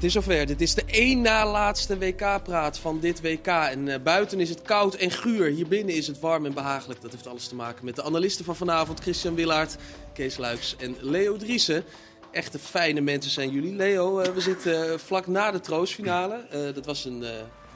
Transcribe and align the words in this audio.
Het 0.00 0.08
is 0.08 0.14
zover. 0.14 0.46
Dit 0.46 0.60
is 0.60 0.74
de 0.74 0.84
één 0.86 1.20
na 1.20 1.50
laatste 1.50 1.98
WK-praat 1.98 2.78
van 2.78 3.00
dit 3.00 3.20
WK. 3.20 3.46
En 3.46 3.86
uh, 3.86 3.94
buiten 4.02 4.40
is 4.40 4.48
het 4.48 4.62
koud 4.62 4.94
en 4.94 5.10
guur. 5.10 5.50
Hier 5.50 5.68
binnen 5.68 5.94
is 5.94 6.06
het 6.06 6.20
warm 6.20 6.46
en 6.46 6.54
behagelijk. 6.54 7.00
Dat 7.00 7.12
heeft 7.12 7.26
alles 7.26 7.48
te 7.48 7.54
maken 7.54 7.84
met 7.84 7.96
de 7.96 8.02
analisten 8.02 8.44
van 8.44 8.56
vanavond. 8.56 9.00
Christian 9.00 9.34
Willaert, 9.34 9.76
Kees 10.12 10.36
Luiks 10.36 10.76
en 10.76 10.96
Leo 11.00 11.36
Driessen. 11.36 11.84
Echte 12.30 12.58
fijne 12.58 13.00
mensen 13.00 13.30
zijn 13.30 13.50
jullie. 13.50 13.74
Leo, 13.74 14.20
uh, 14.20 14.26
we 14.26 14.40
zitten 14.40 14.88
uh, 14.88 14.98
vlak 14.98 15.26
na 15.26 15.50
de 15.50 15.60
troostfinale. 15.60 16.72
dat 16.74 16.86
was 16.86 17.04
een 17.04 17.24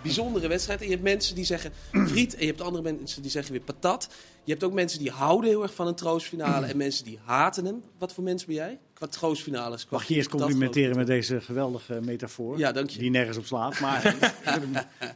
bijzondere 0.02 0.48
wedstrijd. 0.48 0.80
En 0.80 0.86
je 0.86 0.92
hebt 0.92 1.04
mensen 1.04 1.34
die 1.34 1.44
zeggen 1.44 1.72
friet. 2.10 2.34
En 2.34 2.40
je 2.40 2.46
hebt 2.46 2.60
andere 2.60 2.82
mensen 2.82 3.22
die 3.22 3.30
zeggen 3.30 3.52
weer 3.52 3.62
patat. 3.62 4.08
Je 4.44 4.52
hebt 4.52 4.64
ook 4.64 4.72
mensen 4.72 4.98
die 4.98 5.10
houden 5.10 5.50
heel 5.50 5.62
erg 5.62 5.74
van 5.74 5.86
een 5.86 5.94
troostfinale. 5.94 6.66
en 6.66 6.76
mensen 6.76 7.04
die 7.04 7.18
haten 7.24 7.64
hem. 7.64 7.82
Wat 7.98 8.12
voor 8.12 8.24
mensen 8.24 8.46
ben 8.46 8.56
jij? 8.56 8.78
Qua 9.04 9.18
troostfinales. 9.18 9.86
Mag 9.90 10.04
je 10.04 10.14
eerst 10.14 10.28
complimenteren 10.28 10.96
met 10.96 11.06
deze 11.06 11.40
geweldige 11.40 12.00
metafoor? 12.00 12.58
Ja, 12.58 12.72
dank 12.72 12.90
je. 12.90 12.98
Die 12.98 13.10
nergens 13.10 13.36
op 13.36 13.44
slaat. 13.46 13.80
Maar 13.80 14.06
ik 14.06 14.32
heb 14.42 14.62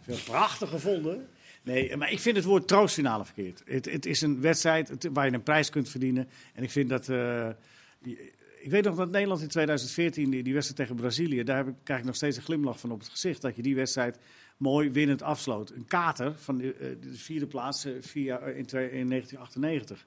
hem 0.04 0.16
prachtig 0.24 0.68
gevonden. 0.68 1.26
Nee, 1.62 1.96
maar 1.96 2.12
ik 2.12 2.20
vind 2.20 2.36
het 2.36 2.44
woord 2.44 2.68
troostfinale 2.68 3.24
verkeerd. 3.24 3.62
Het, 3.64 3.84
het 3.90 4.06
is 4.06 4.20
een 4.20 4.40
wedstrijd 4.40 5.08
waar 5.12 5.26
je 5.26 5.32
een 5.32 5.42
prijs 5.42 5.70
kunt 5.70 5.88
verdienen. 5.88 6.28
En 6.54 6.62
ik 6.62 6.70
vind 6.70 6.88
dat... 6.88 7.08
Uh, 7.08 7.48
ik 8.60 8.70
weet 8.70 8.84
nog 8.84 8.96
dat 8.96 9.10
Nederland 9.10 9.40
in 9.40 9.48
2014, 9.48 10.30
die, 10.30 10.42
die 10.42 10.52
wedstrijd 10.52 10.80
tegen 10.80 11.02
Brazilië, 11.02 11.44
daar 11.44 11.56
heb 11.56 11.68
ik, 11.68 11.74
krijg 11.82 12.00
ik 12.00 12.06
nog 12.06 12.16
steeds 12.16 12.36
een 12.36 12.42
glimlach 12.42 12.80
van 12.80 12.90
op 12.90 12.98
het 12.98 13.08
gezicht. 13.08 13.42
Dat 13.42 13.56
je 13.56 13.62
die 13.62 13.74
wedstrijd 13.74 14.18
mooi 14.56 14.90
winnend 14.90 15.22
afsloot. 15.22 15.70
Een 15.70 15.86
kater 15.86 16.34
van 16.36 16.58
de, 16.58 16.74
eh, 16.74 16.88
de 17.00 17.16
vierde 17.16 17.46
plaats 17.46 17.84
eh, 17.84 17.92
via, 18.00 18.38
in, 18.38 18.66
in 18.90 19.08
1998. 19.08 20.06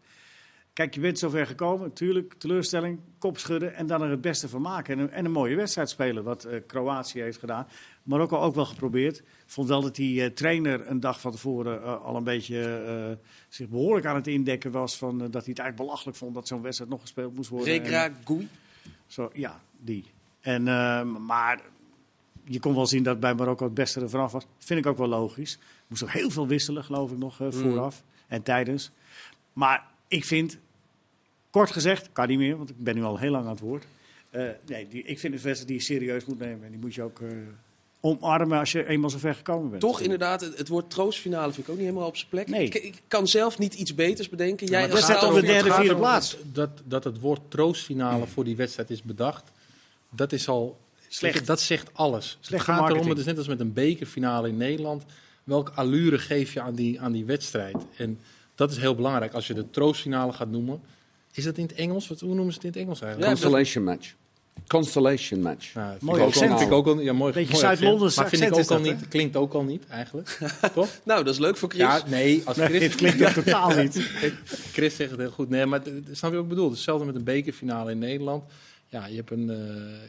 Kijk, 0.73 0.93
je 0.93 0.99
bent 0.99 1.19
zover 1.19 1.47
gekomen, 1.47 1.87
natuurlijk, 1.87 2.33
teleurstelling, 2.33 2.99
kop 3.17 3.37
schudden 3.37 3.75
en 3.75 3.87
dan 3.87 4.01
er 4.01 4.09
het 4.09 4.21
beste 4.21 4.49
van 4.49 4.61
maken. 4.61 4.97
En 4.97 5.03
een, 5.03 5.11
en 5.11 5.25
een 5.25 5.31
mooie 5.31 5.55
wedstrijd 5.55 5.89
spelen, 5.89 6.23
wat 6.23 6.45
uh, 6.45 6.59
Kroatië 6.67 7.21
heeft 7.21 7.39
gedaan. 7.39 7.67
Marokko 8.03 8.37
ook 8.37 8.55
wel 8.55 8.65
geprobeerd. 8.65 9.23
Vond 9.45 9.67
wel 9.67 9.81
dat 9.81 9.95
die 9.95 10.21
uh, 10.21 10.25
trainer 10.25 10.87
een 10.87 10.99
dag 10.99 11.21
van 11.21 11.31
tevoren 11.31 11.81
uh, 11.81 12.01
al 12.01 12.15
een 12.15 12.23
beetje 12.23 13.19
zich 13.49 13.67
behoorlijk 13.67 14.05
aan 14.05 14.15
het 14.15 14.27
indekken 14.27 14.71
was. 14.71 14.97
Van, 14.97 15.17
dat 15.17 15.31
hij 15.31 15.31
het 15.31 15.45
eigenlijk 15.45 15.75
belachelijk 15.75 16.17
vond 16.17 16.33
dat 16.33 16.47
zo'n 16.47 16.61
wedstrijd 16.61 16.91
nog 16.91 17.01
gespeeld 17.01 17.35
moest 17.35 17.49
worden. 17.49 17.67
Rekra 17.73 18.09
Goui? 18.23 18.47
Zo, 19.07 19.29
ja, 19.33 19.61
die. 19.79 20.05
En, 20.41 20.63
maar 21.25 21.61
je 22.43 22.59
kon 22.59 22.75
wel 22.75 22.87
zien 22.87 23.03
dat 23.03 23.19
bij 23.19 23.35
Marokko 23.35 23.65
het 23.65 23.73
beste 23.73 24.01
er 24.01 24.09
vanaf 24.09 24.31
was. 24.31 24.45
Vind 24.57 24.79
ik 24.79 24.85
ook 24.85 24.97
wel 24.97 25.07
logisch. 25.07 25.59
Moest 25.87 26.03
ook 26.03 26.11
heel 26.11 26.29
veel 26.29 26.47
wisselen, 26.47 26.83
geloof 26.83 27.11
ik 27.11 27.17
nog, 27.17 27.39
mm. 27.39 27.53
vooraf 27.53 28.03
en 28.27 28.43
tijdens. 28.43 28.91
Maar 29.53 29.90
ik 30.11 30.25
vind, 30.25 30.57
kort 31.49 31.71
gezegd, 31.71 32.09
kan 32.11 32.27
niet 32.27 32.37
meer, 32.37 32.57
want 32.57 32.69
ik 32.69 32.77
ben 32.77 32.95
nu 32.95 33.03
al 33.03 33.17
heel 33.17 33.31
lang 33.31 33.43
aan 33.43 33.51
het 33.51 33.59
woord. 33.59 33.85
Uh, 34.31 34.49
nee, 34.67 34.87
die, 34.87 35.03
ik 35.03 35.19
vind 35.19 35.33
het 35.33 35.43
wedstrijd 35.43 35.67
die 35.67 35.77
je 35.77 35.83
serieus 35.83 36.25
moet 36.25 36.39
nemen. 36.39 36.63
En 36.63 36.71
die 36.71 36.79
moet 36.79 36.95
je 36.95 37.01
ook 37.01 37.19
uh, 37.19 37.29
omarmen 37.99 38.59
als 38.59 38.71
je 38.71 38.87
eenmaal 38.87 39.09
zo 39.09 39.17
ver 39.17 39.35
gekomen 39.35 39.69
bent. 39.69 39.81
Toch 39.81 39.99
inderdaad, 39.99 40.41
het, 40.41 40.57
het 40.57 40.67
woord 40.67 40.89
troostfinale 40.89 41.53
vind 41.53 41.65
ik 41.65 41.71
ook 41.71 41.77
niet 41.77 41.85
helemaal 41.85 42.07
op 42.07 42.17
zijn 42.17 42.29
plek. 42.29 42.47
Nee. 42.47 42.65
Ik, 42.65 42.75
ik, 42.75 43.01
kan 43.07 43.27
zelf 43.27 43.57
niet 43.57 43.73
iets 43.73 43.95
beters 43.95 44.29
bedenken. 44.29 44.67
Jij 44.67 44.81
ja, 44.81 44.87
dat 44.87 45.01
staat 45.01 45.23
op 45.23 45.33
de 45.33 45.41
derde, 45.41 45.73
vierde 45.73 45.95
plaats. 45.95 46.37
Dat, 46.43 46.81
dat 46.85 47.03
het 47.03 47.19
woord 47.19 47.41
troostfinale 47.47 48.27
voor 48.27 48.43
die 48.43 48.55
wedstrijd 48.55 48.89
is 48.89 49.01
bedacht, 49.01 49.51
dat 50.09 50.31
is 50.31 50.47
al 50.47 50.79
Slecht. 51.13 51.47
Dat 51.47 51.61
zegt 51.61 51.89
alles. 51.93 52.37
Slecht 52.39 52.65
het 52.67 52.75
gaat 52.75 52.89
erom, 52.89 53.09
het 53.09 53.17
is 53.17 53.25
net 53.25 53.37
als 53.37 53.47
met 53.47 53.59
een 53.59 53.73
bekerfinale 53.73 54.47
in 54.47 54.57
Nederland. 54.57 55.03
Welke 55.43 55.71
allure 55.71 56.17
geef 56.17 56.53
je 56.53 56.61
aan 56.61 56.75
die, 56.75 57.01
aan 57.01 57.11
die 57.11 57.25
wedstrijd? 57.25 57.75
En 57.97 58.19
dat 58.61 58.71
is 58.71 58.77
heel 58.77 58.95
belangrijk. 58.95 59.33
Als 59.33 59.47
je 59.47 59.53
de 59.53 59.69
troostfinale 59.69 60.33
gaat 60.33 60.49
noemen. 60.49 60.81
Is 61.31 61.43
dat 61.43 61.57
in 61.57 61.63
het 61.63 61.73
Engels? 61.73 62.07
Wat, 62.07 62.19
hoe 62.19 62.35
noemen 62.35 62.53
ze 62.53 62.57
het 62.57 62.63
in 62.63 62.71
het 62.71 62.79
Engels 62.79 63.01
eigenlijk? 63.01 63.31
Constellation 63.31 63.83
match. 63.83 64.13
Constellation 64.67 65.41
match. 65.41 65.73
Ja, 65.73 65.97
mooi 65.99 66.21
accent. 66.21 66.57
Vind 66.57 66.61
ik 66.61 66.71
ook 66.71 66.87
al, 66.87 66.99
ja, 66.99 67.13
mooi, 67.13 67.33
Beetje 67.33 67.57
Zuid-Londens 67.57 68.15
Maar 68.15 68.29
vind 68.29 68.41
ik 68.41 68.55
ook 68.55 68.71
al 68.71 68.79
niet. 68.79 69.07
Klinkt 69.07 69.35
ook 69.35 69.53
al 69.53 69.63
niet, 69.63 69.87
eigenlijk. 69.87 70.39
Toch? 70.73 70.89
nou, 71.03 71.23
dat 71.23 71.33
is 71.33 71.39
leuk 71.39 71.57
voor 71.57 71.69
Chris. 71.69 71.81
Ja, 71.81 72.01
nee, 72.07 72.41
als 72.45 72.57
Chris... 72.57 72.83
het 72.83 72.95
klinkt 72.95 73.25
ook 73.25 73.29
totaal 73.29 73.75
niet. 73.75 73.95
Chris 74.75 74.95
zegt 74.95 75.11
het 75.11 75.19
heel 75.19 75.31
goed. 75.31 75.49
Nee, 75.49 75.65
maar 75.65 75.81
snap 76.11 76.31
je 76.31 76.37
ook 76.37 76.47
bedoel? 76.47 76.69
Hetzelfde 76.69 77.05
met 77.05 77.15
een 77.15 77.23
bekerfinale 77.23 77.91
in 77.91 77.99
Nederland. 77.99 78.43
Ja, 78.87 79.05
je 79.05 79.15
hebt 79.15 79.31
een, 79.31 79.49
uh, 79.49 79.55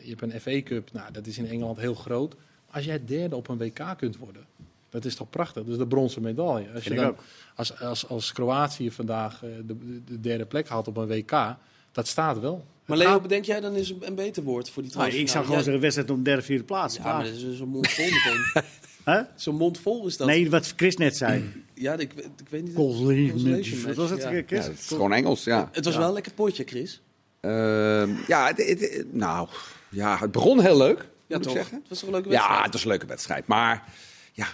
je 0.03 0.15
hebt 0.17 0.23
een 0.23 0.41
FA 0.41 0.63
Cup, 0.63 0.93
nou, 0.93 1.13
dat 1.13 1.27
is 1.27 1.39
in 1.39 1.49
Engeland 1.49 1.79
heel 1.79 1.95
groot. 1.95 2.35
Als 2.71 2.85
jij 2.85 3.05
derde 3.05 3.37
op 3.37 3.49
een 3.49 3.59
WK 3.59 3.95
kunt 3.97 4.17
worden, 4.17 4.47
dat 4.93 5.05
is 5.05 5.15
toch 5.15 5.31
prachtig? 5.31 5.65
Dus 5.65 5.77
de 5.77 5.87
bronzen 5.87 6.23
medaille. 6.23 6.69
Als, 6.75 6.85
je 6.85 6.95
dan, 6.95 7.17
als, 7.55 7.81
als, 7.81 8.09
als 8.09 8.33
Kroatië 8.33 8.91
vandaag 8.91 9.43
uh, 9.43 9.51
de, 9.67 10.03
de, 10.05 10.21
derde 10.21 10.45
plek 10.45 10.69
haalt 10.69 10.89
op 10.89 10.97
een 10.97 11.07
WK, 11.07 11.57
dat 11.93 12.09
staat 12.09 12.41
wel. 12.41 12.65
Maar 12.85 12.99
Leo, 12.99 13.21
bedenk 13.21 13.45
jij 13.45 13.61
dan 13.61 13.75
is 13.75 13.95
een 14.01 14.15
beter 14.15 14.43
woord 14.43 14.71
voor 14.71 14.83
die 14.83 14.91
transfer? 14.91 15.15
Nou, 15.15 15.27
ik 15.27 15.33
zou 15.33 15.45
gewoon 15.45 15.63
zeggen 15.63 15.83
wedstrijd 15.83 16.11
om 16.11 16.23
derde, 16.23 16.43
vierde 16.43 16.65
plaats. 16.65 16.97
Ja, 16.97 17.03
maar 17.03 17.25
dat 17.25 17.33
is 17.33 17.57
zo'n 17.57 17.69
mond 17.69 17.89
vol 17.89 18.05
meteen. 18.05 18.65
huh? 19.15 19.21
Zo'n 19.35 19.57
mond 19.57 19.79
vol 19.79 20.07
is 20.07 20.17
dat. 20.17 20.27
Nee, 20.27 20.51
wat 20.51 20.73
Chris 20.77 20.97
net 20.97 21.17
zei. 21.17 21.53
ja, 21.75 21.93
ik, 21.93 22.13
ik 22.15 22.49
weet 22.49 22.65
niet. 22.65 22.75
Consolation 22.75 23.83
Wat 23.85 23.95
was 23.95 24.11
het, 24.11 24.23
ja. 24.23 24.29
Chris? 24.47 24.65
Ja, 24.65 24.71
het 24.71 24.79
is 24.79 24.87
gewoon 24.87 25.13
Engels, 25.13 25.45
ja. 25.45 25.69
Het 25.73 25.85
was 25.85 25.97
wel 25.97 26.07
een 26.07 26.13
lekker 26.13 26.33
potje, 26.33 26.65
Chris. 26.65 27.01
Uh, 27.41 28.27
ja, 28.27 28.47
het, 28.47 28.59
het, 28.59 29.07
nou, 29.15 29.49
ja, 29.89 30.19
het 30.19 30.33
begon 30.33 30.61
heel 30.61 30.77
leuk. 30.77 31.09
Ja, 31.27 31.39
toch? 31.39 31.53
Zeggen. 31.53 31.77
Het 31.77 31.89
was 31.89 32.03
een 32.03 32.11
leuke 32.11 32.29
wedstrijd. 32.29 32.59
Ja, 32.59 32.65
het 32.65 32.73
was 32.73 32.83
een 32.83 32.89
leuke 32.89 33.07
wedstrijd. 33.07 33.47
Maar 33.47 33.85
ja, 34.33 34.47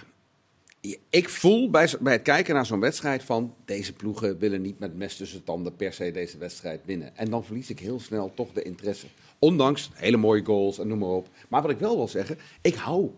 ik 1.09 1.29
voel 1.29 1.69
bij, 1.69 1.89
bij 1.99 2.13
het 2.13 2.21
kijken 2.21 2.53
naar 2.53 2.65
zo'n 2.65 2.79
wedstrijd 2.79 3.23
van 3.23 3.55
deze 3.65 3.93
ploegen 3.93 4.37
willen 4.37 4.61
niet 4.61 4.79
met 4.79 4.95
mes 4.95 5.15
tussen 5.15 5.43
tanden 5.43 5.75
per 5.75 5.93
se 5.93 6.11
deze 6.11 6.37
wedstrijd 6.37 6.81
winnen. 6.85 7.17
En 7.17 7.29
dan 7.29 7.45
verlies 7.45 7.69
ik 7.69 7.79
heel 7.79 7.99
snel 7.99 8.31
toch 8.33 8.51
de 8.51 8.61
interesse. 8.61 9.07
Ondanks 9.39 9.89
hele 9.93 10.17
mooie 10.17 10.45
goals 10.45 10.79
en 10.79 10.87
noem 10.87 10.99
maar 10.99 11.09
op. 11.09 11.29
Maar 11.49 11.61
wat 11.61 11.71
ik 11.71 11.79
wel 11.79 11.95
wil 11.95 12.07
zeggen, 12.07 12.37
ik 12.61 12.75
hou 12.75 13.11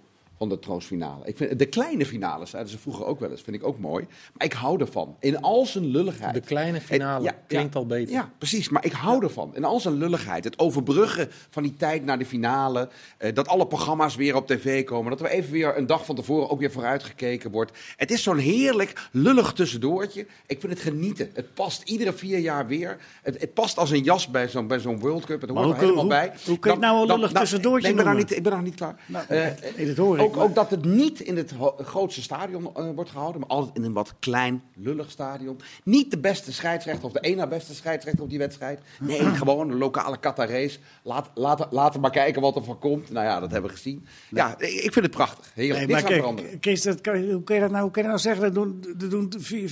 troostfinale. 0.50 1.25
Ik 1.25 1.38
vind, 1.38 1.59
de 1.59 1.66
kleine 1.66 2.06
finales, 2.06 2.50
zeiden 2.50 2.72
ze 2.72 2.78
vroeger 2.78 3.06
ook 3.06 3.19
wel 3.19 3.31
eens, 3.31 3.41
vind 3.41 3.56
ik 3.56 3.68
ook 3.68 3.79
mooi. 3.79 4.07
Maar 4.34 4.46
ik 4.46 4.53
hou 4.53 4.79
ervan. 4.79 5.16
In 5.19 5.41
al 5.41 5.66
zijn 5.66 5.85
lulligheid. 5.85 6.34
De 6.34 6.40
kleine 6.40 6.81
finale 6.81 7.34
klinkt 7.47 7.75
al 7.75 7.85
beter. 7.85 8.13
Ja, 8.13 8.31
precies. 8.38 8.69
Maar 8.69 8.85
ik 8.85 8.91
hou 8.91 9.24
ervan. 9.24 9.56
In 9.56 9.63
al 9.63 9.79
zijn 9.79 9.94
lulligheid. 9.94 10.44
Het 10.44 10.59
overbruggen 10.59 11.29
van 11.50 11.63
die 11.63 11.75
tijd 11.75 12.06
naar 12.06 12.19
de 12.19 12.25
finale. 12.25 12.90
Eh, 13.18 13.34
dat 13.34 13.47
alle 13.47 13.68
programma's 13.68 14.16
weer 14.16 14.35
op 14.35 14.47
tv 14.47 14.84
komen. 14.84 15.12
Dat 15.12 15.19
er 15.19 15.28
even 15.28 15.52
weer 15.52 15.78
een 15.78 15.85
dag 15.85 16.06
van 16.06 16.16
tevoren 16.16 16.50
ook 16.50 16.59
weer 16.59 16.72
vooruitgekeken 16.72 17.52
wordt. 17.52 17.72
Het 17.96 18.12
is 18.12 18.23
zo'n 18.23 18.38
heerlijk 18.38 19.09
lullig 19.12 19.53
tussendoortje. 19.53 20.25
Ik 20.47 20.59
vind 20.59 20.73
het 20.73 20.81
genieten. 20.81 21.29
Het 21.34 21.53
past 21.53 21.81
iedere 21.90 22.13
vier 22.13 22.40
jaar 22.40 22.68
weer. 22.68 22.97
Het, 23.22 23.41
het 23.41 23.53
past 23.53 23.78
als 23.78 23.91
een 23.91 24.03
jas 24.03 24.28
bij 24.28 24.50
zo'n 24.50 24.72
zo'n 24.78 25.00
World 25.00 25.25
Cup. 25.25 25.41
Het 25.41 25.50
hoort 25.50 25.69
er 25.69 25.78
helemaal 25.78 26.08
bij. 26.08 26.31
Hoe 26.46 26.59
kun 26.59 26.72
je 26.72 26.78
nou 26.78 27.02
een 27.02 27.08
lullig 27.08 27.31
tussendoortje 27.31 27.81
nee, 27.81 27.91
ik 27.91 28.03
ben, 28.03 28.06
nog 28.06 28.16
niet, 28.23 28.35
ik 28.38 28.44
ben 28.44 28.52
nog 28.52 28.62
niet 28.62 28.75
klaar. 28.75 28.96
Nou, 29.06 29.25
uh, 29.29 29.88
dat 29.88 29.97
hoor 29.97 30.19
ik 30.19 30.31
ook, 30.36 30.44
ook, 30.44 30.56
dat 30.56 30.69
het 30.69 30.86
niet 30.86 31.19
in 31.19 31.38
het 31.38 31.53
grootste 31.78 32.22
stadion 32.22 32.72
uh, 32.78 32.90
wordt 32.96 33.09
gehouden, 33.09 33.42
maar 33.42 33.50
altijd 33.50 33.75
in 33.75 33.84
een 33.84 33.94
wat 33.94 34.14
klein, 34.19 34.64
lullig 34.75 35.12
stadion. 35.12 35.59
Niet 35.84 36.12
de 36.12 36.18
beste 36.18 36.53
scheidsrechter 36.53 37.06
of 37.06 37.12
de 37.12 37.19
ene 37.19 37.47
beste 37.47 37.75
scheidsrechter 37.75 38.24
op 38.24 38.30
die 38.30 38.40
wedstrijd. 38.40 38.80
Nee, 39.00 39.20
gewoon 39.25 39.70
een 39.70 39.78
lokale 39.78 40.18
Qatarese. 40.20 40.80
Laat, 41.03 41.30
laat, 41.34 41.68
laten 41.72 42.02
maar 42.02 42.12
kijken 42.12 42.41
wat 42.41 42.56
er 42.56 42.64
van 42.64 42.80
komt. 42.80 43.12
Nou 43.12 43.25
ja, 43.25 43.40
dat 43.40 43.52
hebben 43.52 43.70
we 43.70 43.75
gezien. 43.75 44.06
Ja, 44.30 44.59
ik 44.59 44.94
vind 44.94 45.06
het 45.06 45.12
prachtig. 45.12 45.52
Heel, 45.53 45.75
nee, 45.75 45.88
maar 45.88 46.03
kijk, 46.03 46.58
Chris, 46.59 46.81
dat 46.81 47.02
kan, 47.02 47.30
hoe 47.31 47.44
kun 47.44 47.56
je 47.56 47.62
dat 47.62 47.72
nou, 47.72 47.84
hoe 47.84 47.91
kun 47.91 48.02
je 48.02 48.08
nou 48.08 48.20
zeggen? 48.20 48.44
Dat 48.44 48.53
doen, 48.53 48.86
dat 48.97 49.09
doen, 49.09 49.31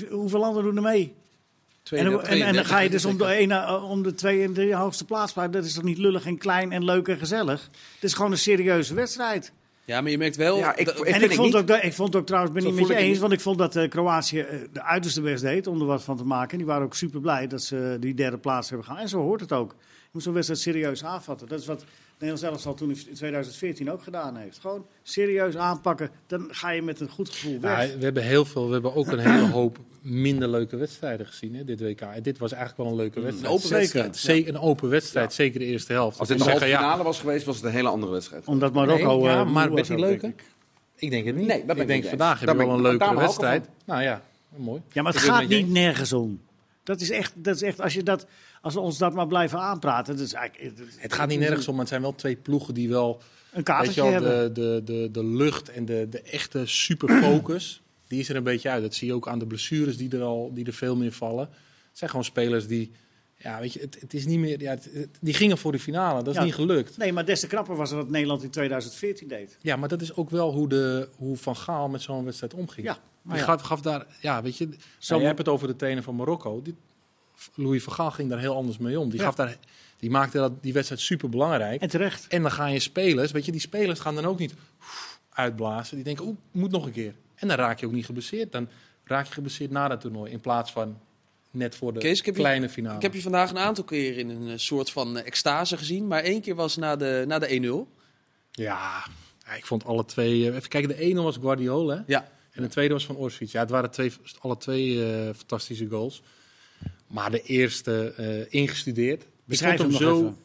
hoeveel 0.09 0.39
landen 0.39 0.63
doen 0.63 0.75
er 0.75 0.81
mee? 0.81 1.13
En, 1.97 2.21
en, 2.21 2.41
en, 2.41 2.53
dan 2.53 2.65
ga 2.65 2.79
je 2.79 2.89
dus 2.89 3.05
om 3.05 3.17
de, 3.17 3.25
ene, 3.25 3.81
om 3.81 4.03
de 4.03 4.13
twee 4.13 4.43
en 4.43 4.53
de 4.53 4.75
hoogste 4.75 5.05
plaats. 5.05 5.33
Maar 5.33 5.51
dat 5.51 5.65
is 5.65 5.73
toch 5.73 5.83
niet 5.83 5.97
lullig 5.97 6.25
en 6.25 6.37
klein 6.37 6.71
en 6.71 6.83
leuk 6.83 7.07
en 7.07 7.17
gezellig? 7.17 7.69
Het 7.93 8.03
is 8.03 8.13
gewoon 8.13 8.31
een 8.31 8.37
serieuze 8.37 8.93
wedstrijd. 8.93 9.51
Ja, 9.89 10.01
maar 10.01 10.11
je 10.11 10.17
merkt 10.17 10.35
wel... 10.35 10.57
Ja, 10.57 10.75
ik, 10.75 10.87
en 10.87 11.21
ik, 11.21 11.33
vond 11.33 11.55
ook, 11.55 11.69
ik 11.69 11.93
vond 11.93 12.15
ook 12.15 12.25
trouwens, 12.25 12.53
ben 12.53 12.63
niet 12.63 12.75
met 12.75 12.87
je 12.87 12.95
eens, 12.95 13.19
want 13.19 13.33
ik 13.33 13.39
vond 13.39 13.57
dat 13.57 13.75
uh, 13.75 13.89
Kroatië 13.89 14.39
uh, 14.39 14.45
de 14.73 14.83
uiterste 14.83 15.21
best 15.21 15.43
deed 15.43 15.67
om 15.67 15.79
er 15.79 15.85
wat 15.85 16.03
van 16.03 16.17
te 16.17 16.23
maken. 16.23 16.51
En 16.51 16.57
die 16.57 16.65
waren 16.65 16.83
ook 16.83 16.95
super 16.95 17.19
blij 17.19 17.47
dat 17.47 17.61
ze 17.61 17.97
die 17.99 18.13
derde 18.13 18.37
plaats 18.37 18.69
hebben 18.69 18.85
gehaald. 18.85 19.03
En 19.03 19.09
zo 19.09 19.21
hoort 19.21 19.41
het 19.41 19.51
ook. 19.51 19.75
Je 19.79 20.09
moet 20.11 20.23
zo'n 20.23 20.33
wedstrijd 20.33 20.61
serieus 20.61 21.03
aanvatten. 21.03 21.47
Dat 21.47 21.59
is 21.59 21.65
wat 21.65 21.83
Nederland 22.11 22.39
zelfs 22.39 22.65
al 22.65 22.73
toen 22.73 22.89
in 22.89 23.13
2014 23.13 23.91
ook 23.91 24.03
gedaan 24.03 24.35
heeft. 24.35 24.59
Gewoon 24.59 24.85
serieus 25.03 25.57
aanpakken, 25.57 26.09
dan 26.27 26.47
ga 26.49 26.69
je 26.69 26.81
met 26.81 26.99
een 26.99 27.09
goed 27.09 27.29
gevoel 27.29 27.59
weg. 27.59 27.87
Ja, 27.87 27.97
we 27.97 28.03
hebben 28.03 28.23
heel 28.23 28.45
veel, 28.45 28.67
we 28.67 28.73
hebben 28.73 28.95
ook 28.95 29.07
een 29.07 29.19
hele 29.19 29.49
hoop 29.59 29.79
minder 30.09 30.49
leuke 30.49 30.77
wedstrijden 30.77 31.25
gezien, 31.25 31.55
hè, 31.55 31.63
dit 31.63 31.81
WK. 31.81 32.01
En 32.01 32.23
dit 32.23 32.37
was 32.37 32.51
eigenlijk 32.51 32.81
wel 32.81 32.91
een 32.91 33.03
leuke 33.03 33.19
wedstrijd. 33.19 33.51
Een 33.51 33.57
open 33.57 33.69
wedstrijd. 33.69 34.17
Zeker, 34.17 34.55
een 34.55 34.59
open 34.59 34.89
wedstrijd, 34.89 35.33
zeker 35.33 35.59
de 35.59 35.65
eerste 35.65 35.93
helft. 35.93 36.19
Als 36.19 36.27
dit 36.27 36.37
de 36.37 36.43
halve 36.43 36.65
finale 36.65 37.03
was 37.03 37.19
geweest, 37.19 37.45
was 37.45 37.55
het 37.55 37.65
een 37.65 37.71
hele 37.71 37.89
andere 37.89 38.11
wedstrijd. 38.11 38.45
Omdat 38.45 38.73
Marokko... 38.73 39.17
Nee, 39.17 39.29
ja, 39.29 39.39
eh, 39.39 39.51
maar 39.51 39.73
werd 39.73 39.87
die 39.87 39.99
leuker? 39.99 40.33
Ik 40.95 41.09
denk 41.09 41.25
het 41.25 41.35
niet. 41.35 41.47
Nee, 41.47 41.63
ik 41.63 41.87
denk 41.87 42.05
vandaag 42.05 42.39
heb 42.39 42.49
je 42.49 42.55
wel 42.55 42.69
een 42.69 42.81
leuke 42.81 43.15
wedstrijd. 43.15 43.67
Nou 43.85 44.01
ja, 44.01 44.21
mooi. 44.55 44.81
Ja, 44.91 45.01
maar 45.01 45.13
het 45.13 45.21
gaat 45.21 45.47
niet 45.47 45.69
nergens 45.69 46.13
om. 46.13 46.41
Dat 46.83 47.01
is 47.01 47.09
echt, 47.09 47.33
dat 47.35 47.55
is 47.55 47.61
echt 47.61 47.81
als, 47.81 47.93
je 47.93 48.03
dat, 48.03 48.25
als 48.61 48.73
we 48.73 48.79
ons 48.79 48.97
dat 48.97 49.13
maar 49.13 49.27
blijven 49.27 49.59
aanpraten. 49.59 50.15
Dat 50.15 50.25
is 50.25 50.33
eigenlijk, 50.33 50.77
het 50.95 51.13
gaat 51.13 51.27
niet 51.27 51.39
nergens 51.39 51.67
om, 51.67 51.71
maar 51.71 51.81
het 51.81 51.89
zijn 51.89 52.01
wel 52.01 52.15
twee 52.15 52.35
ploegen 52.35 52.73
die 52.73 52.89
wel. 52.89 53.21
Een 53.51 53.63
kaartje 53.63 54.03
hebben. 54.03 54.53
De, 54.53 54.61
de, 54.61 54.81
de, 54.83 55.09
de 55.11 55.23
lucht 55.23 55.69
en 55.69 55.85
de, 55.85 56.07
de 56.09 56.21
echte 56.21 56.65
superfocus, 56.65 57.81
die 58.09 58.19
is 58.19 58.29
er 58.29 58.35
een 58.35 58.43
beetje 58.43 58.69
uit. 58.69 58.81
Dat 58.81 58.93
zie 58.93 59.07
je 59.07 59.13
ook 59.13 59.27
aan 59.27 59.39
de 59.39 59.47
blessures 59.47 59.97
die 59.97 60.09
er, 60.17 60.21
al, 60.21 60.51
die 60.53 60.65
er 60.65 60.73
veel 60.73 60.95
meer 60.95 61.11
vallen. 61.11 61.49
Het 61.89 61.97
zijn 61.97 62.09
gewoon 62.09 62.25
spelers 62.25 62.67
die 62.67 62.91
Ja, 63.41 63.59
weet 63.59 63.73
je, 63.73 63.79
het, 63.79 63.97
het 63.99 64.13
is 64.13 64.25
niet 64.25 64.39
meer. 64.39 64.61
Ja, 64.61 64.69
het- 64.69 64.89
het- 64.93 65.17
die 65.21 65.33
gingen 65.33 65.57
voor 65.57 65.71
de 65.71 65.79
finale, 65.79 66.17
dat 66.23 66.33
is 66.33 66.39
Ja. 66.39 66.43
niet 66.45 66.53
gelukt. 66.53 66.97
Nee, 66.97 67.13
maar 67.13 67.25
des 67.25 67.39
te 67.39 67.47
knapper 67.47 67.75
was 67.75 67.91
wat 67.91 68.09
Nederland 68.09 68.43
in 68.43 68.49
2014 68.49 69.27
deed. 69.27 69.57
Ja, 69.61 69.75
maar 69.75 69.89
dat 69.89 70.01
is 70.01 70.13
ook 70.15 70.29
wel 70.29 70.51
hoe, 70.53 70.67
de, 70.69 71.09
hoe 71.15 71.37
Van 71.37 71.55
Gaal 71.55 71.89
met 71.89 72.01
zo'n 72.01 72.23
wedstrijd 72.23 72.53
omging. 72.53 72.85
Ja, 72.87 72.97
maar 73.21 73.37
ja. 73.37 73.43
gaf, 73.43 73.61
gaf 73.61 73.81
daar, 73.81 74.05
ja, 74.21 74.41
weet 74.41 74.57
je, 74.57 74.65
Zo 74.67 74.75
zo 74.97 75.19
je 75.19 75.25
hebt 75.25 75.37
het 75.37 75.47
over 75.47 75.67
de 75.67 75.75
trainer 75.75 76.03
van 76.03 76.15
Marokko. 76.15 76.61
Die, 76.61 76.75
Louis 77.55 77.83
van 77.83 77.93
Gaal 77.93 78.11
ging 78.11 78.29
daar 78.29 78.39
heel 78.39 78.55
anders 78.55 78.77
mee 78.77 78.99
om. 78.99 79.09
Die, 79.09 79.19
Ja. 79.19 79.25
gaf 79.25 79.35
daar, 79.35 79.57
die 79.97 80.09
maakte 80.09 80.37
dat, 80.37 80.63
die 80.63 80.73
wedstrijd 80.73 81.01
super 81.01 81.29
belangrijk. 81.29 81.81
En 81.81 81.89
terecht. 81.89 82.27
En 82.27 82.41
dan 82.41 82.51
gaan 82.51 82.73
je 82.73 82.79
spelers, 82.79 83.31
weet 83.31 83.45
je, 83.45 83.51
die 83.51 83.61
spelers 83.61 83.99
gaan 83.99 84.15
dan 84.15 84.25
ook 84.25 84.39
niet 84.39 84.53
uitblazen. 85.29 85.95
Die 85.95 86.05
denken, 86.05 86.25
oeh, 86.25 86.37
moet 86.51 86.71
nog 86.71 86.85
een 86.85 86.91
keer. 86.91 87.13
En 87.39 87.47
dan 87.47 87.57
raak 87.57 87.79
je 87.79 87.85
ook 87.85 87.91
niet 87.91 88.05
geblesseerd. 88.05 88.51
Dan 88.51 88.69
raak 89.03 89.25
je 89.27 89.33
geblesseerd 89.33 89.71
na 89.71 89.87
dat 89.87 90.01
toernooi. 90.01 90.31
In 90.31 90.39
plaats 90.39 90.71
van 90.71 90.99
net 91.51 91.75
voor 91.75 91.93
de 91.93 91.99
Kees, 91.99 92.21
je- 92.21 92.31
kleine 92.31 92.69
finale. 92.69 92.95
Ik 92.95 93.01
heb 93.01 93.13
je 93.13 93.21
vandaag 93.21 93.49
een 93.49 93.57
aantal 93.57 93.83
keer 93.83 94.17
in 94.17 94.29
een 94.29 94.47
eh, 94.47 94.53
soort 94.57 94.91
van 94.91 95.17
eh, 95.17 95.25
extase 95.25 95.77
gezien. 95.77 96.07
Maar 96.07 96.23
één 96.23 96.41
keer 96.41 96.55
was 96.55 96.75
na 96.77 96.95
de, 96.95 97.23
na 97.27 97.39
de 97.39 97.85
1-0. 97.87 97.97
Ja, 98.51 99.05
ik 99.57 99.65
vond 99.65 99.85
alle 99.85 100.05
twee... 100.05 100.49
eh, 100.49 100.55
Even 100.55 100.69
kijken, 100.69 100.89
de 100.89 100.99
ene 100.99 101.21
was 101.21 101.37
Guardiola. 101.37 101.95
hè? 101.95 102.01
Ja. 102.07 102.31
En 102.51 102.63
de 102.63 102.69
tweede 102.69 102.93
was 102.93 103.05
van 103.05 103.15
Orsic. 103.15 103.49
Ja, 103.49 103.59
het 103.59 103.69
waren 103.69 103.91
twee, 103.91 104.11
alle 104.39 104.57
twee 104.57 105.05
eh, 105.13 105.33
fantastische 105.35 105.87
goals. 105.87 106.21
Maar 107.07 107.31
de 107.31 107.41
eerste 107.41 108.13
eh, 108.17 108.59
ingestudeerd. 108.61 109.25
Beschrijf 109.45 109.79
hem 109.79 109.91
zo 109.91 110.35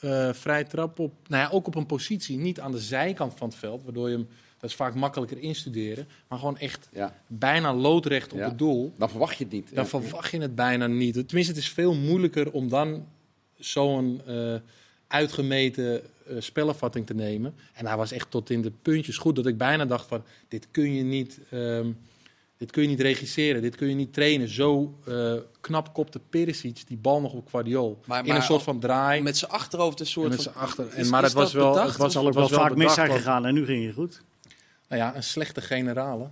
eh, 0.00 0.32
vrij 0.32 0.64
trap 0.64 0.98
op. 0.98 1.12
Nou 1.28 1.42
ja, 1.42 1.48
ook 1.50 1.66
op 1.66 1.74
een 1.74 1.86
positie, 1.86 2.38
niet 2.38 2.60
aan 2.60 2.72
de 2.72 2.78
zijkant 2.80 3.34
van 3.36 3.48
het 3.48 3.56
veld. 3.56 3.82
Waardoor 3.84 4.08
je 4.10 4.16
hem, 4.16 4.28
dat 4.64 4.72
is 4.72 4.78
vaak 4.78 4.94
makkelijker 4.94 5.38
instuderen. 5.38 6.08
Maar 6.28 6.38
gewoon 6.38 6.58
echt 6.58 6.88
Ja, 6.92 7.14
bijna 7.26 7.74
loodrecht 7.74 8.32
op 8.32 8.38
Ja. 8.38 8.44
het 8.48 8.58
doel. 8.58 8.94
dan 8.98 9.10
verwacht 9.10 9.36
je 9.38 9.44
het 9.44 9.52
niet. 9.52 9.74
Dan 9.74 9.84
Ja. 9.84 9.90
verwacht 9.90 10.30
je 10.30 10.40
het 10.40 10.54
bijna 10.54 10.86
niet. 10.86 11.12
Tenminste, 11.14 11.52
het 11.52 11.62
is 11.62 11.68
veel 11.68 11.94
moeilijker 11.94 12.52
om 12.52 12.68
dan 12.68 13.06
zo'n 13.58 14.20
eh, 14.26 14.54
uitgemeten 15.06 16.00
eh, 16.26 16.36
spellenvatting 16.38 17.06
te 17.06 17.14
nemen. 17.14 17.54
En 17.74 17.86
hij 17.86 17.96
was 17.96 18.12
echt 18.12 18.30
tot 18.30 18.50
in 18.50 18.62
de 18.62 18.72
puntjes 18.82 19.16
goed 19.16 19.36
dat 19.36 19.46
ik 19.46 19.58
bijna 19.58 19.84
dacht 19.86 20.06
van... 20.06 20.22
dit 20.48 20.68
kun 20.70 20.94
je 20.94 21.02
niet, 21.02 21.38
ehm, 21.50 21.90
dit 22.56 22.70
kun 22.70 22.82
je 22.82 22.88
niet 22.88 23.00
regisseren, 23.00 23.62
dit 23.62 23.76
kun 23.76 23.88
je 23.88 23.94
niet 23.94 24.12
trainen. 24.12 24.48
Zo 24.48 24.98
eh, 25.06 25.34
knap 25.60 25.94
kopte 25.94 26.20
Perisic 26.30 26.82
die 26.86 26.96
bal 26.96 27.20
nog 27.20 27.32
op 27.32 27.48
Guardiol. 27.48 28.00
Maar- 28.06 28.26
in 28.26 28.34
een 28.34 28.42
soort 28.42 28.62
van 28.62 28.78
draai. 28.80 29.22
Met 29.22 29.36
zijn 29.36 29.50
achterhoofd 29.50 30.00
een 30.00 30.06
en 30.06 30.10
soort 30.12 30.28
met 30.28 30.42
van... 30.42 30.52
z'n 30.52 30.58
achter. 30.58 30.88
En, 30.88 30.96
Is- 30.98 31.10
maar 31.10 31.22
is 31.22 31.28
het 31.28 31.36
was 31.36 31.52
wel, 31.52 31.70
bedacht 31.70 31.88
het 31.88 31.96
was 31.96 32.14
Het 32.14 32.24
al 32.24 32.32
wel 32.32 32.48
vaak 32.48 32.76
mis 32.76 32.94
zijn 32.94 33.10
gegaan 33.10 33.46
en 33.46 33.54
nu 33.54 33.64
ging 33.64 33.86
het 33.86 33.94
goed. 33.94 34.22
Nou 34.94 35.06
ja, 35.06 35.16
een 35.16 35.22
slechte 35.22 35.60
generale. 35.60 36.28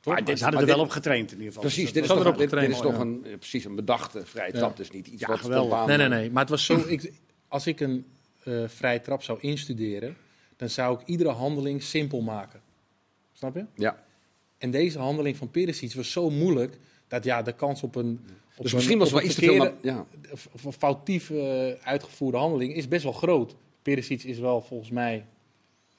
Toch? 0.00 0.14
Maar 0.14 0.24
dit 0.24 0.40
hadden 0.40 0.60
er 0.60 0.66
wel 0.66 0.78
op 0.80 0.90
getraind 0.90 1.26
in 1.30 1.36
ieder 1.36 1.46
geval. 1.46 1.62
Precies, 1.62 1.82
Dus 1.84 1.92
dit 1.92 2.02
is 2.02 2.08
toch, 2.08 2.20
erop 2.20 2.38
dit, 2.38 2.50
dit 2.50 2.68
is 2.70 2.80
toch 2.80 2.92
ja. 2.94 3.00
een, 3.00 3.24
precies 3.38 3.64
een 3.64 3.74
bedachte 3.74 4.26
vrije 4.26 4.52
Ja. 4.52 4.58
trap. 4.58 4.76
Dus 4.76 4.90
niet 4.90 5.06
iets 5.06 5.20
Ja, 5.20 5.28
wat 5.28 5.38
geweldig. 5.38 5.66
spontaan... 5.76 5.98
Nee, 5.98 6.08
nee, 6.08 6.18
nee. 6.18 6.30
Maar 6.30 6.40
het 6.42 6.50
was 6.50 6.64
zo. 6.64 6.76
Ik, 6.86 7.12
als 7.48 7.66
ik 7.66 7.80
een 7.80 8.06
eh 8.44 8.62
vrije 8.66 9.00
trap 9.00 9.22
zou 9.22 9.38
instuderen, 9.40 10.16
dan 10.56 10.68
zou 10.68 11.00
ik 11.00 11.06
iedere 11.06 11.30
handeling 11.30 11.82
simpel 11.82 12.20
maken. 12.20 12.60
Snap 13.32 13.54
je? 13.54 13.64
Ja. 13.74 14.02
En 14.58 14.70
deze 14.70 14.98
handeling 14.98 15.36
van 15.36 15.50
Perisic 15.50 15.94
was 15.94 16.12
zo 16.12 16.30
moeilijk 16.30 16.78
dat 17.08 17.24
ja, 17.24 17.42
de 17.42 17.52
kans 17.52 17.82
op 17.82 17.94
een. 17.94 18.20
Op 18.56 18.62
Dus 18.62 18.70
een, 18.70 18.76
misschien 18.76 18.98
was 18.98 19.10
wel 19.12 19.22
iets 19.22 19.34
te 19.34 19.40
veel... 19.40 19.74
ja. 19.82 20.06
of- 20.32 20.48
of 20.52 20.64
een 20.64 20.72
foutief 20.72 21.30
eh, 21.30 21.70
uitgevoerde 21.82 22.38
handeling 22.38 22.74
is 22.74 22.88
best 22.88 23.02
wel 23.02 23.12
groot. 23.12 23.54
Perisic 23.82 24.22
is 24.22 24.38
wel 24.38 24.60
volgens 24.62 24.90
mij 24.90 25.26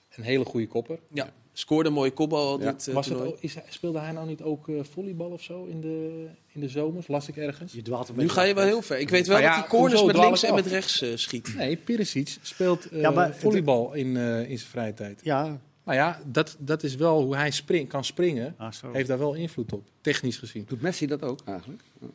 een 0.10 0.24
hele 0.24 0.46
goede 0.46 0.68
kopper. 0.68 1.00
Ja, 1.14 1.34
scoorde 1.60 1.90
een 1.90 1.96
mooie 1.96 2.12
kopbal 2.12 2.60
Ja. 2.62 2.72
dit 2.72 2.88
eh, 2.88 2.94
Was 2.94 3.06
het, 3.08 3.18
ook- 3.22 3.38
is, 3.40 3.56
speelde 3.70 4.00
hij 4.00 4.12
nou 4.12 4.28
niet 4.28 4.42
ook 4.42 4.70
eh, 4.70 4.76
volleybal 4.92 5.30
of 5.30 5.42
zo 5.42 5.66
in 5.66 5.82
de, 5.82 6.26
in 6.52 6.62
de 6.62 6.70
zomers? 6.70 7.08
Las 7.08 7.28
ik 7.28 7.38
ergens? 7.38 7.74
Je 7.74 7.82
dwaalt 7.82 8.10
een 8.10 8.16
Nu 8.16 8.30
ga 8.30 8.42
je 8.42 8.54
wel 8.54 8.66
heel 8.66 8.82
ver. 8.82 9.00
Ik 9.00 9.10
weet 9.10 9.28
wel 9.28 9.38
Nou 9.38 9.50
ja, 9.50 9.56
dat 9.56 9.70
hij 9.70 9.80
corners 9.80 10.04
met 10.04 10.18
links 10.18 10.44
en 10.44 10.50
af? 10.50 10.56
met 10.56 10.66
rechts 10.66 11.02
eh, 11.02 11.10
schiet. 11.16 11.56
Nee, 11.56 11.76
Perisic 11.76 12.38
speelt 12.42 12.90
eh, 12.90 13.14
maar 13.14 13.36
volleybal 13.36 13.94
in, 13.94 14.18
eh, 14.18 14.50
in 14.50 14.58
zijn 14.58 14.70
vrije 14.70 14.94
tijd. 14.94 15.20
Ja, 15.24 15.60
Nou 15.84 15.98
ja, 15.98 16.22
dat, 16.26 16.56
dat 16.60 16.84
is 16.84 16.96
wel 16.96 17.22
hoe 17.24 17.36
hij 17.36 17.52
spring, 17.52 17.90
kan 17.90 18.04
springen. 18.04 18.54
ah. 18.58 18.72
Heeft 18.92 19.08
daar 19.08 19.18
wel 19.20 19.34
invloed 19.34 19.74
op, 19.74 19.84
technisch 20.02 20.38
gezien. 20.38 20.66
Doet 20.68 20.82
Messi 20.82 21.06
dat 21.08 21.22
ook 21.24 21.40
eigenlijk? 21.46 21.82
Ja. 22.02 22.08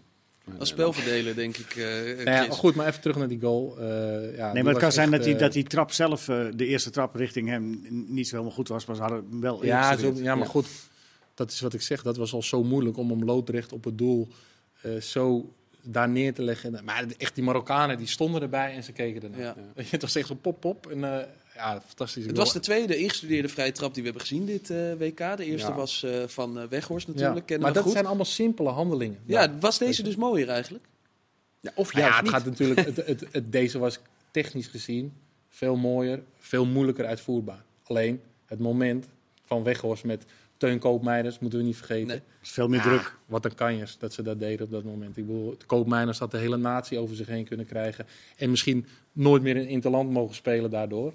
Als 0.59 0.69
spelverdeler, 0.69 1.35
denk 1.35 1.57
ik. 1.57 1.77
Nou 1.77 2.31
ja, 2.31 2.43
Chris. 2.43 2.57
goed, 2.57 2.75
maar 2.75 2.87
even 2.87 3.01
terug 3.01 3.17
naar 3.17 3.29
die 3.29 3.41
goal. 3.41 3.79
Eh, 3.79 4.37
ja, 4.37 4.53
Nee, 4.53 4.63
maar 4.63 4.73
het 4.73 4.83
kan 4.83 4.93
zijn 4.93 5.11
dat 5.11 5.25
die, 5.25 5.35
eh, 5.35 5.41
dat 5.41 5.53
die 5.53 5.65
trap 5.65 5.93
zelf, 5.93 6.29
eh, 6.29 6.47
de 6.55 6.67
eerste 6.67 6.91
trap 6.91 7.15
richting 7.15 7.49
hem, 7.49 7.87
niet 7.89 8.29
zo 8.29 8.35
helemaal 8.37 8.57
goed 8.57 8.69
was. 8.69 8.87
Maar 8.87 8.97
ze 8.97 9.03
hadden 9.03 9.27
hem 9.31 9.41
wel 9.41 9.65
Ja, 9.65 9.97
zo, 9.97 10.13
ja, 10.17 10.35
maar 10.35 10.47
goed, 10.47 10.67
dat 11.35 11.51
is 11.51 11.61
wat 11.61 11.75
ik 11.75 11.83
zeg. 11.83 12.03
Dat 12.03 12.17
was 12.17 12.33
al 12.33 12.43
zo 12.43 12.63
moeilijk 12.65 12.97
om 12.97 13.11
hem 13.11 13.25
loodrecht 13.25 13.73
op 13.73 13.85
het 13.85 13.99
doel 13.99 14.29
eh, 14.81 14.97
zo 15.01 15.53
daar 15.83 16.09
neer 16.09 16.35
te 16.35 16.43
leggen. 16.43 16.85
Maar 16.85 17.05
echt, 17.19 17.35
die 17.35 17.45
Marokkanen 17.45 17.99
die 17.99 18.07
stonden 18.07 18.43
erbij 18.43 18.75
en 18.75 18.85
ze 18.85 18.93
keken 18.93 19.23
ernaar. 19.23 19.41
Ja. 19.41 19.57
Het 19.91 20.03
was 20.03 20.15
echt 20.17 20.27
zo 20.27 20.35
pop-pop. 20.35 20.87
En 20.87 21.05
eh, 21.05 21.27
ja, 21.55 21.81
fantastisch. 21.87 22.27
Het 22.27 22.37
was 22.37 22.53
de 22.53 22.61
tweede 22.61 22.97
ingestudeerde 22.97 23.49
vrije 23.49 23.73
trap 23.73 23.95
die 23.95 24.03
we 24.03 24.09
hebben 24.09 24.27
gezien 24.29 24.47
dit 24.47 24.71
eh, 24.71 24.93
WK. 24.99 25.37
De 25.37 25.45
eerste 25.45 25.69
Ja. 25.69 25.75
was 25.75 26.03
eh, 26.03 26.23
van 26.27 26.59
eh, 26.59 26.67
Weghorst 26.69 27.07
ja. 27.07 27.13
natuurlijk. 27.13 27.47
kennen 27.47 27.65
Maar 27.65 27.75
dat 27.75 27.83
goed. 27.83 27.93
zijn 27.93 28.07
allemaal 28.07 28.25
simpele 28.25 28.69
handelingen. 28.69 29.19
Ja, 29.27 29.59
was 29.61 29.79
deze 29.79 30.03
dus 30.03 30.17
mooier 30.17 30.49
eigenlijk? 30.49 30.85
Ja, 31.61 31.71
of 31.75 31.93
Nou 31.93 32.05
juist 32.05 32.11
ja, 32.11 32.15
het 32.15 32.23
niet. 32.23 32.33
gaat 32.33 32.45
natuurlijk. 32.45 32.81
Het, 32.97 33.07
het, 33.07 33.25
het, 33.33 33.53
deze 33.53 33.79
was 33.79 33.99
technisch 34.31 34.67
gezien 34.67 35.13
veel 35.49 35.77
mooier, 35.77 36.23
veel 36.39 36.67
moeilijker 36.67 37.07
uitvoerbaar. 37.07 37.65
Alleen 37.83 38.21
het 38.47 38.59
moment 38.59 39.07
van 39.45 39.63
Weghorst 39.63 40.05
met 40.05 40.25
Teun 40.57 40.79
Koopmeijers 40.79 41.39
moeten 41.39 41.59
we 41.59 41.65
niet 41.65 41.77
vergeten. 41.77 42.07
Nee. 42.07 42.17
Het 42.17 42.25
is 42.43 42.51
veel 42.51 42.69
meer 42.69 42.79
Ja, 42.79 42.85
druk. 42.85 43.17
Wat 43.27 43.45
een 43.45 43.55
kanjers 43.55 43.99
dat 43.99 44.13
ze 44.13 44.23
dat 44.23 44.39
deden 44.39 44.67
op 44.67 44.73
dat 44.73 44.85
moment. 44.85 45.17
Ik 45.17 45.27
bedoel, 45.27 45.57
Koopmeijers 45.67 46.19
had 46.19 46.31
de 46.31 46.39
hele 46.39 46.57
natie 46.57 46.99
over 46.99 47.17
zich 47.17 47.27
heen 47.27 47.45
kunnen 47.45 47.67
krijgen. 47.67 48.07
En 48.37 48.51
misschien 48.51 48.87
nooit 49.13 49.43
meer 49.43 49.57
in 49.57 49.69
Interland 49.69 50.11
mogen 50.11 50.35
spelen 50.35 50.71
daardoor. 50.71 51.13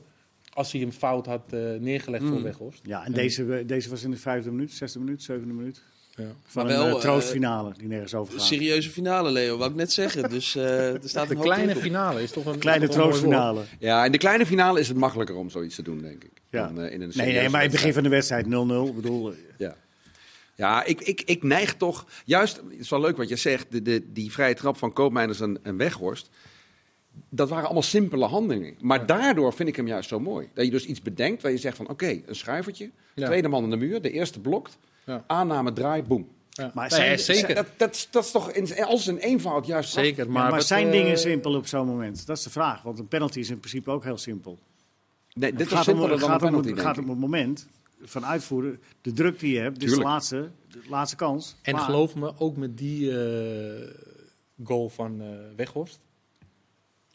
Als 0.59 0.71
hij 0.71 0.81
hem 0.81 0.91
fout 0.91 1.25
had 1.25 1.41
eh, 1.49 1.59
neergelegd 1.79 2.23
voor 2.23 2.37
Mm. 2.37 2.43
Weghorst. 2.43 2.79
Ja, 2.83 3.05
en 3.05 3.11
deze, 3.11 3.63
deze 3.65 3.89
was 3.89 4.03
in 4.03 4.11
de 4.11 4.17
vijfde 4.17 4.51
minuut, 4.51 4.71
zesde 4.71 4.99
minuut, 4.99 5.23
zevende 5.23 5.53
minuut. 5.53 5.81
Ja. 6.15 6.25
Van 6.45 6.65
Maar 6.65 6.73
wel, 6.73 6.81
een 6.83 6.89
eh, 6.89 6.95
eh, 6.95 7.01
troostfinale 7.01 7.73
die 7.77 7.87
nergens 7.87 8.13
over 8.13 8.33
Een 8.33 8.39
gaat. 8.39 8.47
serieuze 8.47 8.89
finale, 8.89 9.31
Leo, 9.31 9.57
wou 9.57 9.69
ik 9.69 9.75
net 9.75 9.91
zeggen. 9.91 10.29
Dus 10.39 10.55
eh, 10.55 10.93
er 10.93 11.09
staat 11.09 11.27
De 11.27 11.35
een 11.35 11.41
kleine 11.41 11.75
finale 11.75 12.21
is 12.23 12.31
toch 12.31 12.45
een 12.45 12.59
Kleine 12.59 12.85
een 12.85 12.91
troostfinale. 12.91 13.61
Ja, 13.79 14.05
in 14.05 14.11
de 14.11 14.17
kleine 14.17 14.45
finale 14.45 14.79
is 14.79 14.87
het 14.87 14.97
makkelijker 14.97 15.35
om 15.35 15.49
zoiets 15.49 15.75
te 15.75 15.81
doen, 15.81 16.01
denk 16.01 16.23
ik. 16.23 16.31
Ja. 16.49 16.67
Dan, 16.67 16.81
eh, 16.81 16.93
in 16.93 17.01
een 17.01 17.11
Nee, 17.13 17.33
nee, 17.33 17.49
maar 17.49 17.63
in 17.63 17.67
het 17.69 17.75
begin 17.75 17.93
van 17.93 18.03
de 18.03 18.09
wedstrijd 18.09 18.45
0-0. 18.45 18.49
Ik 18.49 18.95
bedoel, 18.95 19.33
Ja, 19.57 19.75
ja 20.55 20.83
ik, 20.83 21.01
ik, 21.01 21.21
ik 21.25 21.43
neig 21.43 21.75
toch... 21.75 22.05
Juist, 22.25 22.55
het 22.55 22.79
is 22.79 22.89
wel 22.89 23.01
leuk 23.01 23.17
wat 23.17 23.29
je 23.29 23.35
zegt, 23.35 23.71
de, 23.71 23.81
de, 23.81 24.11
die 24.11 24.31
vrije 24.31 24.53
trap 24.55 24.77
van 24.77 24.93
Koopmeiners 24.93 25.39
en, 25.39 25.59
en 25.63 25.77
Weghorst... 25.77 26.29
Dat 27.29 27.49
waren 27.49 27.63
allemaal 27.65 27.81
simpele 27.83 28.25
handelingen. 28.25 28.75
Maar 28.81 28.99
Ja. 28.99 29.05
daardoor 29.05 29.53
vind 29.53 29.69
ik 29.69 29.75
hem 29.75 29.87
juist 29.87 30.09
zo 30.09 30.19
mooi. 30.19 30.49
Dat 30.53 30.65
je 30.65 30.71
dus 30.71 30.85
iets 30.85 31.01
bedenkt 31.01 31.41
waar 31.41 31.51
je 31.51 31.57
zegt 31.57 31.77
van... 31.77 31.89
Oké, 31.89 32.21
een 32.25 32.35
schuivertje, 32.35 32.89
Ja. 33.15 33.25
tweede 33.25 33.47
man 33.47 33.63
in 33.63 33.69
de 33.69 33.75
muur, 33.77 34.01
de 34.01 34.11
eerste 34.11 34.39
blokt... 34.39 34.77
Ja. 35.05 35.23
Aanname, 35.27 35.73
draai, 35.73 36.03
boem. 36.03 36.27
Ja. 36.49 36.71
Maar 36.73 36.89
Nee, 36.89 36.99
zijn- 37.17 37.19
zeker. 37.19 37.55
Dat, 37.55 37.65
dat, 37.77 38.07
dat 38.11 38.23
is 38.23 38.31
toch 38.31 38.51
in, 38.51 38.83
als 38.85 39.07
een 39.07 39.17
eenvoud 39.17 39.65
juist... 39.65 39.93
zeker. 39.93 40.25
ja, 40.25 40.31
Maar, 40.31 40.61
zijn 40.61 40.85
eh, 40.85 40.91
dingen 40.91 41.17
simpel 41.19 41.55
op 41.55 41.67
zo'n 41.67 41.87
moment? 41.87 42.25
Dat 42.25 42.37
is 42.37 42.43
de 42.43 42.49
vraag. 42.49 42.81
Want 42.81 42.99
een 42.99 43.07
penalty 43.07 43.39
is 43.39 43.49
in 43.49 43.59
principe 43.59 43.91
ook 43.91 44.03
heel 44.03 44.17
simpel. 44.17 44.59
Nee, 45.33 45.53
dit 45.53 45.67
gaat, 45.67 45.87
om, 45.87 45.99
dan 45.99 46.09
gaat, 46.09 46.21
een 46.27 46.31
om, 46.33 46.37
penalty, 46.37 46.67
het 46.67 46.75
denk 46.75 46.87
gaat 46.87 46.97
ik. 46.97 47.03
om 47.03 47.09
het 47.09 47.19
moment 47.19 47.67
van 48.01 48.25
uitvoeren. 48.25 48.79
De 49.01 49.13
druk 49.13 49.39
die 49.39 49.53
je 49.53 49.59
hebt. 49.59 49.83
Is 49.83 49.91
de 49.93 49.99
laatste, 50.01 50.49
de 50.71 50.81
laatste 50.89 51.15
kans. 51.15 51.55
En 51.61 51.73
Maar- 51.75 51.83
geloof 51.83 52.15
me, 52.15 52.33
ook 52.37 52.55
met 52.57 52.77
die 52.77 53.21
eh, 53.23 53.89
goal 54.63 54.89
van 54.89 55.21
eh, 55.21 55.27
Weghorst. 55.55 55.99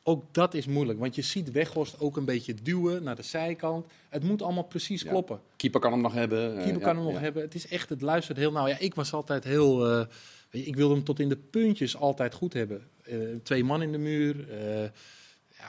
Ook 0.06 0.24
dat 0.30 0.54
is 0.54 0.66
moeilijk, 0.66 0.98
want 0.98 1.14
je 1.14 1.22
ziet 1.22 1.50
Weghorst 1.52 2.00
ook 2.00 2.16
een 2.16 2.24
beetje 2.24 2.54
duwen 2.62 3.02
naar 3.02 3.16
de 3.16 3.22
zijkant. 3.22 3.86
Het 4.08 4.22
moet 4.22 4.42
allemaal 4.42 4.62
precies 4.64 5.02
Ja. 5.02 5.10
kloppen. 5.10 5.40
Keeper 5.56 5.80
kan 5.80 5.92
hem 5.92 6.00
nog 6.00 6.12
hebben. 6.12 6.56
eh, 6.56 6.62
Keeper 6.62 6.80
kan 6.82 6.96
hem 6.96 7.04
nog 7.04 7.20
hebben. 7.20 7.42
Het 7.42 7.54
is 7.54 7.68
echt, 7.68 7.88
het 7.88 8.00
luistert 8.00 8.38
heel 8.38 8.52
nauw. 8.52 8.66
Ja, 8.68 8.78
ik 8.78 8.94
was 8.94 9.12
altijd 9.12 9.44
heel, 9.44 9.86
eh, 9.90 10.06
ik 10.50 10.76
wilde 10.76 10.94
hem 10.94 11.04
tot 11.04 11.20
in 11.20 11.28
de 11.28 11.36
puntjes 11.36 11.96
altijd 11.96 12.34
goed 12.34 12.52
hebben. 12.52 12.82
Eh, 13.02 13.18
twee 13.42 13.64
man 13.64 13.82
in 13.82 13.92
de 13.92 13.98
muur. 13.98 14.36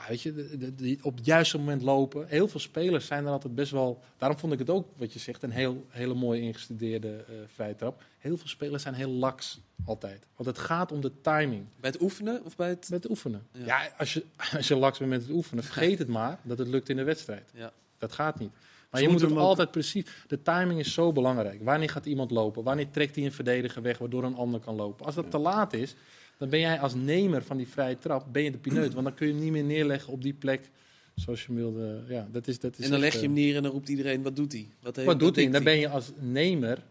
Ja, 0.02 0.08
weet 0.08 0.22
je, 0.22 0.34
de- 0.34 0.58
de- 0.58 0.74
die 0.74 0.98
op 1.02 1.16
het 1.16 1.26
juiste 1.26 1.58
moment 1.58 1.82
lopen. 1.82 2.26
Heel 2.28 2.48
veel 2.48 2.60
spelers 2.60 3.06
zijn 3.06 3.24
er 3.26 3.30
altijd 3.30 3.54
best 3.54 3.70
wel. 3.72 4.02
Daarom 4.18 4.38
vond 4.38 4.52
ik 4.52 4.58
het 4.58 4.70
ook, 4.70 4.88
wat 4.96 5.12
je 5.12 5.18
zegt, 5.18 5.42
een 5.42 5.50
heel, 5.50 5.86
hele 5.88 6.14
mooie 6.14 6.40
ingestudeerde 6.40 7.08
eh 7.28 7.34
vrije 7.54 7.74
trap. 7.76 8.02
Heel 8.18 8.36
veel 8.36 8.48
spelers 8.48 8.82
zijn 8.82 8.94
heel 8.94 9.10
laks 9.10 9.60
altijd. 9.84 10.26
Want 10.36 10.48
het 10.48 10.58
gaat 10.58 10.92
om 10.92 11.00
de 11.00 11.12
timing. 11.20 11.64
Bij 11.80 11.90
het 11.90 12.00
oefenen 12.02 12.44
of 12.44 12.56
bij 12.56 12.68
het... 12.68 12.88
Met 12.90 13.02
het 13.02 13.10
oefenen. 13.10 13.46
Ja. 13.52 13.64
Ja, 13.66 13.88
als, 13.98 14.12
je, 14.12 14.24
als 14.56 14.68
je 14.68 14.76
laks 14.76 14.98
bent 14.98 15.10
met 15.10 15.22
het 15.22 15.30
oefenen, 15.30 15.64
vergeet 15.64 15.98
het 15.98 16.08
maar 16.08 16.38
dat 16.42 16.58
het 16.58 16.68
lukt 16.68 16.88
in 16.88 16.96
de 16.96 17.04
wedstrijd. 17.04 17.50
Ja. 17.54 17.72
Dat 17.98 18.12
gaat 18.12 18.38
niet. 18.38 18.50
Maar 18.90 19.00
Ze 19.00 19.06
je 19.06 19.12
moet 19.12 19.20
het 19.20 19.30
hem 19.30 19.38
ook- 19.38 19.46
altijd 19.46 19.70
precies. 19.70 20.04
De 20.26 20.42
timing 20.42 20.80
is 20.80 20.92
zo 20.92 21.12
belangrijk. 21.12 21.62
Wanneer 21.62 21.90
gaat 21.90 22.06
iemand 22.06 22.30
lopen? 22.30 22.62
Wanneer 22.62 22.90
trekt 22.90 23.14
hij 23.16 23.24
een 23.24 23.32
verdediger 23.32 23.82
weg 23.82 23.98
waardoor 23.98 24.24
een 24.24 24.34
ander 24.36 24.60
kan 24.60 24.74
lopen? 24.74 25.06
Als 25.06 25.14
dat 25.14 25.30
te 25.30 25.38
laat 25.38 25.72
is, 25.72 25.94
dan 26.36 26.48
ben 26.48 26.60
jij 26.60 26.80
als 26.80 26.94
nemer 26.94 27.42
van 27.42 27.56
die 27.56 27.68
vrije 27.68 27.98
trap 27.98 28.26
ben 28.32 28.42
je 28.42 28.50
de 28.50 28.58
pineut. 28.58 28.92
Want 28.92 29.06
dan 29.06 29.14
kun 29.14 29.26
je 29.26 29.32
hem 29.32 29.42
niet 29.42 29.52
meer 29.52 29.64
neerleggen 29.64 30.12
op 30.12 30.22
die 30.22 30.34
plek 30.34 30.70
zoals 31.14 31.40
je 31.40 31.46
hem 31.46 31.56
wilde. 31.56 32.04
Ja, 32.08 32.28
dat 32.32 32.46
is, 32.46 32.58
dat 32.60 32.78
is 32.78 32.84
En 32.84 32.90
dan 32.90 33.02
echt, 33.02 33.12
leg 33.12 33.22
je 33.22 33.28
hem 33.28 33.36
eh, 33.36 33.42
neer 33.42 33.56
en 33.56 33.62
dan 33.62 33.72
roept 33.72 33.88
iedereen, 33.88 34.22
wat 34.22 34.36
doet 34.36 34.52
hij? 34.52 34.68
Wat, 34.82 34.96
heeft- 34.96 35.08
Wat 35.08 35.18
doet 35.18 35.36
hij? 35.36 35.50
Dan 35.50 35.64
ben 35.64 35.78
je 35.78 35.88
als 35.88 36.12
nemer, 36.20 36.84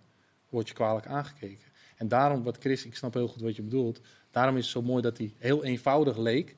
word 0.50 0.68
je 0.68 0.74
kwalijk 0.74 1.06
aangekeken. 1.08 1.66
En 1.96 2.08
daarom, 2.08 2.44
wat 2.44 2.58
Chris, 2.58 2.86
ik 2.86 2.96
snap 2.96 3.14
heel 3.14 3.28
goed 3.28 3.42
wat 3.42 3.56
je 3.56 3.62
bedoelt. 3.62 4.02
Daarom 4.32 4.56
is 4.58 4.62
het 4.64 4.72
zo 4.72 4.82
mooi 4.82 5.02
dat 5.02 5.18
hij 5.18 5.34
heel 5.38 5.64
eenvoudig 5.64 6.18
leek 6.18 6.56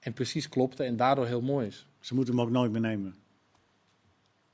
en 0.00 0.12
precies 0.12 0.48
klopte 0.48 0.82
en 0.84 0.96
daardoor 0.96 1.26
heel 1.26 1.42
mooi 1.42 1.66
is. 1.66 1.86
Ze 2.00 2.14
moeten 2.14 2.34
hem 2.34 2.42
ook 2.42 2.50
nooit 2.50 2.72
meer 2.72 2.80
nemen. 2.80 3.14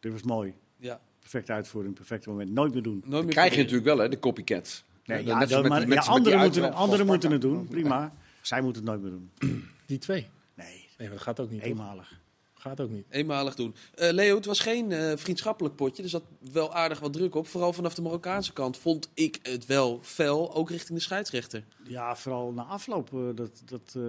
Dit 0.01 0.13
was 0.13 0.23
mooi. 0.23 0.55
Ja. 0.77 1.01
Perfecte 1.19 1.53
uitvoering, 1.53 1.95
perfect 1.95 2.27
moment. 2.27 2.51
Nooit 2.51 2.73
meer 2.73 2.83
doen. 2.83 3.03
Nooit 3.07 3.25
meer 3.25 3.33
krijg 3.33 3.53
je 3.53 3.59
natuurlijk 3.59 3.85
wel, 3.85 3.99
hè, 3.99 4.09
de 4.09 4.19
copycats. 4.19 4.85
Nee, 5.15 5.25
ja, 5.25 5.45
dat- 5.47 5.69
maar, 5.69 5.89
met- 5.89 6.05
ja, 6.05 6.11
anderen 6.11 6.39
moeten, 6.41 6.73
anderen 6.73 7.07
moeten 7.07 7.31
het 7.33 7.41
doen, 7.41 7.67
prima. 7.69 8.13
Zij 8.43 8.61
moeten 8.63 8.83
het 8.87 8.91
nooit 8.91 9.03
meer 9.03 9.11
doen. 9.11 9.31
Die 9.87 9.99
twee. 9.99 10.29
Nee, 10.55 10.67
Nee, 10.99 11.09
maar 11.09 11.17
dat 11.17 11.21
gaat 11.27 11.41
ook 11.41 11.51
niet. 11.51 11.61
toch? 11.61 11.69
eenmalig. 11.69 12.19
Gaat 12.55 12.81
ook 12.81 12.91
niet. 12.91 13.07
Eenmalig 13.11 13.55
doen. 13.55 13.75
Eh, 13.95 14.11
Leo, 14.13 14.37
het 14.37 14.45
was 14.45 14.61
geen 14.61 14.93
eh, 14.93 15.13
vriendschappelijk 15.17 15.75
potje. 15.77 16.03
Er 16.03 16.09
zat 16.09 16.23
wel 16.53 16.75
aardig 16.75 16.99
wat 17.01 17.13
druk 17.13 17.35
op. 17.35 17.47
Vooral 17.49 17.73
vanaf 17.73 17.95
de 17.95 18.03
Marokkaanse 18.03 18.53
kant 18.53 18.77
vond 18.77 19.09
ik 19.15 19.39
het 19.43 19.67
wel 19.67 19.99
fel. 20.03 20.55
Ook 20.55 20.71
richting 20.71 20.99
de 20.99 21.05
scheidsrechter. 21.05 21.65
Ja, 21.85 22.17
vooral 22.17 22.53
na 22.53 22.63
afloop. 22.63 23.13
eh, 23.15 23.21
dat, 23.35 23.63
dat, 23.65 23.95
eh, 23.97 24.03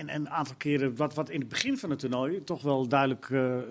en, 0.00 0.08
en 0.08 0.20
een 0.20 0.30
aantal 0.30 0.54
keren, 0.58 0.96
wat, 0.96 1.14
wat 1.14 1.30
in 1.30 1.40
het 1.40 1.48
begin 1.48 1.78
van 1.78 1.90
het 1.90 1.98
toernooi 1.98 2.44
toch 2.44 2.62
wel 2.62 2.88
duidelijk 2.88 3.30
eh, 3.30 3.58
eh, 3.58 3.64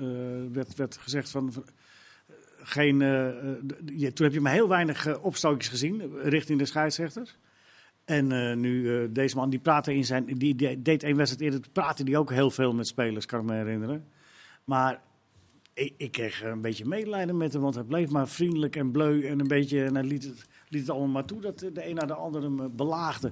werd, 0.51 0.75
werd 0.75 0.97
gezegd 0.97 1.29
van... 1.29 1.53
van, 1.53 1.63
geen, 2.61 3.01
eh, 3.01 3.27
eh, 3.27 3.33
je, 3.85 4.13
toen 4.13 4.25
heb 4.25 4.33
je 4.35 4.41
maar 4.41 4.53
heel 4.53 4.67
weinig 4.67 5.05
eh, 5.07 5.23
opstootjes 5.23 5.67
gezien 5.71 6.01
richting 6.23 6.59
de 6.59 6.65
scheidsrechters. 6.65 7.37
En 8.05 8.31
eh, 8.31 8.55
nu, 8.55 8.97
eh, 9.01 9.07
deze 9.09 9.35
man, 9.35 9.49
die 9.49 9.59
praatte 9.59 9.93
in 9.95 10.05
zijn... 10.05 10.25
Die, 10.25 10.55
die 10.55 10.81
deed 10.81 11.03
één 11.03 11.15
wedstrijd 11.15 11.53
eerder, 11.53 11.69
praatte 11.71 12.03
die 12.03 12.17
ook 12.17 12.31
heel 12.31 12.51
veel 12.51 12.73
met 12.73 12.87
spelers, 12.87 13.25
kan 13.25 13.39
ik 13.39 13.45
me 13.45 13.53
herinneren. 13.53 14.05
Maar 14.63 15.01
ik, 15.73 15.93
ik 15.97 16.11
kreeg 16.11 16.43
een 16.43 16.61
beetje 16.61 16.85
medelijden 16.85 17.37
met 17.37 17.53
hem, 17.53 17.61
want 17.61 17.75
hij 17.75 17.83
bleef 17.83 18.09
maar 18.09 18.27
vriendelijk 18.27 18.75
en 18.75 18.91
bleu. 18.91 19.25
En 19.27 19.39
een 19.39 19.47
beetje, 19.47 19.83
en 19.83 19.95
hij 19.95 20.03
liet 20.03 20.23
het, 20.23 20.45
liet 20.69 20.81
het 20.81 20.89
allemaal 20.89 21.07
maar 21.07 21.25
toe 21.25 21.41
dat 21.41 21.59
de 21.59 21.87
een 21.89 21.95
naar 21.95 22.07
de 22.07 22.13
ander 22.13 22.41
hem 22.41 22.75
belaagde. 22.75 23.31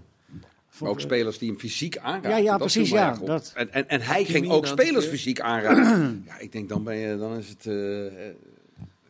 Maar 0.79 0.89
ook 0.89 0.99
spelers 1.01 1.37
die 1.37 1.49
hem 1.49 1.59
fysiek 1.59 1.97
aanraken. 1.97 2.29
Ja, 2.29 2.37
ja, 2.37 2.49
dat 2.51 2.59
precies, 2.59 2.89
ja, 2.89 3.13
dat- 3.25 3.51
En, 3.55 3.73
en, 3.73 3.89
en 3.89 4.01
hij 4.01 4.25
ging 4.25 4.45
een 4.45 4.51
ook 4.51 4.65
spelers 4.67 5.05
fysiek 5.05 5.39
aanraken. 5.39 6.23
ja, 6.27 6.37
ik 6.39 6.51
denk 6.51 6.69
dan, 6.69 6.83
ben 6.83 6.95
je, 6.95 7.17
dan 7.17 7.37
is 7.37 7.49
het... 7.49 7.65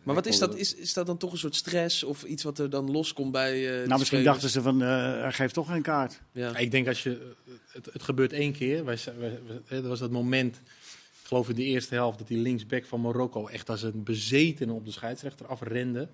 Maar 0.07 0.15
wat 0.15 0.25
is 0.25 0.39
dat? 0.39 0.55
Is, 0.55 0.75
is 0.75 0.93
dat 0.93 1.05
dan 1.05 1.17
toch 1.17 1.31
een 1.31 1.37
soort 1.37 1.55
stress 1.55 2.03
of 2.03 2.23
iets 2.23 2.43
wat 2.43 2.59
er 2.59 2.69
dan 2.69 2.91
loskomt 2.91 3.31
bij 3.31 3.53
eh 3.65 3.71
Nou, 3.87 3.99
misschien 3.99 4.05
spelers? 4.05 4.25
dachten 4.25 4.49
ze 4.49 4.61
van, 4.61 4.81
eh 4.81 5.21
hij 5.21 5.31
geeft 5.31 5.53
toch 5.53 5.67
geen 5.67 5.81
kaart. 5.81 6.21
Ja. 6.31 6.47
Ja, 6.49 6.57
ik 6.57 6.71
denk 6.71 6.87
als 6.87 7.03
je. 7.03 7.31
Het, 7.67 7.85
het 7.93 8.03
gebeurt 8.03 8.33
één 8.33 8.51
keer. 8.53 8.85
Wij, 8.85 8.97
wij, 9.19 9.39
wij- 9.67 9.77
er 9.77 9.87
was 9.87 9.99
dat 9.99 10.11
moment. 10.11 10.55
Ik 11.21 11.27
geloof 11.33 11.49
in 11.49 11.55
de 11.55 11.63
eerste 11.63 11.93
helft 11.93 12.17
dat 12.17 12.27
die 12.27 12.37
linksback 12.37 12.85
van 12.85 13.01
Marokko 13.01 13.47
echt 13.47 13.69
als 13.69 13.83
een 13.83 14.03
bezetene 14.03 14.73
op 14.73 14.85
de 14.85 14.91
scheidsrechter 14.91 15.45
afrende. 15.47 16.07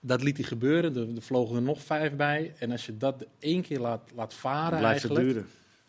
Dat 0.00 0.22
liet 0.22 0.36
hij 0.36 0.46
gebeuren. 0.46 0.96
Er, 0.96 1.16
er 1.16 1.22
vlogen 1.22 1.56
er 1.56 1.62
nog 1.62 1.82
vijf 1.82 2.12
bij. 2.12 2.54
En 2.58 2.70
als 2.70 2.86
je 2.86 2.96
dat 2.96 3.24
één 3.38 3.62
keer 3.62 3.78
laat, 3.80 4.10
laat 4.14 4.34
varen, 4.34 4.70
Dan 4.70 4.78
blijft 4.78 5.02
het 5.02 5.14
duren. 5.14 5.46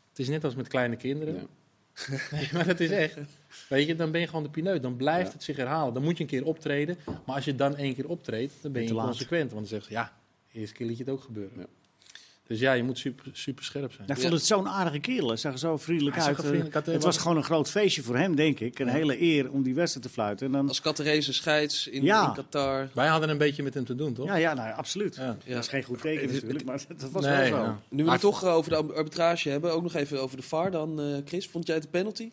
Het 0.10 0.20
is 0.20 0.28
net 0.28 0.44
als 0.44 0.56
met 0.56 0.68
kleine 0.68 0.96
kinderen. 0.96 1.34
Ja. 1.34 1.42
Nee, 2.32 2.50
maar 2.54 2.66
dat 2.68 2.80
is 2.80 2.90
echt. 2.90 3.18
Weet 3.70 3.88
je, 3.88 3.96
dan 3.96 4.12
ben 4.12 4.22
je 4.22 4.28
gewoon 4.28 4.44
de 4.44 4.50
pineut. 4.50 4.82
Dan 4.82 4.96
blijft 4.96 5.28
Ja. 5.28 5.34
het 5.34 5.44
zich 5.44 5.56
herhalen. 5.58 5.94
Dan 5.94 6.04
moet 6.04 6.18
je 6.18 6.24
een 6.24 6.30
keer 6.30 6.46
optreden. 6.46 6.98
Maar 7.26 7.36
als 7.36 7.46
je 7.46 7.56
dan 7.56 7.76
één 7.76 7.96
keer 7.96 8.08
optreedt, 8.08 8.54
dan 8.62 8.72
ben 8.72 8.84
je 8.84 8.94
consequent. 8.94 9.52
Want 9.52 9.62
dan 9.62 9.66
zegt 9.80 9.86
ze, 9.86 9.92
ja, 9.92 10.14
eerste 10.52 10.76
keer 10.76 10.88
liet 10.88 10.98
je 10.98 11.04
het 11.04 11.14
ook 11.14 11.22
gebeuren. 11.24 11.60
Ja. 11.60 11.66
Dus 12.48 12.60
ja, 12.60 12.74
je 12.74 12.84
moet 12.84 12.98
super, 12.98 13.30
super 13.34 13.64
scherp 13.64 13.92
zijn. 13.94 14.08
Nou, 14.08 14.20
ik 14.20 14.26
vond 14.26 14.34
het 14.40 14.46
zo'n 14.48 14.68
aardige 14.70 15.00
kerel. 15.00 15.28
Hij 15.28 15.38
zag 15.38 15.52
er 15.54 15.60
zo 15.60 15.78
vriendelijk 15.78 16.16
zag 16.16 16.28
uit. 16.28 16.38
vriendelijk 16.40 16.76
uit. 16.76 16.86
het 16.86 17.04
was 17.04 17.18
gewoon 17.18 17.38
een 17.38 17.44
groot 17.44 17.70
feestje 17.70 18.02
voor 18.04 18.18
hem, 18.18 18.36
denk 18.36 18.60
ik. 18.60 18.80
Een 18.80 18.86
Ja. 18.86 18.92
hele 18.92 19.22
eer 19.22 19.52
om 19.52 19.64
die 19.64 19.76
wedstrijd 19.76 20.06
te 20.08 20.12
fluiten. 20.14 20.46
En 20.46 20.52
dan, 20.52 20.68
Als 20.68 20.82
Catarese 20.82 21.34
scheids 21.34 21.88
in, 21.88 22.04
Ja. 22.04 22.28
in 22.28 22.34
Qatar. 22.34 22.90
Wij 22.94 23.08
hadden 23.08 23.30
een 23.30 23.38
beetje 23.38 23.64
met 23.64 23.74
hem 23.74 23.86
te 23.86 23.96
doen, 23.96 24.14
toch? 24.14 24.26
ja, 24.26 24.36
ja, 24.36 24.54
nou, 24.54 24.74
absoluut. 24.74 25.16
Ja. 25.16 25.38
Ja. 25.46 25.54
Dat 25.54 25.64
is 25.64 25.70
geen 25.70 25.84
goed 25.84 26.02
teken 26.02 26.34
natuurlijk, 26.34 26.66
maar 26.66 26.82
dat 26.98 27.12
was 27.12 27.24
Nee, 27.24 27.52
wel 27.52 27.60
zo. 27.60 27.64
ja. 27.66 27.80
Nu 27.90 28.04
we 28.04 28.12
het 28.12 28.22
toch 28.22 28.44
eh, 28.44 28.54
over 28.54 28.70
de 28.72 28.94
arbitrage 28.94 29.50
hebben, 29.50 29.74
ook 29.74 29.84
nog 29.84 29.94
even 29.94 30.22
over 30.22 30.38
de 30.38 30.44
VAR 30.44 30.72
dan, 30.72 31.00
eh, 31.02 31.06
Chris. 31.26 31.48
Vond 31.48 31.66
jij 31.66 31.76
het 31.76 31.84
een 31.86 31.90
penalty? 31.92 32.32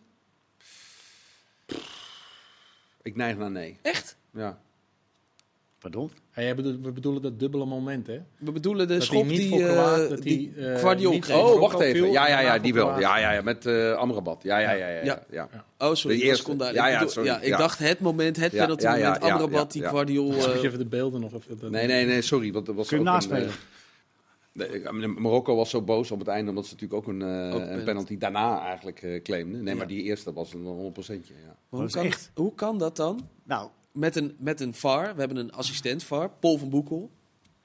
Ik 3.01 3.15
neig 3.15 3.37
naar 3.37 3.51
nee. 3.51 3.77
Echt? 3.81 4.15
Ja. 4.33 4.59
Pardon? 5.79 6.11
We 6.33 6.91
bedoelen 6.93 7.21
dat 7.21 7.39
dubbele 7.39 7.65
moment, 7.65 8.07
hè? 8.07 8.19
We 8.37 8.51
bedoelen 8.51 8.87
de 8.87 8.93
Dat 8.93 9.03
schop 9.03 9.27
die, 9.27 9.65
eh, 9.67 10.09
dat 10.09 10.21
die 10.21 10.53
eh, 10.57 10.79
Guardiol 10.79 11.19
kreeg. 11.19 11.37
Oh, 11.37 11.59
wacht 11.59 11.79
even. 11.79 12.11
Ja, 12.11 12.27
ja, 12.27 12.39
ja, 12.39 12.59
die 12.59 12.73
wel. 12.73 12.99
Ja, 12.99 13.17
ja, 13.17 13.31
ja, 13.31 13.41
met 13.41 13.65
eh 13.65 13.93
Amrabat. 13.93 14.43
Ja, 14.43 14.57
ja, 14.57 14.71
ja, 14.71 14.87
ja. 14.87 15.03
ja, 15.03 15.23
Ja. 15.31 15.47
ja. 15.51 15.87
Oh, 15.87 15.93
sorry, 15.95 16.17
De 16.17 16.23
eerste. 16.23 16.43
kon 16.43 16.57
daar. 16.57 16.73
Ja, 16.73 16.85
ik 16.85 16.91
ja, 16.91 16.97
bedoel- 16.97 17.13
sorry. 17.13 17.27
ja, 17.29 17.39
ik 17.39 17.47
Ja. 17.47 17.57
dacht 17.57 17.79
het 17.79 17.99
moment, 17.99 18.35
het 18.37 18.51
Ja, 18.51 18.61
penalty 18.61 18.83
ja, 18.83 18.95
ja, 18.95 19.03
moment, 19.05 19.23
ja, 19.25 19.31
Amrabat 19.31 19.59
ja, 19.61 19.65
die 19.73 19.81
ja. 19.81 19.89
Guardiol... 19.89 20.25
Moet 20.31 20.45
eh, 20.45 20.61
je 20.61 20.67
even 20.67 20.79
de 20.79 20.85
beelden 20.85 21.21
nog 21.21 21.31
even... 21.33 21.71
Nee, 21.71 21.87
nee, 21.87 22.05
nee, 22.05 22.21
sorry. 22.21 22.51
Want 22.51 22.67
er 22.67 22.73
was 22.73 22.87
Kun 22.87 22.97
je 22.97 23.03
naspelen? 23.03 23.49
Marokko 25.17 25.55
was 25.55 25.69
zo 25.69 25.81
boos 25.81 26.11
op 26.11 26.19
het 26.19 26.27
einde, 26.27 26.49
omdat 26.49 26.65
ze 26.65 26.73
natuurlijk 26.73 27.01
ook 27.01 27.13
een, 27.13 27.21
eh, 27.21 27.27
Ook 27.27 27.59
een 27.61 27.65
penalty. 27.67 27.83
penalty 27.85 28.17
daarna 28.17 28.61
eigenlijk 28.65 29.01
eh, 29.01 29.21
claimden. 29.21 29.63
Nee, 29.63 29.71
Ja. 29.73 29.77
maar 29.79 29.87
die 29.87 30.03
eerste 30.03 30.33
was 30.33 30.53
een 30.53 30.65
100%. 30.65 31.27
Ja. 31.27 31.33
hoe, 31.69 31.89
kan, 31.89 32.05
echt. 32.05 32.31
hoe 32.35 32.53
kan 32.55 32.77
dat 32.77 32.95
dan? 32.95 33.27
Nou, 33.43 33.69
Met 33.93 34.15
een, 34.15 34.35
met 34.39 34.59
een 34.61 34.73
VAR, 34.73 35.13
we 35.13 35.19
hebben 35.19 35.37
een 35.37 35.51
assistent 35.51 36.03
VAR, 36.03 36.29
Paul 36.29 36.57
van 36.57 36.69
Boekel. 36.69 37.11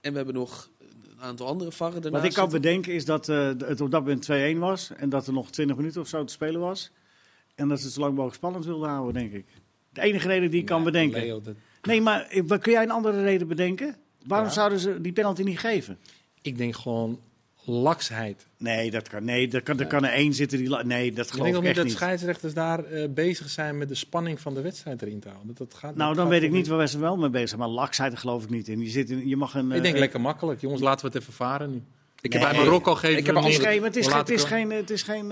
En 0.00 0.10
we 0.10 0.16
hebben 0.16 0.34
nog 0.34 0.70
een 1.10 1.20
aantal 1.20 1.46
andere 1.46 1.72
VAR'en 1.72 2.02
daarnaast. 2.02 2.22
wat 2.24 2.32
ik 2.32 2.38
kan 2.38 2.50
bedenken 2.60 2.92
is 2.92 3.04
dat 3.04 3.28
eh, 3.28 3.46
het 3.46 3.80
op 3.80 3.90
dat 3.90 4.00
moment 4.00 4.28
2-1 4.56 4.58
was. 4.58 4.90
En 4.96 5.08
dat 5.08 5.26
er 5.26 5.32
nog 5.32 5.50
20 5.50 5.76
minuten 5.76 6.00
of 6.00 6.08
zo 6.08 6.24
te 6.24 6.32
spelen 6.32 6.60
was. 6.60 6.90
En 7.54 7.68
dat 7.68 7.78
ze 7.78 7.84
het 7.84 7.94
zo 7.94 8.00
lang 8.00 8.12
mogelijk 8.12 8.36
spannend 8.36 8.64
wilden 8.64 8.88
houden, 8.88 9.14
denk 9.14 9.32
ik. 9.32 9.46
De 9.92 10.00
enige 10.00 10.28
reden 10.28 10.50
die 10.50 10.60
ik 10.60 10.66
kan 10.66 10.84
bedenken. 10.84 11.20
Leo, 11.20 11.40
dat- 11.40 11.54
Nee, 11.82 12.00
maar 12.00 12.22
eh, 12.26 12.42
wat- 12.46 12.60
kun 12.60 12.72
jij 12.72 12.82
een 12.82 12.90
andere 12.90 13.22
reden 13.22 13.48
bedenken? 13.48 13.96
Waarom 14.26 14.48
Ja. 14.48 14.52
zouden 14.54 14.78
ze 14.78 15.00
die 15.00 15.12
penalty 15.12 15.42
niet 15.42 15.58
geven? 15.58 15.98
ik 16.42 16.58
denk 16.58 16.76
gewoon 16.76 17.20
laksheid. 17.70 18.46
Nee, 18.58 18.90
dat 18.90 19.08
kan, 19.08 19.24
nee, 19.24 19.48
dat 19.48 19.62
kan, 19.62 19.80
er 19.80 19.86
kan 19.86 20.04
er 20.04 20.12
één 20.12 20.34
zitten 20.34 20.58
die... 20.58 20.68
Nee, 20.84 21.12
dat 21.12 21.26
Ik 21.26 21.32
geloof 21.32 21.44
denk 21.44 21.48
ik 21.48 21.54
ook 21.56 21.60
niet 21.60 21.64
echt 21.66 21.76
dat 21.76 21.84
niet. 21.84 21.94
scheidsrechters 21.94 22.54
daar 22.54 22.84
eh, 22.84 23.08
bezig 23.10 23.50
zijn 23.50 23.78
met 23.78 23.88
de 23.88 23.94
spanning 23.94 24.40
van 24.40 24.54
de 24.54 24.60
wedstrijd 24.60 25.02
erin 25.02 25.20
te 25.20 25.28
houden. 25.28 25.54
Dat 25.54 25.74
gaat, 25.74 25.94
Nou, 25.94 25.96
dat 26.08 26.16
dan 26.16 26.24
gaat 26.24 26.34
weet 26.40 26.42
ik 26.42 26.50
niet 26.56 26.66
waar 26.66 26.76
wij 26.78 26.86
ze 26.86 26.98
wel 26.98 27.16
mee 27.16 27.30
bezig 27.30 27.48
zijn. 27.48 27.60
Maar 27.60 27.68
laksheid 27.68 28.18
geloof 28.18 28.42
ik 28.44 28.50
niet 28.50 28.68
in. 28.68 28.80
Je, 28.80 28.88
zit 28.90 29.10
in, 29.10 29.28
je 29.28 29.36
mag 29.36 29.54
een... 29.54 29.72
Ik 29.72 29.82
denk 29.82 29.94
eh, 29.94 30.00
lekker 30.00 30.20
makkelijk. 30.20 30.60
Jongens, 30.60 30.80
laten 30.82 31.06
we 31.06 31.12
het 31.12 31.22
even 31.22 31.32
varen 31.34 31.70
nu. 31.70 31.82
Ik 32.20 32.32
Nee. 32.34 32.42
heb 32.42 32.50
Bij 32.52 32.60
Marokko 32.64 32.94
geven 32.94 33.18
Ik 33.18 33.26
we 33.26 33.32
heb 33.32 33.34
hem 33.34 33.44
Het 33.44 33.52
is 33.52 33.58
neer. 33.58 33.68
geen... 33.72 33.82
Het 33.82 33.96
is, 33.96 34.06
het 34.12 34.30
is 34.30 34.44
geen... 34.44 34.70
Het 34.70 34.90
is 34.90 35.02
geen 35.02 35.26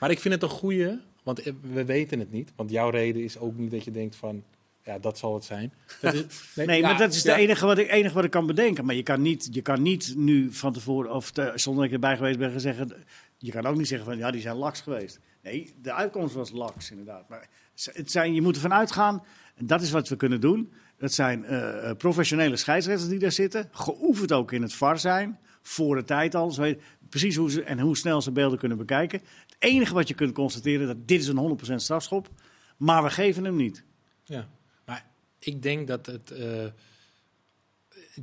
Maar 0.00 0.10
ik 0.10 0.18
vind 0.18 0.34
het 0.34 0.42
een 0.42 0.48
goeie, 0.48 0.88
want 1.22 1.42
eh, 1.42 1.52
we 1.72 1.84
weten 1.84 2.18
het 2.18 2.32
niet. 2.32 2.52
Want 2.56 2.70
jouw 2.70 2.90
reden 2.90 3.22
is 3.22 3.38
ook 3.38 3.56
niet 3.56 3.70
dat 3.70 3.84
je 3.84 3.90
denkt 3.90 4.16
van, 4.16 4.42
ja, 4.88 4.98
dat 4.98 5.18
zal 5.18 5.34
het 5.34 5.44
zijn. 5.44 5.72
Dat 6.00 6.14
is, 6.14 6.24
Nee, 6.54 6.80
ja, 6.80 6.88
maar 6.88 6.98
dat 6.98 7.14
is 7.14 7.22
ja. 7.22 7.30
het 7.30 7.40
enige 7.40 7.66
wat, 7.66 7.78
ik, 7.78 7.90
enige 7.90 8.14
wat 8.14 8.24
ik 8.24 8.30
kan 8.30 8.46
bedenken. 8.46 8.84
Maar 8.84 8.94
je 8.94 9.02
kan 9.02 9.22
niet, 9.22 9.48
je 9.50 9.62
kan 9.62 9.82
niet 9.82 10.14
nu 10.16 10.52
van 10.52 10.72
tevoren, 10.72 11.14
of 11.14 11.30
te- 11.30 11.52
zonder 11.54 11.82
dat 11.82 11.84
ik 11.84 11.92
erbij 11.92 12.16
geweest 12.16 12.38
ben, 12.38 12.50
gaan 12.50 12.60
zeggen... 12.60 12.92
Je 13.38 13.50
kan 13.50 13.66
ook 13.66 13.76
niet 13.76 13.88
zeggen 13.88 14.06
van, 14.08 14.18
ja, 14.18 14.30
die 14.30 14.40
zijn 14.40 14.56
laks 14.56 14.80
geweest. 14.80 15.20
Nee, 15.42 15.74
de 15.82 15.92
uitkomst 15.92 16.34
was 16.34 16.50
laks, 16.50 16.90
inderdaad. 16.90 17.28
Maar 17.28 17.48
het 17.84 18.10
zijn, 18.10 18.34
je 18.34 18.42
moet 18.42 18.54
ervan 18.54 18.72
uitgaan, 18.72 19.24
en 19.56 19.66
dat 19.66 19.82
is 19.82 19.90
wat 19.90 20.08
we 20.08 20.16
kunnen 20.16 20.40
doen. 20.40 20.72
Dat 20.96 21.12
zijn 21.12 21.44
eh, 21.44 21.90
eh, 21.90 21.96
professionele 21.96 22.56
scheidsrechters 22.56 23.10
die 23.10 23.18
daar 23.18 23.32
zitten. 23.32 23.68
Geoefend 23.72 24.32
ook 24.32 24.52
in 24.52 24.62
het 24.62 24.74
VAR 24.74 24.98
zijn. 24.98 25.38
Voor 25.62 25.96
de 25.96 26.04
tijd 26.04 26.34
al. 26.34 26.50
Ze 26.50 26.60
weten 26.60 26.82
precies 27.08 27.36
hoe 27.36 27.50
ze 27.50 27.62
en 27.62 27.78
hoe 27.78 27.96
snel 27.96 28.22
ze 28.22 28.32
beelden 28.32 28.58
kunnen 28.58 28.78
bekijken. 28.78 29.20
Het 29.46 29.56
enige 29.58 29.94
wat 29.94 30.08
je 30.08 30.14
kunt 30.14 30.32
constateren, 30.32 30.86
dat 30.86 31.08
dit 31.08 31.20
is 31.20 31.28
een 31.28 31.58
100% 31.70 31.74
strafschop. 31.74 32.28
Maar 32.76 33.02
we 33.02 33.10
geven 33.10 33.44
hem 33.44 33.56
niet. 33.56 33.84
Ja, 34.24 34.48
maar 34.88 35.06
ik 35.38 35.62
denk 35.62 35.88
dat 35.88 36.06
het, 36.06 36.30
eh, 36.30 36.64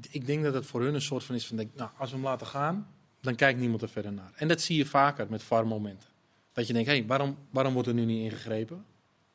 ik 0.10 0.26
denk 0.26 0.44
dat 0.44 0.54
het 0.54 0.66
voor 0.66 0.82
hun 0.82 0.94
een 0.94 1.02
soort 1.02 1.24
van 1.24 1.36
is 1.36 1.48
van, 1.48 1.58
denk, 1.58 1.70
nou, 1.76 1.90
als 1.98 2.10
we 2.10 2.16
hem 2.16 2.26
laten 2.26 2.48
gaan, 2.48 2.88
dan 3.22 3.36
kijkt 3.36 3.60
niemand 3.60 3.82
er 3.82 3.90
verder 3.90 4.14
naar. 4.14 4.32
En 4.36 4.48
dat 4.48 4.62
zie 4.62 4.78
je 4.78 4.86
vaker 4.86 5.28
met 5.30 5.44
VAR-momenten. 5.44 6.10
Dat 6.54 6.68
je 6.68 6.74
denkt, 6.74 6.90
hé, 6.90 6.96
hey, 6.96 7.06
waarom, 7.06 7.38
waarom 7.50 7.74
wordt 7.74 7.88
er 7.88 7.94
nu 7.94 8.06
niet 8.06 8.32
ingegrepen? 8.32 8.86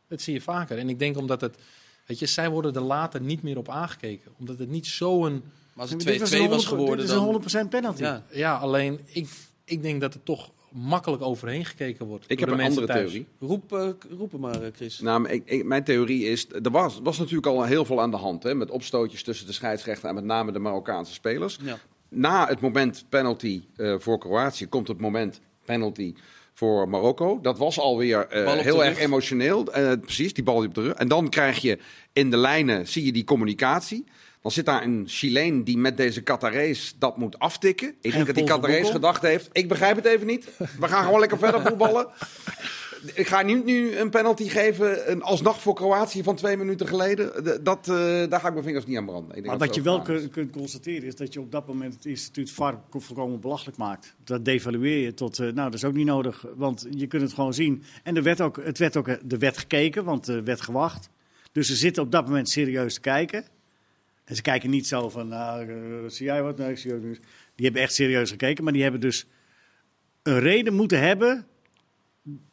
Dat 0.09 0.21
zie 0.21 0.35
je 0.35 0.41
vaker. 0.41 0.79
En 0.79 0.89
ik 0.89 0.99
denk 0.99 1.17
omdat 1.17 1.41
het, 1.41 1.59
weet 2.07 2.19
je, 2.19 2.27
zij 2.27 2.51
worden 2.51 2.75
er 2.75 2.81
later 2.81 3.21
niet 3.21 3.43
meer 3.43 3.59
op 3.59 3.69
aangekeken. 3.69 4.33
Omdat 4.39 4.59
het 4.59 4.69
niet 4.69 4.87
zo'n, 4.87 5.33
Maar 5.33 5.43
als 5.75 5.91
het 5.91 6.03
2-2 6.03 6.19
was, 6.19 6.33
een 6.33 6.49
was 6.49 6.65
100% 6.65 6.69
geworden, 6.69 6.97
dit 6.97 7.05
is 7.05 7.13
dan... 7.13 7.35
een 7.35 7.67
100% 7.67 7.69
penalty. 7.69 8.03
Ja, 8.03 8.25
ja, 8.31 8.57
alleen 8.57 9.01
ik, 9.05 9.29
ik 9.65 9.83
denk 9.83 10.01
dat 10.01 10.15
er 10.15 10.23
toch 10.23 10.51
makkelijk 10.73 11.23
overheen 11.23 11.65
gekeken 11.65 12.07
wordt. 12.07 12.25
Ik 12.29 12.39
door 12.39 12.49
heb 12.49 12.57
de 12.57 12.63
een 12.63 12.69
andere 12.69 12.87
thuis. 12.87 13.01
theorie. 13.11 13.27
roep, 13.41 13.73
eh, 13.73 13.89
roep 14.19 14.33
hem 14.33 14.41
maar, 14.41 14.63
eh, 14.63 14.73
Chris. 14.75 15.01
Nou, 15.01 15.21
maar 15.21 15.31
ik, 15.31 15.43
ik- 15.45 15.65
mijn 15.65 15.85
theorie 15.85 16.25
is, 16.25 16.47
er 16.63 16.71
was, 16.71 17.01
was 17.03 17.19
natuurlijk 17.19 17.47
al 17.47 17.65
heel 17.65 17.85
veel 17.85 18.01
aan 18.01 18.11
de 18.11 18.17
hand. 18.17 18.43
Hè, 18.43 18.55
met 18.55 18.71
opstootjes 18.71 19.23
tussen 19.23 19.47
de 19.47 19.53
scheidsrechter 19.53 20.09
en 20.09 20.15
met 20.15 20.25
name 20.25 20.53
de 20.53 20.59
Marokkaanse 20.59 21.13
spelers. 21.13 21.59
Ja. 21.63 21.79
Na 22.09 22.47
het 22.47 22.61
moment 22.61 23.05
penalty 23.09 23.63
eh, 23.77 23.95
voor 23.99 24.19
Kroatië 24.19 24.67
komt 24.67 24.89
het 24.89 25.01
moment 25.01 25.41
penalty 25.65 26.15
voor 26.53 26.89
Marokko. 26.89 27.39
Dat 27.43 27.59
was 27.59 27.79
alweer 27.79 28.27
eh, 28.27 28.53
op 28.53 28.61
heel 28.63 28.85
erg 28.85 28.95
rug. 28.97 29.05
emotioneel. 29.05 29.73
Eh, 29.73 29.93
precies, 30.01 30.33
die 30.35 30.45
bal 30.45 30.65
op 30.65 30.75
de 30.75 30.83
rug. 30.83 30.93
En 30.93 31.09
dan 31.09 31.29
krijg 31.29 31.59
je 31.59 31.79
in 32.13 32.31
de 32.31 32.37
lijnen, 32.37 32.87
zie 32.89 33.05
je 33.05 33.13
die 33.13 33.25
communicatie. 33.25 34.05
Dan 34.43 34.51
zit 34.51 34.65
daar 34.65 34.83
een 34.83 35.05
Chileen 35.07 35.65
die 35.65 35.79
met 35.79 35.97
deze 35.97 36.23
Qatarees 36.23 36.95
dat 36.99 37.17
moet 37.17 37.39
aftikken. 37.39 37.95
Ik 38.01 38.13
denk 38.13 38.27
dat 38.27 38.35
die 38.35 38.45
Qatarees 38.45 38.75
Boekel. 38.77 38.91
gedacht 38.93 39.23
heeft, 39.23 39.49
ik 39.53 39.69
begrijp 39.69 39.97
het 39.97 40.05
even 40.05 40.27
niet. 40.27 40.49
We 40.79 40.89
gaan 40.89 41.05
gewoon 41.05 41.21
lekker 41.21 41.39
verder 41.39 41.61
voetballen. 41.63 42.09
ik 43.15 43.27
ga 43.27 43.43
niet 43.43 43.65
nu 43.65 43.97
een 43.97 44.11
penalty 44.11 44.49
geven, 44.49 45.11
een 45.11 45.23
alsnog 45.23 45.61
voor 45.61 45.75
Kroatië 45.75 46.23
van 46.23 46.37
twee 46.37 46.57
minuten 46.57 46.87
geleden. 46.87 47.45
Dat, 47.65 47.89
eh, 47.89 47.95
daar 48.29 48.41
ga 48.41 48.47
ik 48.47 48.53
mijn 48.53 48.65
vingers 48.65 48.87
niet 48.87 48.97
aan 48.97 49.07
branden. 49.07 49.29
Ik 49.29 49.35
denk 49.35 49.47
Maar 49.47 49.59
dat 49.59 49.67
wat 49.67 49.77
je 49.77 49.83
wel 49.83 50.03
kun- 50.03 50.31
kunt 50.31 50.53
constateren 50.53 51.03
is 51.07 51.17
dat 51.17 51.33
je 51.33 51.41
op 51.41 51.53
dat 51.53 51.67
moment 51.67 51.95
het 51.95 52.05
instituut 52.05 52.51
VAR 52.51 52.81
volkomen 52.91 53.41
belachelijk 53.41 53.79
maakt. 53.79 54.15
Dat 54.25 54.45
devalueer 54.45 54.99
je 55.05 55.15
tot, 55.15 55.39
eh, 55.39 55.45
nou 55.45 55.55
dat 55.55 55.75
is 55.75 55.85
ook 55.85 55.95
niet 55.95 56.07
nodig, 56.07 56.45
want 56.57 56.87
je 56.91 57.07
kunt 57.07 57.23
het 57.23 57.33
gewoon 57.33 57.55
zien. 57.55 57.83
En 58.03 58.17
er 58.17 58.23
werd 58.23 58.41
ook, 58.41 58.61
het 58.65 58.79
werd 58.79 58.97
ook 58.97 59.09
er 59.09 59.21
werd 59.39 59.59
gekeken, 59.59 60.05
want 60.05 60.29
er 60.29 60.45
werd 60.45 60.61
gewacht. 60.61 61.09
Dus 61.53 61.67
ze 61.67 61.77
zitten 61.77 62.03
op 62.03 62.13
dat 62.13 62.25
moment 62.27 62.49
serieus 62.49 62.95
te 62.95 63.01
kijken. 63.01 63.45
En 64.31 64.37
ze 64.37 64.43
kijken 64.43 64.71
niet 64.71 64.87
zo 64.87 65.09
van, 65.09 65.29
nou, 65.29 65.69
eh, 65.69 65.77
zie 66.11 66.27
jij 66.27 66.43
wat? 66.43 66.59
Nee, 66.59 66.71
ik 66.71 66.79
zie 66.79 66.95
ook 66.95 67.03
niet. 67.03 67.21
Die 67.55 67.65
hebben 67.65 67.83
echt 67.83 67.95
serieus 67.95 68.31
gekeken, 68.31 68.65
maar 68.65 68.73
die 68.73 68.83
hebben 68.83 69.01
dus 69.01 69.27
een 70.23 70.39
reden 70.41 70.75
moeten 70.75 71.01
hebben 71.01 71.47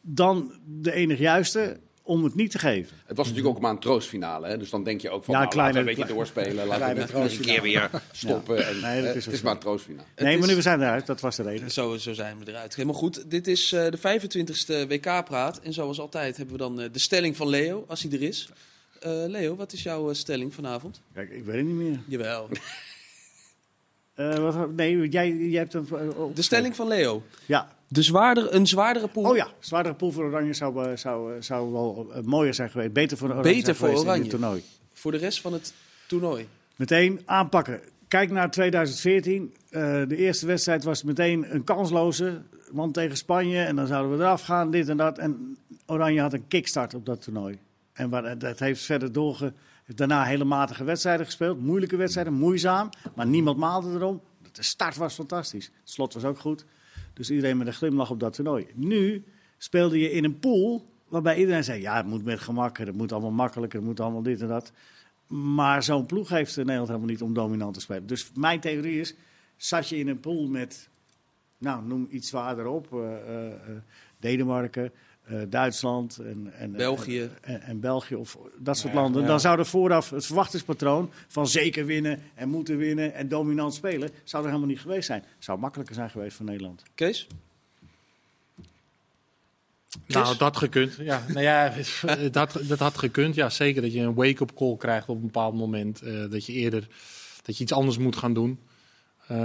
dan 0.02 0.52
de 0.66 0.92
enig 0.92 1.18
juiste 1.18 1.80
om 2.02 2.24
het 2.24 2.34
niet 2.34 2.50
te 2.50 2.58
geven. 2.58 2.96
Het 3.06 3.16
was 3.16 3.28
natuurlijk 3.28 3.56
ook 3.56 3.62
maar 3.62 3.70
een 3.70 3.78
troostfinale, 3.78 4.46
hè? 4.48 4.58
dus 4.58 4.70
dan 4.70 4.84
denk 4.84 5.00
je 5.00 5.10
ook 5.10 5.24
van, 5.24 5.34
Ja, 5.34 5.40
nou, 5.40 5.52
kleine- 5.52 5.72
laten 5.74 5.86
we 5.86 5.90
een 5.92 5.98
beetje 6.06 6.14
doorspelen. 6.16 6.66
Laten 6.66 6.94
we 6.94 7.18
het 7.18 7.32
een 7.32 7.40
keer 7.40 7.62
weer 7.62 7.90
stoppen. 8.12 8.66
En, 8.66 8.80
Nee, 8.80 9.02
dat 9.02 9.14
is 9.16 9.24
het 9.24 9.32
is 9.34 9.38
ook 9.38 9.44
maar 9.44 9.54
een 9.54 9.58
troostfinale. 9.60 10.06
Nee, 10.16 10.32
is- 10.34 10.38
maar 10.38 10.48
nu 10.48 10.54
we 10.54 10.62
zijn 10.62 10.80
eruit, 10.80 11.06
dat 11.06 11.20
was 11.20 11.36
de 11.36 11.42
reden. 11.42 11.70
Zo, 11.70 11.96
zo 11.96 12.12
zijn 12.12 12.38
we 12.38 12.50
eruit. 12.50 12.74
Helemaal 12.74 12.98
goed. 12.98 13.30
Dit 13.30 13.46
is 13.46 13.72
eh, 13.72 13.86
de 13.90 13.98
25e 13.98 14.86
WK-praat. 14.88 15.60
En 15.60 15.72
zoals 15.72 16.00
altijd 16.00 16.36
hebben 16.36 16.54
we 16.54 16.60
dan 16.62 16.80
eh, 16.80 16.88
de 16.92 16.98
stelling 16.98 17.36
van 17.36 17.48
Leo, 17.48 17.84
als 17.88 18.02
hij 18.02 18.12
er 18.12 18.22
is. 18.22 18.48
Eh, 19.00 19.10
Leo, 19.26 19.56
wat 19.56 19.72
is 19.72 19.82
jouw 19.82 20.08
eh, 20.08 20.14
stelling 20.14 20.54
vanavond? 20.54 21.00
Kijk, 21.14 21.30
ik 21.30 21.44
weet 21.44 21.56
het 21.56 21.64
niet 21.66 21.74
meer. 21.74 22.00
Jawel. 22.06 22.48
Eh, 24.14 24.34
wat, 24.38 24.70
nee, 24.72 25.08
jij, 25.08 25.32
jij 25.36 25.58
hebt 25.60 25.72
het. 25.72 25.92
eh, 25.92 26.18
op- 26.20 26.36
De 26.36 26.42
stelling 26.42 26.76
van 26.76 26.88
Leo. 26.88 27.22
Ja. 27.46 27.68
De 27.88 28.02
zwaarder, 28.02 28.54
een 28.54 28.66
zwaardere 28.66 29.08
pool. 29.08 29.24
Oh 29.30 29.36
ja, 29.36 29.48
zwaardere 29.58 29.94
pool 29.94 30.10
voor 30.10 30.24
Oranje 30.24 30.52
zou, 30.52 30.96
zou, 30.96 31.42
zou 31.42 31.72
wel 31.72 32.12
mooier 32.24 32.54
zijn 32.54 32.70
geweest. 32.70 32.92
Beter 32.92 33.16
voor 33.16 33.28
Oranje 33.28 33.42
Beter 33.54 33.74
voor 33.74 33.88
Oranje. 33.88 34.20
dit 34.22 34.30
toernooi. 34.30 34.62
Voor 34.92 35.12
de 35.12 35.18
rest 35.18 35.40
van 35.40 35.52
het 35.52 35.72
toernooi. 36.06 36.48
Meteen 36.76 37.20
aanpakken. 37.24 37.80
Kijk 38.08 38.30
naar 38.30 38.50
2014. 38.50 39.54
Eh, 39.70 39.80
de 40.08 40.16
eerste 40.16 40.46
wedstrijd 40.46 40.84
was 40.84 41.02
meteen 41.02 41.54
een 41.54 41.64
kansloze. 41.64 42.40
Want 42.70 42.94
tegen 42.94 43.16
Spanje. 43.16 43.62
En 43.62 43.76
dan 43.76 43.86
zouden 43.86 44.16
we 44.18 44.24
eraf 44.24 44.42
gaan, 44.42 44.70
dit 44.70 44.88
en 44.88 44.96
dat. 44.96 45.18
En 45.18 45.58
Oranje 45.86 46.20
had 46.20 46.32
een 46.32 46.48
kickstart 46.48 46.94
op 46.94 47.06
dat 47.06 47.22
toernooi. 47.22 47.58
En 47.98 48.10
waar, 48.10 48.38
dat 48.38 48.58
heeft 48.58 48.82
verder 48.84 49.12
doorge... 49.12 49.52
daarna 49.86 50.24
hele 50.24 50.44
matige 50.44 50.84
wedstrijden 50.84 51.26
gespeeld. 51.26 51.60
Moeilijke 51.60 51.96
wedstrijden, 51.96 52.32
moeizaam. 52.32 52.90
Maar 53.14 53.26
niemand 53.26 53.58
maalde 53.58 53.94
erom. 53.94 54.20
De 54.52 54.62
start 54.62 54.96
was 54.96 55.14
fantastisch. 55.14 55.64
Het 55.64 55.90
slot 55.90 56.14
was 56.14 56.24
ook 56.24 56.38
goed. 56.38 56.64
Dus 57.12 57.30
iedereen 57.30 57.56
met 57.56 57.66
een 57.66 57.72
glimlach 57.72 58.10
op 58.10 58.20
dat 58.20 58.32
toernooi. 58.32 58.66
Nu 58.74 59.24
speelde 59.56 59.98
je 59.98 60.10
in 60.10 60.24
een 60.24 60.38
pool 60.38 60.86
waarbij 61.08 61.36
iedereen 61.36 61.64
zei... 61.64 61.80
ja, 61.80 61.96
het 61.96 62.06
moet 62.06 62.24
met 62.24 62.40
gemak, 62.40 62.78
het 62.78 62.94
moet 62.94 63.12
allemaal 63.12 63.30
makkelijker, 63.30 63.78
het 63.78 63.88
moet 63.88 64.00
allemaal 64.00 64.22
dit 64.22 64.40
en 64.40 64.48
dat. 64.48 64.72
Maar 65.26 65.82
zo'n 65.82 66.06
ploeg 66.06 66.28
heeft 66.28 66.56
Nederland 66.56 66.88
helemaal 66.88 67.08
niet 67.08 67.22
om 67.22 67.34
dominant 67.34 67.74
te 67.74 67.80
spelen. 67.80 68.06
Dus 68.06 68.30
mijn 68.34 68.60
theorie 68.60 69.00
is, 69.00 69.14
zat 69.56 69.88
je 69.88 69.98
in 69.98 70.08
een 70.08 70.20
pool 70.20 70.48
met, 70.48 70.88
nou 71.58 71.84
noem 71.84 72.06
iets 72.10 72.28
zwaarder 72.28 72.66
op, 72.66 72.92
eh, 72.92 72.98
eh, 72.98 73.52
eh, 73.52 73.58
Denemarken, 74.18 74.92
eh, 75.28 75.38
Duitsland 75.48 76.18
en, 76.18 76.52
en, 76.58 76.72
België. 76.72 77.30
en, 77.40 77.60
en 77.62 77.80
België 77.80 78.14
of 78.14 78.38
dat 78.58 78.78
soort 78.78 78.92
Ja, 78.92 79.00
landen. 79.00 79.22
ja. 79.22 79.28
Dan 79.28 79.40
zou 79.40 79.58
er 79.58 79.66
vooraf 79.66 80.10
het 80.10 80.26
verwachtingspatroon 80.26 81.10
van 81.28 81.46
zeker 81.46 81.86
winnen 81.86 82.22
en 82.34 82.48
moeten 82.48 82.76
winnen 82.76 83.14
en 83.14 83.28
dominant 83.28 83.74
spelen, 83.74 84.10
zou 84.24 84.42
er 84.42 84.48
helemaal 84.48 84.70
niet 84.70 84.80
geweest 84.80 85.06
zijn. 85.06 85.24
Zou 85.38 85.58
makkelijker 85.58 85.94
zijn 85.94 86.10
geweest 86.10 86.36
voor 86.36 86.44
Nederland. 86.46 86.82
Kees? 86.94 87.26
Nou, 90.06 90.36
dat 90.36 90.56
gekund. 90.56 90.96
Ja, 91.00 91.22
nou 91.28 91.40
ja, 91.40 91.72
dat, 92.30 92.60
dat 92.62 92.78
had 92.78 92.98
gekund. 92.98 93.34
Ja, 93.34 93.48
zeker 93.50 93.82
dat 93.82 93.92
je 93.92 94.00
een 94.00 94.14
wake-up 94.14 94.54
call 94.54 94.76
krijgt 94.76 95.08
op 95.08 95.16
een 95.16 95.22
bepaald 95.22 95.54
moment. 95.54 96.02
eh, 96.02 96.30
dat 96.30 96.46
je 96.46 96.52
eerder 96.52 96.88
dat 97.42 97.56
je 97.56 97.62
iets 97.62 97.72
anders 97.72 97.98
moet 97.98 98.16
gaan 98.16 98.32
doen. 98.34 98.58
Ehm, 99.28 99.38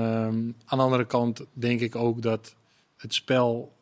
aan 0.66 0.78
de 0.78 0.84
andere 0.84 1.06
kant 1.06 1.42
denk 1.54 1.80
ik 1.80 1.96
ook 1.96 2.22
dat 2.22 2.56
het 2.98 3.14
spel 3.14 3.74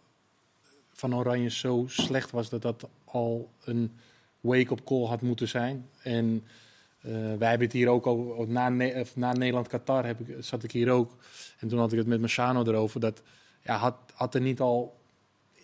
van 1.01 1.15
Oranje 1.15 1.49
zo 1.49 1.85
slecht 1.87 2.31
was 2.31 2.49
dat 2.49 2.61
dat 2.61 2.89
al 3.05 3.49
een 3.63 3.91
wake-up 4.39 4.83
call 4.83 5.05
had 5.05 5.21
moeten 5.21 5.47
zijn. 5.47 5.89
En 6.03 6.43
eh, 7.01 7.11
wij 7.11 7.49
hebben 7.49 7.67
het 7.67 7.71
hier 7.71 7.87
ook 7.87 8.05
al 8.05 8.45
na, 8.47 8.69
Ne- 8.69 9.05
na 9.15 9.33
Nederland-Qatar 9.33 10.15
zat 10.39 10.63
ik 10.63 10.71
hier 10.71 10.89
ook. 10.89 11.15
En 11.59 11.67
toen 11.67 11.79
had 11.79 11.91
ik 11.91 11.97
het 11.97 12.07
met 12.07 12.19
Marciano 12.19 12.63
erover. 12.63 12.99
Dat 12.99 13.21
ja, 13.63 13.77
had, 13.77 13.95
had 14.13 14.35
er 14.35 14.41
niet 14.41 14.59
al 14.59 14.97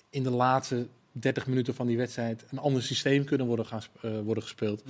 in 0.10 0.24
de 0.24 0.30
laatste 0.30 0.88
30 1.12 1.48
minuten 1.48 1.76
van 1.76 1.88
die 1.88 1.98
wedstrijd 1.98 2.46
een 2.50 2.60
ander 2.60 2.84
systeem 2.84 3.24
kunnen 3.24 3.48
worden, 3.48 3.66
gaan, 3.66 3.82
eh, 4.02 4.20
worden 4.20 4.44
gespeeld. 4.44 4.84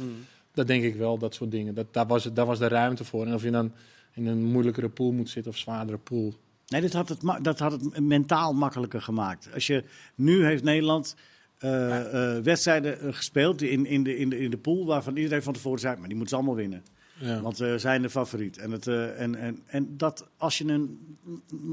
Dat 0.53 0.67
denk 0.67 0.83
ik 0.83 0.95
wel, 0.95 1.17
dat 1.17 1.33
soort 1.35 1.51
dingen. 1.51 1.73
Dat, 1.73 1.93
daar, 1.93 2.07
was 2.07 2.23
daar 2.33 2.45
was 2.45 2.59
de 2.59 2.67
ruimte 2.67 3.03
voor. 3.03 3.25
En 3.25 3.33
of 3.33 3.43
je 3.43 3.51
dan 3.51 3.71
in 4.13 4.27
een 4.27 4.43
moeilijkere 4.43 4.89
pool 4.89 5.11
moet 5.11 5.29
zitten 5.29 5.51
of 5.51 5.57
zwaardere 5.57 5.97
pool. 5.97 6.33
Nee, 6.67 6.81
dat 6.81 6.93
had, 6.93 7.09
het, 7.09 7.19
dat 7.41 7.59
had 7.59 7.71
het 7.71 7.99
mentaal 7.99 8.53
makkelijker 8.53 9.01
gemaakt. 9.01 9.49
Als 9.53 9.67
je, 9.67 9.83
nu 10.15 10.45
heeft 10.45 10.63
Nederland 10.63 11.15
eh, 11.57 12.35
eh, 12.35 12.43
wedstrijden 12.43 12.99
eh, 12.99 13.13
gespeeld 13.13 13.61
in, 13.61 13.85
in, 13.85 14.03
de, 14.03 14.17
in, 14.17 14.29
de, 14.29 14.39
in 14.39 14.49
de 14.49 14.57
pool 14.57 14.85
waarvan 14.85 15.15
iedereen 15.17 15.43
van 15.43 15.53
tevoren 15.53 15.79
zei, 15.79 15.97
maar 15.97 16.07
die 16.07 16.17
moeten 16.17 16.29
ze 16.29 16.35
allemaal 16.35 16.55
winnen. 16.61 16.83
Ja. 17.19 17.41
Want 17.41 17.57
we 17.57 17.77
zijn 17.77 18.01
de 18.01 18.09
favoriet. 18.09 18.57
En, 18.57 18.71
het, 18.71 18.87
en, 18.87 19.35
en, 19.35 19.61
en 19.65 19.97
dat 19.97 20.27
als 20.37 20.57
je 20.57 20.65
een 20.65 21.17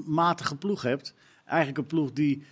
matige 0.06 0.56
ploeg 0.56 0.82
hebt, 0.82 1.14
eigenlijk 1.46 1.78
een 1.78 1.86
ploeg 1.86 2.12
die 2.12 2.42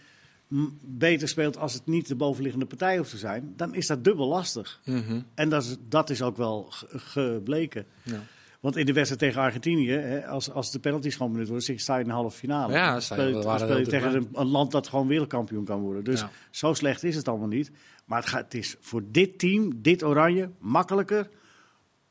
beter 0.81 1.29
speelt 1.29 1.57
als 1.57 1.73
het 1.75 1.87
niet 1.87 2.09
de 2.09 2.15
bovenliggende 2.15 2.67
partij 2.67 2.97
hoeft 2.99 3.11
te 3.11 3.17
zijn, 3.19 3.53
dan 3.57 3.75
is 3.75 3.87
dat 3.87 4.05
dubbel 4.05 4.29
lastig. 4.29 4.81
Mhm. 4.85 5.21
En 5.35 5.49
dat 5.49 5.63
is, 5.63 5.77
dat 5.89 6.11
is 6.11 6.23
ook 6.23 6.37
wel 6.37 6.67
ge- 6.71 6.99
gebleken. 6.99 7.87
Ja. 8.03 8.21
Want 8.63 8.77
in 8.77 8.87
de 8.87 8.93
wedstrijd 8.93 9.21
tegen 9.21 9.41
Argentinië, 9.41 9.91
hè, 9.91 10.27
als, 10.27 10.51
als 10.51 10.71
de 10.71 10.79
penalties 10.79 11.17
gewoon 11.17 11.33
benut 11.33 11.49
worden, 11.49 11.81
sta 11.81 11.95
je 11.95 12.01
in 12.03 12.07
de 12.09 12.15
halve 12.15 12.37
finale. 12.37 12.73
Ja, 12.73 12.93
Dan 12.93 13.03
speel 13.03 13.27
je, 13.27 13.35
we 13.37 13.43
dan 13.43 13.59
speel 13.59 13.79
je 13.79 13.87
tegen 13.87 14.29
een, 14.33 14.47
land 14.47 14.71
dat 14.71 14.89
gewoon 14.89 15.07
wereldkampioen 15.07 15.65
kan 15.65 15.81
worden. 15.81 16.05
Dus 16.05 16.21
Ja. 16.21 16.31
zo 16.51 16.75
slecht 16.75 17.05
is 17.05 17.17
het 17.17 17.29
allemaal 17.29 17.49
niet. 17.49 17.71
Maar 18.05 18.19
het, 18.21 18.29
gaat, 18.29 18.45
het 18.45 18.55
is 18.55 18.77
voor 18.81 19.03
dit 19.11 19.39
team, 19.39 19.83
dit 19.83 20.03
oranje, 20.05 20.51
makkelijker 20.59 21.29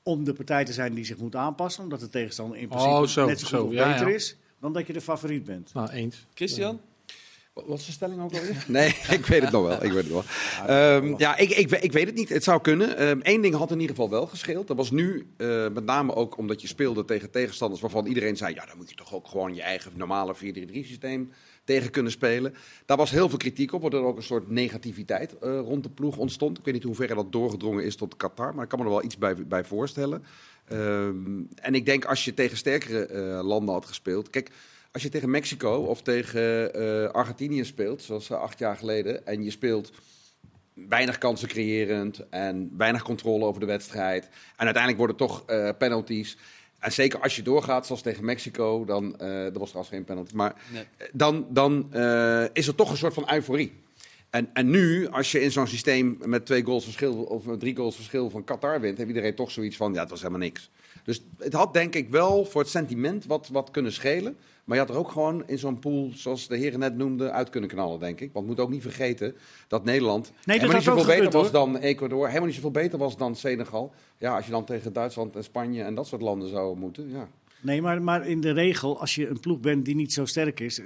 om 0.03 0.23
de 0.23 0.33
partij 0.33 0.65
te 0.65 0.73
zijn 0.73 0.93
die 0.93 1.05
zich 1.05 1.17
moet 1.17 1.35
aanpassen. 1.35 1.83
Omdat 1.83 1.99
de 1.99 2.09
tegenstander 2.09 2.57
in 2.57 2.67
principe 2.67 2.93
Oh, 2.93 3.07
zo, 3.07 3.25
net 3.25 3.39
zo 3.39 3.47
goed 3.47 3.57
zo, 3.57 3.65
of 3.65 3.71
ja, 3.73 3.91
beter 3.91 4.07
ja. 4.07 4.13
is 4.15 4.37
dan 4.59 4.73
dat 4.73 4.87
je 4.87 4.93
de 4.93 5.01
favoriet 5.01 5.43
bent. 5.43 5.73
Nou, 5.73 5.89
eens. 5.89 6.25
Christian? 6.33 6.79
Wat 7.61 7.69
was 7.69 7.85
de 7.85 7.91
stelling 7.91 8.21
ook 8.21 8.33
alweer? 8.33 8.65
Nee, 8.67 8.87
ik 9.17 9.25
weet 9.25 9.41
het 9.41 9.51
nog 9.51 9.67
wel. 9.67 9.83
Ik 9.83 9.91
weet 9.91 10.03
het 10.03 10.11
nog 10.11 10.25
wel. 10.57 10.67
Ehm, 10.67 11.13
ja, 11.17 11.37
ik, 11.37 11.49
ik, 11.49 11.71
ik 11.71 11.91
weet 11.91 12.05
het 12.05 12.15
niet. 12.15 12.29
Het 12.29 12.43
zou 12.43 12.61
kunnen. 12.61 13.19
Eén 13.29 13.41
ding 13.41 13.55
had 13.55 13.71
in 13.71 13.79
ieder 13.79 13.95
geval 13.95 14.09
wel 14.09 14.27
gescheeld. 14.27 14.67
Dat 14.67 14.77
was 14.77 14.91
nu 14.91 15.27
eh, 15.37 15.47
met 15.47 15.85
name 15.85 16.15
ook 16.15 16.37
omdat 16.37 16.61
je 16.61 16.67
speelde 16.67 17.05
tegen 17.05 17.31
tegenstanders 17.31 17.81
waarvan 17.81 18.05
iedereen 18.05 18.37
zei... 18.37 18.53
ja, 18.53 18.65
dan 18.65 18.77
moet 18.77 18.89
je 18.89 18.95
toch 18.95 19.13
ook 19.13 19.27
gewoon 19.27 19.55
je 19.55 19.61
eigen 19.61 19.91
normale 19.95 20.35
4-3-3 20.35 20.39
systeem 20.71 21.31
tegen 21.63 21.91
kunnen 21.91 22.11
spelen. 22.11 22.53
Daar 22.85 22.97
was 22.97 23.11
heel 23.11 23.29
veel 23.29 23.37
kritiek 23.37 23.73
op, 23.73 23.81
waardoor 23.81 24.01
er 24.01 24.07
ook 24.07 24.17
een 24.17 24.23
soort 24.23 24.49
negativiteit 24.49 25.37
eh, 25.37 25.59
rond 25.59 25.83
de 25.83 25.89
ploeg 25.89 26.17
ontstond. 26.17 26.57
Ik 26.57 26.65
weet 26.65 26.73
niet 26.73 26.83
hoe 26.83 26.95
ver 26.95 27.15
dat 27.15 27.31
doorgedrongen 27.31 27.83
is 27.83 27.95
tot 27.95 28.15
Qatar, 28.15 28.55
maar 28.55 28.63
ik 28.63 28.69
kan 28.69 28.79
me 28.79 28.85
er 28.85 28.91
wel 28.91 29.03
iets 29.03 29.17
bij, 29.17 29.35
bij 29.47 29.63
voorstellen. 29.63 30.23
Ehm, 30.67 31.41
en 31.55 31.75
ik 31.75 31.85
denk 31.85 32.05
als 32.05 32.25
je 32.25 32.33
tegen 32.33 32.57
sterkere 32.57 33.05
eh, 33.05 33.43
landen 33.43 33.73
had 33.73 33.85
gespeeld... 33.85 34.29
Kijk, 34.29 34.51
als 34.91 35.03
je 35.03 35.09
tegen 35.09 35.29
Mexico 35.29 35.73
of 35.75 36.01
tegen 36.01 36.73
eh, 36.73 37.09
Argentinië 37.11 37.65
speelt, 37.65 38.01
zoals 38.01 38.29
eh, 38.29 38.41
acht 38.41 38.59
jaar 38.59 38.77
geleden, 38.77 39.25
en 39.25 39.43
je 39.43 39.51
speelt 39.51 39.91
weinig 40.73 41.17
kansen 41.17 41.47
creërend 41.47 42.29
en 42.29 42.71
weinig 42.77 43.03
controle 43.03 43.45
over 43.45 43.59
de 43.59 43.65
wedstrijd, 43.65 44.23
en 44.23 44.65
uiteindelijk 44.65 44.97
worden 44.97 45.15
toch 45.15 45.43
eh, 45.45 45.69
penalties. 45.77 46.37
En 46.79 46.91
zeker 46.91 47.19
als 47.19 47.35
je 47.35 47.41
doorgaat, 47.41 47.85
zoals 47.85 48.01
tegen 48.01 48.25
Mexico, 48.25 48.85
dan, 48.85 49.19
eh 49.19 49.43
dat 49.43 49.57
was 49.57 49.67
trouwens 49.69 49.95
geen 49.95 50.03
penalty, 50.03 50.35
maar 50.35 50.55
Nee. 50.73 50.83
dan, 51.11 51.47
dan 51.49 51.93
is 52.53 52.67
er 52.67 52.75
toch 52.75 52.91
een 52.91 52.97
soort 52.97 53.13
van 53.13 53.33
euforie. 53.33 53.73
En, 54.29 54.49
en 54.53 54.69
nu, 54.69 55.07
als 55.07 55.31
je 55.31 55.41
in 55.41 55.51
zo'n 55.51 55.67
systeem 55.67 56.17
met 56.25 56.45
twee 56.45 56.63
goals 56.63 56.83
verschil 56.83 57.13
of 57.13 57.43
drie 57.57 57.75
goals 57.75 57.95
verschil 57.95 58.29
van 58.29 58.43
Qatar 58.43 58.81
wint, 58.81 58.97
heeft 58.97 59.09
iedereen 59.09 59.35
toch 59.35 59.51
zoiets 59.51 59.75
van, 59.75 59.93
ja, 59.93 59.99
het 59.99 60.09
was 60.09 60.19
helemaal 60.19 60.39
niks. 60.39 60.69
Dus 61.03 61.23
het 61.37 61.53
had 61.53 61.73
denk 61.73 61.95
ik 61.95 62.09
wel 62.09 62.45
voor 62.45 62.61
het 62.61 62.69
sentiment 62.69 63.25
wat, 63.25 63.47
wat 63.47 63.71
kunnen 63.71 63.91
schelen. 63.91 64.37
Maar 64.63 64.77
je 64.77 64.83
had 64.83 64.93
er 64.93 64.99
ook 64.99 65.11
gewoon 65.11 65.47
in 65.47 65.57
zo'n 65.57 65.79
pool, 65.79 66.11
zoals 66.13 66.47
de 66.47 66.57
heren 66.57 66.79
net 66.79 66.95
noemden, 66.95 67.33
uit 67.33 67.49
kunnen 67.49 67.69
knallen, 67.69 67.99
denk 67.99 68.19
ik. 68.19 68.33
Want 68.33 68.47
moet 68.47 68.59
ook 68.59 68.69
niet 68.69 68.81
vergeten 68.81 69.35
dat 69.67 69.83
Nederland 69.83 70.31
helemaal 70.43 70.75
niet 70.75 70.83
zoveel 70.83 71.05
beter 71.05 71.31
was 71.31 71.51
dan 71.51 71.77
Ecuador. 71.77 72.27
Helemaal 72.27 72.45
niet 72.45 72.55
zoveel 72.55 72.71
beter 72.71 72.99
was 72.99 73.17
dan 73.17 73.35
Senegal. 73.35 73.93
Ja, 74.17 74.35
als 74.35 74.45
je 74.45 74.51
dan 74.51 74.65
tegen 74.65 74.93
Duitsland 74.93 75.35
en 75.35 75.43
Spanje 75.43 75.83
en 75.83 75.95
dat 75.95 76.07
soort 76.07 76.21
landen 76.21 76.49
zou 76.49 76.77
moeten, 76.77 77.09
ja. 77.09 77.27
Nee, 77.61 77.81
maar, 77.81 78.01
maar 78.01 78.27
in 78.27 78.41
de 78.41 78.51
regel, 78.51 78.99
als 78.99 79.15
je 79.15 79.27
een 79.27 79.39
ploeg 79.39 79.59
bent 79.59 79.85
die 79.85 79.95
niet 79.95 80.13
zo 80.13 80.25
sterk 80.25 80.59
is, 80.59 80.79
eh, 80.79 80.85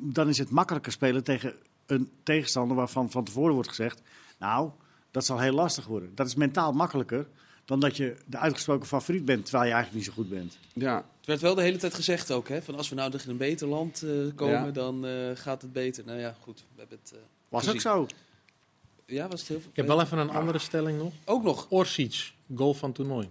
dan 0.00 0.28
is 0.28 0.38
het 0.38 0.50
makkelijker 0.50 0.92
spelen 0.92 1.24
tegen 1.24 1.54
een 1.86 2.10
tegenstander 2.22 2.76
waarvan 2.76 3.10
van 3.10 3.24
tevoren 3.24 3.54
wordt 3.54 3.68
gezegd, 3.68 4.02
nou, 4.38 4.70
dat 5.10 5.24
zal 5.24 5.38
heel 5.38 5.52
lastig 5.52 5.86
worden. 5.86 6.14
Dat 6.14 6.26
is 6.26 6.34
mentaal 6.34 6.72
makkelijker 6.72 7.28
dan 7.68 7.80
dat 7.80 7.96
je 7.96 8.16
de 8.26 8.36
uitgesproken 8.38 8.86
favoriet 8.86 9.24
bent, 9.24 9.44
terwijl 9.44 9.64
je 9.68 9.72
eigenlijk 9.74 10.04
niet 10.04 10.14
zo 10.14 10.22
goed 10.22 10.28
bent. 10.30 10.58
ja. 10.72 10.96
Het 11.18 11.26
werd 11.26 11.40
wel 11.40 11.54
de 11.54 11.62
hele 11.68 11.78
tijd 11.78 11.94
gezegd 11.94 12.30
ook, 12.30 12.48
hè? 12.48 12.62
Van 12.62 12.74
als 12.76 12.88
we 12.88 12.94
nou 12.94 13.10
tegen 13.10 13.30
een 13.30 13.36
beter 13.36 13.66
land 13.68 14.02
eh, 14.02 14.10
komen, 14.34 14.54
Ja. 14.64 14.70
dan 14.70 15.06
eh, 15.06 15.12
gaat 15.34 15.62
het 15.62 15.72
beter. 15.72 16.04
Nou 16.06 16.18
ja, 16.18 16.34
goed. 16.40 16.64
We 16.74 16.78
hebben 16.80 16.98
het, 17.02 17.12
eh, 17.12 17.18
Was 17.48 17.60
gezien. 17.66 17.74
ook 17.76 17.80
zo. 17.80 18.06
Ja, 19.06 19.28
was 19.28 19.40
het 19.40 19.48
heel 19.48 19.60
veel? 19.60 19.70
Ik 19.70 19.76
heb 19.76 19.86
wel 19.86 20.00
even 20.00 20.18
een 20.18 20.30
andere 20.30 20.58
stelling 20.58 20.98
nog. 20.98 21.12
Ook 21.24 21.42
nog. 21.42 21.66
Orsic, 21.70 22.32
goal 22.54 22.74
van 22.74 22.92
toernooi. 22.92 23.28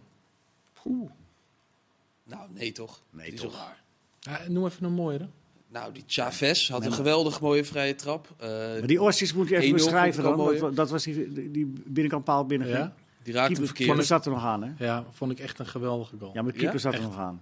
Nou, 2.23 2.41
nee 2.53 2.71
toch? 2.71 3.01
Nee, 3.09 3.29
Die 3.29 3.39
toch. 3.39 3.73
Ja, 4.19 4.41
noem 4.47 4.65
even 4.65 4.85
een 4.85 4.93
mooiere. 4.93 5.27
Nou, 5.69 5.93
die 5.93 6.03
Chavez 6.07 6.69
had 6.69 6.85
een 6.85 6.91
geweldig 6.93 7.41
mooie 7.41 7.65
vrije 7.65 7.95
trap. 7.95 8.27
Eh, 8.37 8.47
Maar 8.49 8.87
die 8.87 9.01
Orsic 9.01 9.33
moet 9.33 9.47
je 9.47 9.55
even 9.57 9.69
1-0 9.69 9.73
beschrijven 9.73 10.23
dan. 10.23 10.73
Dat, 10.75 10.89
was 10.89 11.03
die, 11.03 11.33
die- 11.33 11.51
die 11.51 11.73
binnenkant 11.85 12.23
paal 12.23 12.45
binnen. 12.45 12.67
Ja? 12.67 12.93
Die 13.27 13.35
raakte 13.35 13.51
Keeper, 13.53 13.67
verkeerd. 13.67 13.89
keeper 13.89 14.05
zat 14.07 14.25
er 14.25 14.31
nog 14.31 14.43
aan, 14.43 14.63
hè? 14.63 14.85
Ja, 14.85 15.05
vond 15.11 15.31
ik 15.31 15.39
echt 15.39 15.59
een 15.59 15.65
geweldige 15.67 16.15
goal. 16.19 16.33
Ja, 16.33 16.41
maar 16.41 16.51
de 16.51 16.57
keeper 16.57 16.75
Ja? 16.75 16.81
zat 16.81 16.93
er 16.93 16.99
Echt. 16.99 17.07
nog 17.09 17.17
aan. 17.17 17.41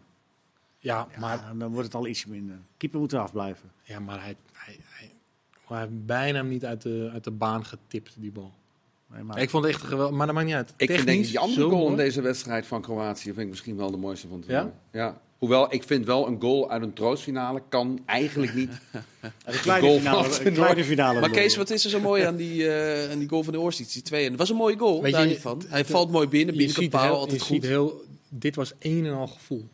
Ja, 0.78 1.08
Maar 1.20 1.52
dan 1.58 1.72
wordt 1.72 1.86
het 1.86 1.96
al 1.96 2.08
ietsje 2.08 2.30
minder. 2.30 2.60
Keeper 2.78 3.00
moet 3.00 3.14
eraf 3.14 3.32
blijven. 3.32 3.72
ja, 3.84 4.00
maar 4.00 4.22
hij, 4.22 4.36
hij, 4.54 4.80
hij, 4.84 5.12
hij 5.68 5.80
heeft 5.80 6.06
bijna 6.06 6.38
hem 6.38 6.48
niet 6.48 6.66
uit 6.66 6.82
de, 6.82 7.10
uit 7.14 7.24
de 7.24 7.32
baan 7.32 7.66
getipt, 7.66 8.16
die 8.20 8.32
bal. 8.32 8.54
Nee, 9.16 9.24
maar, 9.24 9.42
Ik 9.42 9.50
vond 9.50 9.64
het 9.66 9.74
echt 9.74 9.84
een 9.84 9.90
geweldig, 9.90 10.16
maar 10.16 10.26
dat 10.26 10.36
maakt 10.36 10.48
niet 10.48 10.56
uit. 10.56 10.70
Ik 10.70 10.76
vind 10.78 10.90
denk 10.90 11.08
Technisch, 11.08 11.28
die 11.28 11.40
andere 11.40 11.70
goal 11.70 11.88
in 11.90 11.96
deze 11.96 12.22
wedstrijd 12.22 12.66
van 12.66 12.82
Kroatië 12.82 13.24
vind 13.24 13.38
ik 13.38 13.48
misschien 13.48 13.78
wel 13.78 13.92
de 13.92 13.98
mooiste 13.98 14.28
van 14.28 14.38
het 14.38 14.46
Ja? 14.48 14.54
toernooi. 14.60 14.80
Ja? 14.92 15.22
Hoewel, 15.38 15.74
ik 15.74 15.84
vind 15.84 16.06
wel 16.06 16.28
een 16.28 16.42
goal 16.42 16.70
uit 16.72 16.82
een 16.82 16.94
troostfinale 16.94 17.62
kan 17.70 18.00
eigenlijk 18.06 18.54
niet. 18.54 18.72
de 19.46 19.60
kleine 19.62 19.88
goal 19.88 19.98
finale, 20.00 20.24
het 20.24 20.44
de 20.44 20.52
kleine 20.52 20.84
finale. 20.84 21.20
Maar. 21.20 21.30
Kees, 21.30 21.56
wat 21.56 21.70
is 21.70 21.84
er 21.84 21.90
zo 21.90 22.00
mooi 22.00 22.24
aan 22.24 22.36
die, 22.36 22.68
eh, 22.74 23.12
aan 23.12 23.20
die 23.20 23.30
goal 23.30 23.44
van 23.44 23.54
de 23.54 23.60
Oorstiets? 23.60 23.94
Die 23.94 24.02
twee. 24.02 24.24
En 24.24 24.30
dat 24.30 24.40
was 24.40 24.50
een 24.50 24.56
mooie 24.56 24.78
goal, 24.78 25.02
Weet 25.02 25.12
daar 25.12 25.22
je, 25.24 25.28
niet 25.28 25.40
van. 25.40 25.58
het- 25.58 25.70
Hij 25.70 25.78
het- 25.80 25.88
valt 25.88 26.12
mooi 26.12 26.28
binnen, 26.28 26.58
binnen 26.58 26.76
de 26.76 26.90
paal, 26.90 27.16
altijd 27.18 27.40
je 27.40 27.46
goed. 27.46 27.56
ziet 27.56 27.66
heel, 27.72 28.04
dit 28.30 28.56
was 28.56 28.74
een 28.80 29.06
en 29.06 29.14
al 29.14 29.28
gevoel. 29.28 29.68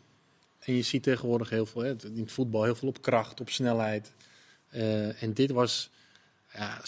En 0.60 0.74
je 0.76 0.82
ziet 0.82 1.02
tegenwoordig 1.02 1.50
heel 1.50 1.66
veel, 1.66 1.82
hè, 1.82 1.90
in 1.90 2.20
het 2.20 2.32
voetbal 2.32 2.62
heel 2.64 2.74
veel 2.74 2.88
op 2.88 3.02
kracht, 3.02 3.40
op 3.40 3.50
snelheid. 3.50 4.12
Eh, 4.68 5.22
en 5.22 5.32
dit 5.34 5.50
was 5.50 5.90
ja, 6.54 6.80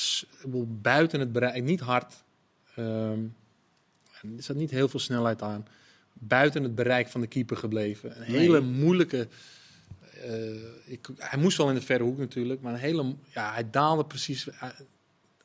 buiten 0.66 1.20
het 1.20 1.32
bereik, 1.32 1.62
niet 1.64 1.80
hard. 1.80 2.14
Ehm, 2.76 3.18
er 4.36 4.42
zat 4.42 4.56
niet 4.56 4.70
heel 4.70 4.88
veel 4.88 5.00
snelheid 5.00 5.42
aan. 5.42 5.66
Buiten 6.12 6.62
het 6.62 6.74
bereik 6.74 7.08
van 7.08 7.20
de 7.20 7.26
keeper 7.26 7.56
gebleven. 7.56 8.20
Een 8.20 8.30
Nee. 8.32 8.40
hele 8.40 8.60
moeilijke. 8.60 9.28
eh, 10.22 10.54
ik, 10.84 11.08
hij 11.16 11.38
moest 11.38 11.56
wel 11.56 11.68
in 11.68 11.74
de 11.74 11.80
verre 11.80 12.02
hoek 12.04 12.18
natuurlijk, 12.18 12.60
maar 12.60 12.72
een 12.72 12.78
hele, 12.78 13.14
ja, 13.34 13.52
hij 13.52 13.70
daalde 13.70 14.04
precies. 14.04 14.46
hij- 14.52 14.72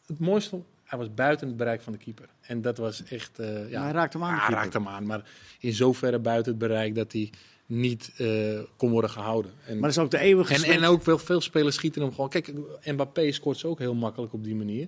het 0.06 0.20
mooiste, 0.20 0.62
hij 0.84 0.98
was 0.98 1.14
buiten 1.14 1.48
het 1.48 1.58
bereik 1.58 1.82
van 1.82 1.94
de 1.94 2.00
keeper. 2.00 2.30
En 2.42 2.62
dat 2.62 2.78
was 2.78 3.04
echt. 3.04 3.40
eh, 3.40 3.70
ja, 3.70 3.84
hij 3.84 3.92
raakte 3.92 4.18
hem 4.18 4.28
aan, 4.28 4.38
hij 4.40 4.50
raakte 4.56 4.78
hem 4.78 4.88
aan, 4.88 5.06
maar 5.06 5.30
in 5.60 5.74
zoverre 5.74 6.20
buiten 6.20 6.52
het 6.52 6.62
bereik 6.62 6.96
dat 6.96 7.12
hij 7.12 7.30
niet 7.66 8.12
eh, 8.18 8.60
kon 8.78 8.92
worden 8.92 9.10
gehouden. 9.10 9.52
En, 9.66 9.74
Maar 9.74 9.82
dat 9.82 9.98
is 9.98 10.04
ook 10.04 10.12
de 10.12 10.20
eeuwige 10.20 10.54
en, 10.54 10.64
en 10.64 10.84
ook 10.84 11.04
wel 11.04 11.18
veel 11.18 11.42
spelers 11.42 11.76
schieten 11.76 12.02
hem 12.02 12.12
gewoon. 12.14 12.30
Kijk, 12.30 12.54
Mbappé 12.84 13.32
scoort 13.32 13.58
ze 13.58 13.68
ook 13.68 13.80
heel 13.80 13.96
makkelijk 13.96 14.34
op 14.34 14.44
die 14.44 14.56
manier. 14.56 14.88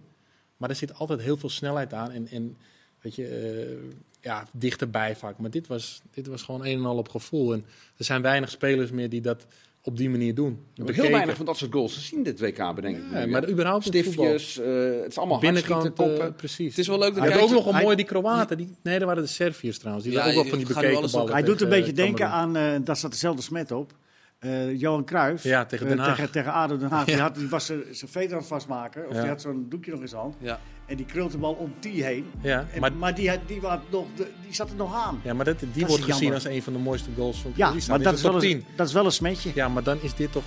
Maar 0.62 0.70
er 0.70 0.76
zit 0.76 0.94
altijd 0.94 1.22
heel 1.22 1.38
veel 1.38 1.50
snelheid 1.50 1.94
aan. 1.94 2.12
En, 2.12 2.28
en 2.32 2.58
weet 3.02 3.16
je, 3.16 3.26
eh, 3.28 3.98
ja, 4.22 4.48
dichterbij 4.52 5.16
vaak. 5.16 5.38
Maar 5.38 5.50
dit 5.50 5.68
was, 5.68 6.02
dit 6.12 6.28
was 6.28 6.42
gewoon 6.42 6.66
een 6.66 6.78
en 6.78 6.86
al 6.86 6.98
op 6.98 7.10
gevoel. 7.10 7.54
En 7.54 7.66
er 7.98 8.06
zijn 8.06 8.22
weinig 8.22 8.50
spelers 8.50 8.92
meer 8.92 9.10
die 9.10 9.22
dat 9.22 9.46
op 9.84 9.98
die 9.98 10.10
manier 10.10 10.36
doen. 10.36 10.60
Heel 10.86 11.12
weinig 11.12 11.36
van 11.36 11.46
dat 11.46 11.58
soort 11.58 11.74
goals 11.74 11.94
gezien 11.94 12.24
dit 12.24 12.40
WK, 12.40 12.76
bedenk 12.76 12.98
ik. 12.98 13.04
Ja, 13.12 13.26
nu, 13.26 13.32
maar 13.32 13.50
überhaupt 13.50 13.86
in 13.86 13.98
het 13.98 14.06
voetbal. 14.06 14.26
Stiftjes, 14.40 14.66
eh, 14.66 15.02
het 15.02 15.08
is 15.12 15.18
allemaal 15.18 15.40
Binnenkant, 15.40 15.72
hardschieten, 15.84 16.06
eh, 16.14 16.20
koppen. 16.20 16.36
precies. 16.36 16.70
Het 16.70 16.78
is 16.78 16.88
wel 16.88 16.98
leuk 17.00 17.16
dat 17.16 17.24
Hij 17.24 17.42
ook 17.42 17.50
nog 17.52 17.66
een 17.66 17.74
hij- 17.74 17.84
mooi 17.84 17.96
die 17.96 18.06
Kroaten. 18.06 18.58
Die, 18.58 18.70
nee, 18.84 18.98
dat 19.00 19.08
waren 19.08 19.24
de 19.24 19.30
Serviërs 19.30 19.78
trouwens. 19.78 20.06
Die 20.06 20.16
Ja, 20.16 20.28
ook 20.28 20.34
wel 20.34 20.46
van 20.46 20.58
die 20.58 20.68
bekeken 20.68 21.12
ballen. 21.12 21.32
Hij 21.32 21.44
doet 21.44 21.62
een 21.62 21.70
beetje 21.70 21.94
denken 21.94 22.28
aan, 22.30 22.56
eh, 22.56 22.76
daar 22.84 22.96
staat 22.98 23.12
dezelfde 23.12 23.42
smet 23.42 23.72
op. 23.72 23.94
Eh, 24.42 24.80
Johan 24.80 25.06
Cruijff. 25.06 25.44
Ja, 25.44 25.66
tegen 25.66 25.86
eh, 25.88 25.92
Den 25.96 26.02
Haag. 26.06 26.16
tegen, 26.16 26.32
tegen 26.32 26.54
ADO 26.54 26.78
Den 26.78 26.90
Haag. 26.90 27.06
Die, 27.12 27.16
had, 27.20 27.36
die 27.36 27.50
was 27.50 27.66
zijn 27.66 27.82
zijn 27.92 28.12
veter 28.12 28.32
aan 28.34 28.38
het 28.40 28.48
vastmaken. 28.48 29.08
Of 29.08 29.14
Ja. 29.16 29.20
die 29.22 29.30
had 29.30 29.42
zo'n 29.42 29.66
doekje 29.70 29.92
nog 29.92 30.02
in 30.02 30.08
zijn 30.08 30.22
hand. 30.22 30.36
Ja. 30.40 30.60
En 30.86 30.96
die 30.98 31.06
krult 31.06 31.32
de 31.32 31.38
bal 31.38 31.54
om 31.54 31.74
die 31.80 32.04
heen. 32.04 32.32
Ja, 32.42 32.66
En- 32.74 32.80
maar, 32.82 32.94
maar 32.94 33.16
die, 33.16 33.30
had- 33.30 33.40
die, 33.48 33.60
had 33.62 33.80
nog, 33.90 34.06
die 34.16 34.26
zat 34.56 34.70
er 34.70 34.76
nog 34.76 34.96
aan. 35.06 35.22
ja, 35.24 35.34
maar 35.34 35.46
dat, 35.46 35.60
die 35.60 35.86
wordt 35.86 36.04
gezien 36.04 36.20
jammer. 36.20 36.34
als 36.34 36.46
een 36.46 36.64
van 36.64 36.74
de 36.74 36.80
mooiste 36.80 37.10
goals 37.16 37.42
van 37.42 37.52
Ja, 37.56 37.70
maar 37.88 38.02
dat 38.02 38.04
de 38.04 38.18
is, 38.18 38.22
wel 38.22 38.34
een, 38.34 38.40
10. 38.40 38.66
dat 38.76 38.88
is 38.88 38.94
wel 38.94 39.06
een 39.06 39.12
smetje. 39.12 39.52
Ja, 39.56 39.68
maar 39.70 39.84
dan 39.84 39.98
is 40.02 40.16
dit 40.16 40.32
toch 40.32 40.44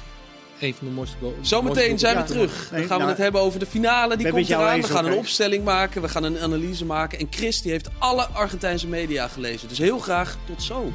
een 0.61 0.75
van 0.75 0.87
de 0.87 0.93
mooiste 0.93 1.17
goals. 1.21 1.35
Zometeen 1.49 1.99
zijn 1.99 2.15
we 2.15 2.21
Ja, 2.21 2.27
terug. 2.27 2.69
Dan 2.71 2.79
gaan 2.79 2.89
we 2.89 2.95
nou, 2.97 3.09
het 3.09 3.19
hebben 3.19 3.41
over 3.41 3.59
de 3.59 3.67
finale. 3.67 4.17
Die 4.17 4.31
komt 4.31 4.49
eraan. 4.51 4.81
We 4.81 4.87
gaan 4.87 5.07
een 5.07 5.13
opstelling 5.19 5.65
maken. 5.65 6.03
We 6.03 6.09
gaan 6.09 6.25
een 6.25 6.39
analyse 6.39 6.85
maken. 6.85 7.19
En 7.19 7.27
Chris 7.31 7.63
die 7.63 7.71
heeft 7.71 7.91
alle 7.99 8.25
Argentijnse 8.27 8.89
media 8.89 9.29
gelezen. 9.29 9.69
Dus 9.69 9.79
heel 9.79 9.99
graag 9.99 10.37
tot 10.47 10.63
zo. 10.63 10.93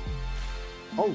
Oh. 0.95 1.09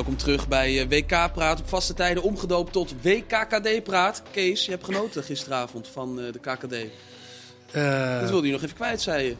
Welkom 0.00 0.18
terug 0.18 0.48
bij 0.48 0.80
eh, 0.80 0.88
WK 0.88 1.32
Praat 1.32 1.60
op 1.60 1.68
vaste 1.68 1.94
tijden. 1.94 2.22
Omgedoopt 2.22 2.72
tot 2.72 2.94
WKKD 3.02 3.82
Praat. 3.82 4.22
Kees, 4.30 4.64
je 4.64 4.70
hebt 4.70 4.84
genoten 4.84 5.22
gisteravond 5.22 5.88
van 5.88 6.20
eh, 6.20 6.32
de 6.32 6.38
KKD. 6.38 6.74
Eh, 7.72 8.20
Dat 8.20 8.30
wilde 8.30 8.46
je 8.46 8.52
nog 8.52 8.62
even 8.62 8.74
kwijt, 8.74 9.00
zei 9.00 9.26
je. 9.26 9.36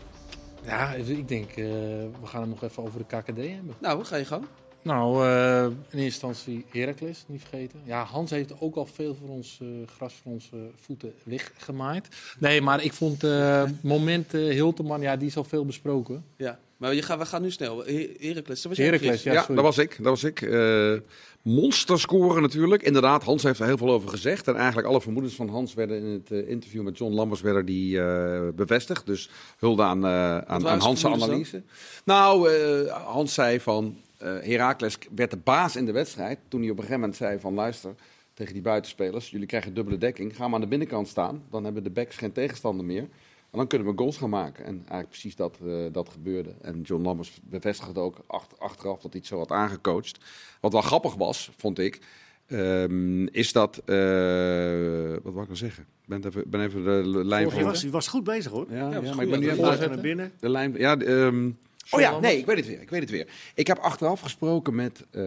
ja, 0.62 0.92
ik 0.92 1.28
denk, 1.28 1.54
we 1.54 2.26
gaan 2.26 2.40
het 2.40 2.50
nog 2.50 2.62
even 2.62 2.82
over 2.82 2.98
de 2.98 3.04
KKD 3.16 3.36
hebben. 3.36 3.74
Nou, 3.78 4.04
ga 4.04 4.16
je 4.16 4.24
gang. 4.24 4.44
Nou, 4.82 5.26
in 5.28 5.76
eerste 5.80 5.96
instantie 5.98 6.64
Heracles, 6.72 7.24
niet 7.26 7.40
vergeten. 7.40 7.80
Ja, 7.84 8.04
Hans 8.04 8.30
heeft 8.30 8.60
ook 8.60 8.76
al 8.76 8.86
veel 8.86 9.14
voor 9.14 9.28
ons 9.28 9.60
gras 9.96 10.14
voor 10.22 10.32
onze 10.32 10.56
voeten 10.76 11.14
weggemaaid. 11.22 12.08
Nee, 12.38 12.60
maar 12.60 12.82
ik 12.82 12.92
vond 12.92 13.24
eh 13.24 13.64
moment 13.82 14.32
Hilteman, 14.32 15.00
ja, 15.00 15.16
die 15.16 15.28
is 15.28 15.36
al 15.36 15.44
veel 15.44 15.64
besproken. 15.64 16.24
Ja. 16.36 16.58
Maar 16.80 16.94
je 16.94 17.02
gaat, 17.02 17.18
we 17.18 17.26
gaan 17.26 17.42
nu 17.42 17.50
snel. 17.50 17.84
He- 17.84 18.14
Heracles, 18.18 18.62
dat 18.62 18.76
was 18.76 18.78
Heracles, 18.86 19.22
ja, 19.22 19.32
Ja, 19.32 19.46
dat 19.46 19.64
was 19.64 19.78
ik. 19.78 19.96
Dat 19.96 20.06
was 20.06 20.24
ik. 20.24 20.42
Eh 20.42 20.96
monster 21.42 22.00
scoren 22.00 22.42
natuurlijk. 22.42 22.82
Inderdaad, 22.82 23.22
Hans 23.22 23.42
heeft 23.42 23.60
er 23.60 23.66
heel 23.66 23.76
veel 23.76 23.90
over 23.90 24.08
gezegd. 24.08 24.48
En 24.48 24.56
eigenlijk 24.56 24.88
alle 24.88 25.00
vermoedens 25.00 25.34
van 25.34 25.48
Hans 25.48 25.74
werden 25.74 25.96
in 26.02 26.04
het 26.04 26.30
eh, 26.30 26.48
interview 26.48 26.82
met 26.82 26.98
John 26.98 27.14
Lammers 27.14 27.40
werden 27.40 27.64
die, 27.64 28.00
eh, 28.00 28.48
bevestigd. 28.54 29.06
Dus 29.06 29.30
hulde 29.58 29.82
aan, 29.82 30.04
eh 30.04 30.38
aan, 30.38 30.78
Hans' 30.78 31.04
analyse. 31.04 31.62
Nou, 32.04 32.52
eh, 32.52 32.92
Hans 33.06 33.34
zei 33.34 33.60
van... 33.60 33.96
eh 34.18 34.28
Heracles 34.40 34.98
werd 35.14 35.30
de 35.30 35.36
baas 35.36 35.76
in 35.76 35.86
de 35.86 35.92
wedstrijd. 35.92 36.38
Toen 36.48 36.60
hij 36.60 36.70
op 36.70 36.76
een 36.76 36.82
gegeven 36.82 37.00
moment 37.00 37.18
zei 37.18 37.38
van... 37.40 37.54
Luister, 37.54 37.94
tegen 38.34 38.52
die 38.52 38.62
buitenspelers. 38.62 39.30
Jullie 39.30 39.46
krijgen 39.46 39.74
dubbele 39.74 39.98
dekking. 39.98 40.36
Ga 40.36 40.44
maar 40.44 40.54
aan 40.54 40.60
de 40.60 40.66
binnenkant 40.66 41.08
staan. 41.08 41.42
Dan 41.50 41.64
hebben 41.64 41.82
de 41.82 41.90
backs 41.90 42.16
geen 42.16 42.32
tegenstander 42.32 42.86
meer. 42.86 43.08
En 43.50 43.58
dan 43.58 43.66
kunnen 43.66 43.88
we 43.88 43.98
goals 43.98 44.16
gaan 44.16 44.30
maken. 44.30 44.64
En 44.64 44.74
eigenlijk 44.76 45.08
precies 45.08 45.36
dat, 45.36 45.58
eh, 45.66 45.72
dat 45.92 46.08
gebeurde. 46.08 46.54
En 46.62 46.80
John 46.82 47.02
Lammers 47.02 47.40
bevestigde 47.42 48.00
ook 48.00 48.16
ach- 48.26 48.58
achteraf 48.58 49.00
dat 49.00 49.10
hij 49.12 49.20
het 49.20 49.26
zo 49.26 49.38
had 49.38 49.50
aangecoacht. 49.50 50.18
Wat 50.60 50.72
wel 50.72 50.80
grappig 50.82 51.14
was, 51.14 51.50
vond 51.56 51.78
ik, 51.78 51.98
ehm, 52.46 53.26
is 53.26 53.52
dat... 53.52 53.82
eh, 53.84 55.10
wat 55.22 55.32
wou 55.32 55.40
ik 55.40 55.46
nou 55.46 55.56
zeggen? 55.56 55.82
Ik 55.82 56.08
ben 56.20 56.24
even, 56.26 56.50
ben 56.50 56.60
even 56.60 56.84
de 56.84 57.24
lijn 57.24 57.44
Je 57.44 57.50
van... 57.50 57.62
was, 57.62 57.82
je 57.82 57.90
was 57.90 58.08
goed 58.08 58.24
bezig 58.24 58.52
hoor. 58.52 58.66
Ja, 58.70 58.76
ja, 58.76 58.84
was 58.84 59.02
maar 59.02 59.12
goed, 59.12 59.22
ik 59.22 59.30
ben 59.30 59.40
nu 59.40 59.48
even 59.50 59.88
naar 59.90 60.00
binnen. 60.00 60.32
de 60.40 60.48
lijn. 60.48 60.74
Ja, 60.76 60.96
de, 60.96 61.04
ehm, 61.04 61.50
oh 61.90 62.00
ja, 62.00 62.10
Lammers? 62.10 62.32
nee, 62.32 62.38
ik 62.40 62.46
weet 62.46 62.56
het 62.56 62.66
weer. 62.66 62.80
Ik 62.80 62.90
weet 62.90 63.00
het 63.00 63.10
weer. 63.10 63.28
Ik 63.54 63.66
heb 63.66 63.78
achteraf 63.78 64.20
gesproken 64.20 64.74
met 64.74 65.06
eh 65.10 65.22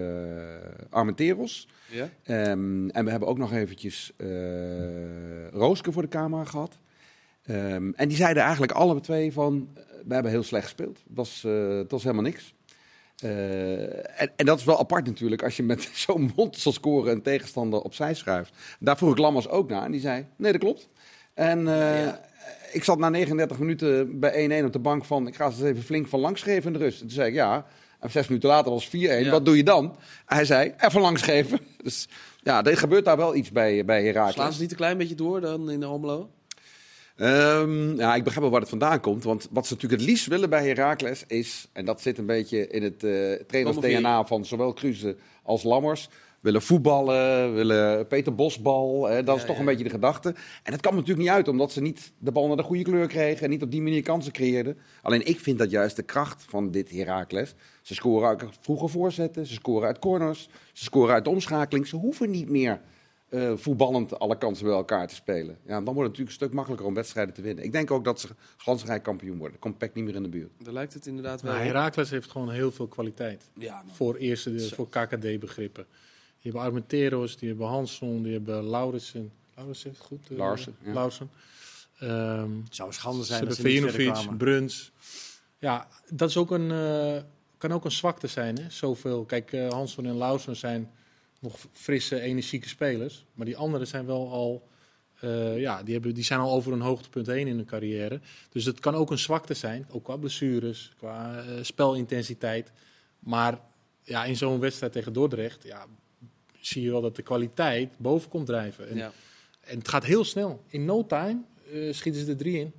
Armenteros. 0.89 1.67
Ja? 1.89 2.09
Ehm, 2.23 2.89
en 2.89 3.05
we 3.05 3.11
hebben 3.11 3.29
ook 3.29 3.37
nog 3.37 3.53
eventjes 3.53 4.11
eh 4.17 5.47
Rooske 5.51 5.91
voor 5.91 6.01
de 6.01 6.07
camera 6.07 6.43
gehad. 6.45 6.77
Ehm, 7.45 7.91
en 7.95 8.07
die 8.07 8.17
zeiden 8.17 8.43
eigenlijk 8.43 8.71
alle 8.71 8.99
twee 8.99 9.33
van, 9.33 9.69
eh, 9.73 9.83
we 10.05 10.13
hebben 10.13 10.31
heel 10.31 10.43
slecht 10.43 10.63
gespeeld. 10.63 10.97
Het 10.97 11.15
was, 11.15 11.43
eh, 11.45 11.77
het 11.77 11.91
was 11.91 12.03
helemaal 12.03 12.23
niks. 12.23 12.53
Eh, 13.17 14.21
en, 14.21 14.31
en 14.35 14.45
dat 14.45 14.59
is 14.59 14.65
wel 14.65 14.79
apart 14.79 15.05
natuurlijk, 15.05 15.43
als 15.43 15.55
je 15.57 15.63
met 15.63 15.89
zo'n 16.05 16.31
monster 16.35 16.73
score 16.73 17.11
een 17.11 17.21
tegenstander 17.21 17.81
opzij 17.81 18.13
schuift. 18.13 18.53
Daar 18.79 18.97
vroeg 18.97 19.11
ik 19.11 19.17
Lammers 19.17 19.49
ook 19.49 19.69
naar 19.69 19.83
en 19.85 19.91
die 19.91 20.01
zei, 20.01 20.25
nee 20.35 20.51
dat 20.51 20.61
klopt. 20.61 20.89
En 21.33 21.67
ik 22.71 22.83
zat 22.83 22.97
na 22.97 23.09
39 23.09 23.59
minuten 23.59 24.19
bij 24.19 24.61
1-1 24.61 24.65
op 24.65 24.73
de 24.73 24.79
bank 24.79 25.05
van, 25.05 25.27
ik 25.27 25.35
ga 25.35 25.49
ze 25.49 25.67
even 25.67 25.83
flink 25.83 26.07
van 26.07 26.19
langs 26.19 26.41
geven 26.41 26.73
in 26.73 26.79
de 26.79 26.85
rust. 26.85 27.01
En 27.01 27.07
toen 27.07 27.15
zei 27.15 27.27
ik, 27.27 27.33
ja, 27.33 27.65
en 27.99 28.11
zes 28.11 28.27
minuten 28.27 28.49
later 28.49 28.71
was 28.71 28.83
het 28.83 28.93
4-1, 28.93 28.97
Ja. 28.97 29.31
wat 29.31 29.45
doe 29.45 29.57
je 29.57 29.63
dan? 29.63 29.95
Hij 30.25 30.45
zei, 30.45 30.73
even 30.77 31.01
langs 31.01 31.21
geven. 31.21 31.59
Dus 31.83 32.07
ja, 32.41 32.63
er 32.63 32.77
gebeurt 32.77 33.05
daar 33.05 33.17
wel 33.17 33.35
iets 33.35 33.51
bij, 33.51 33.85
bij 33.85 34.03
Herakles. 34.03 34.33
Slaan 34.33 34.53
ze 34.53 34.61
niet 34.61 34.71
een 34.71 34.77
klein 34.77 34.97
beetje 34.97 35.15
door 35.15 35.41
dan 35.41 35.69
in 35.69 35.79
de 35.79 35.85
Almelo? 35.85 36.29
Ehm, 37.15 37.95
ja, 37.95 38.15
ik 38.15 38.23
begrijp 38.23 38.41
wel 38.41 38.49
waar 38.49 38.59
het 38.59 38.69
vandaan 38.69 38.99
komt. 38.99 39.23
Want 39.23 39.47
wat 39.51 39.67
ze 39.67 39.73
natuurlijk 39.73 40.01
het 40.01 40.09
liefst 40.09 40.27
willen 40.27 40.49
bij 40.49 40.67
Heracles 40.67 41.23
is... 41.27 41.67
en 41.73 41.85
dat 41.85 42.01
zit 42.01 42.17
een 42.17 42.25
beetje 42.25 42.67
in 42.67 42.83
het 42.83 43.03
eh 43.03 43.45
trainers-DNA 43.47 44.25
van 44.25 44.45
zowel 44.45 44.73
Kruse 44.73 45.15
als 45.43 45.63
Lammers... 45.63 46.09
willen 46.39 46.61
voetballen, 46.61 47.53
willen 47.53 48.07
Peter 48.07 48.35
Bosbal. 48.35 49.07
Hè, 49.07 49.23
dat 49.23 49.37
is 49.37 49.45
toch 49.45 49.53
ja. 49.53 49.59
een 49.59 49.65
beetje 49.65 49.83
de 49.83 49.89
gedachte. 49.89 50.35
En 50.63 50.71
dat 50.71 50.81
kan 50.81 50.93
natuurlijk 50.93 51.19
niet 51.19 51.29
uit, 51.29 51.47
omdat 51.47 51.71
ze 51.71 51.81
niet 51.81 52.11
de 52.17 52.31
bal 52.31 52.47
naar 52.47 52.57
de 52.57 52.63
goede 52.63 52.83
kleur 52.83 53.07
kregen... 53.07 53.43
en 53.43 53.49
niet 53.49 53.63
op 53.63 53.71
die 53.71 53.81
manier 53.81 54.03
kansen 54.03 54.31
creëerden. 54.31 54.77
Alleen 55.01 55.25
ik 55.25 55.39
vind 55.39 55.57
dat 55.57 55.71
juist 55.71 55.95
de 55.95 56.03
kracht 56.03 56.45
van 56.49 56.71
dit 56.71 56.91
Heracles. 56.91 57.55
Ze 57.81 57.93
scoren 57.93 58.27
uit 58.27 58.43
vroege 58.61 58.87
voorzetten, 58.87 59.45
ze 59.45 59.53
scoren 59.53 59.87
uit 59.87 59.99
corners... 59.99 60.49
ze 60.73 60.83
scoren 60.83 61.13
uit 61.13 61.23
de 61.23 61.29
omschakeling. 61.29 61.87
Ze 61.87 61.95
hoeven 61.95 62.29
niet 62.29 62.49
meer 62.49 62.81
eh, 63.33 63.53
voetballend 63.55 64.19
alle 64.19 64.37
kansen 64.37 64.65
bij 64.65 64.73
elkaar 64.75 65.07
te 65.07 65.15
spelen. 65.15 65.57
Ja, 65.65 65.73
dan 65.81 65.83
wordt 65.83 65.99
het 65.99 66.01
natuurlijk 66.01 66.27
een 66.29 66.33
stuk 66.35 66.53
makkelijker 66.53 66.87
om 66.87 66.93
wedstrijden 66.93 67.33
te 67.33 67.41
winnen. 67.41 67.63
Ik 67.63 67.71
denk 67.71 67.91
ook 67.91 68.03
dat 68.03 68.19
ze 68.19 68.27
glansrijk 68.57 69.03
kampioen 69.03 69.37
worden. 69.37 69.59
Komt 69.59 69.77
PEC 69.77 69.93
niet 69.93 70.03
meer 70.05 70.15
in 70.15 70.23
de 70.23 70.29
buurt. 70.29 70.51
Daar 70.57 70.73
lijkt 70.73 70.93
het 70.93 71.05
inderdaad 71.05 71.41
wel 71.41 71.51
Maar 71.51 71.61
op. 71.61 71.67
Heracles 71.67 72.09
heeft 72.09 72.31
gewoon 72.31 72.49
heel 72.51 72.71
veel 72.71 72.87
kwaliteit. 72.87 73.49
Ja. 73.57 73.83
Voor, 73.91 74.15
eerste, 74.15 74.59
voor 74.59 74.89
KKD-begrippen. 74.89 75.85
Die 76.41 76.51
hebben 76.51 76.61
Armenteros, 76.61 77.37
die 77.37 77.49
hebben 77.49 77.67
Hansson, 77.67 78.23
die 78.23 78.33
hebben 78.33 78.63
Laurensen. 78.69 79.31
Laurensen, 79.55 79.91
is 79.91 79.97
het 79.97 80.05
goed? 80.05 80.27
eh, 80.31 80.37
Larsen, 80.37 80.75
ja. 80.83 80.93
Larsen. 80.93 81.29
Ehm, 81.99 82.51
Het 82.63 82.75
zou 82.75 82.87
een 82.87 82.93
schande 82.93 83.23
zijn 83.23 83.45
als 83.47 83.55
ze 83.55 83.61
Vejinovic. 83.61 84.37
Bruns. 84.37 84.91
Ja, 85.59 85.87
dat 86.09 86.29
is 86.29 86.37
ook 86.37 86.51
een, 86.51 86.71
eh, 86.71 87.21
kan 87.57 87.71
ook 87.71 87.85
een 87.85 87.91
zwakte 87.91 88.27
zijn. 88.27 88.57
Hè? 88.57 88.69
Zoveel. 88.69 89.23
Kijk, 89.25 89.51
Hansson 89.69 90.05
en 90.05 90.17
Lausen 90.17 90.55
zijn 90.55 90.91
nog 91.43 91.67
frisse, 91.71 92.19
energieke 92.19 92.67
spelers. 92.67 93.25
Maar 93.33 93.45
die 93.45 93.57
anderen 93.57 93.87
zijn 93.87 94.05
wel 94.05 94.31
al... 94.31 94.67
eh, 95.19 95.59
ja, 95.59 95.83
die, 95.83 95.93
hebben, 95.93 96.13
die 96.13 96.23
zijn 96.23 96.39
al 96.39 96.53
over 96.53 96.73
een 96.73 96.81
hoogtepunt 96.81 97.27
heen 97.27 97.47
in 97.47 97.55
hun 97.55 97.65
carrière. 97.65 98.19
Dus 98.49 98.65
het 98.65 98.79
kan 98.79 98.95
ook 98.95 99.11
een 99.11 99.17
zwakte 99.17 99.53
zijn. 99.53 99.87
Ook 99.91 100.03
qua 100.03 100.17
blessures, 100.17 100.91
qua 100.97 101.39
eh, 101.39 101.45
spelintensiteit. 101.61 102.71
Maar 103.19 103.59
ja, 104.01 104.25
in 104.25 104.35
zo'n 104.35 104.59
wedstrijd 104.59 104.91
tegen 104.91 105.13
Dordrecht... 105.13 105.63
Ja, 105.63 105.85
zie 106.59 106.81
je 106.81 106.91
wel 106.91 107.01
dat 107.01 107.15
de 107.15 107.21
kwaliteit 107.21 107.97
boven 107.97 108.29
komt 108.29 108.45
drijven. 108.45 108.89
En, 108.89 108.95
Ja, 108.95 109.11
en 109.61 109.77
het 109.77 109.87
gaat 109.87 110.03
heel 110.05 110.23
snel. 110.23 110.63
In 110.67 110.85
no 110.85 111.05
time 111.05 111.41
eh, 111.71 111.93
schieten 111.93 112.21
ze 112.21 112.31
er 112.31 112.37
drie 112.37 112.59
in. 112.59 112.73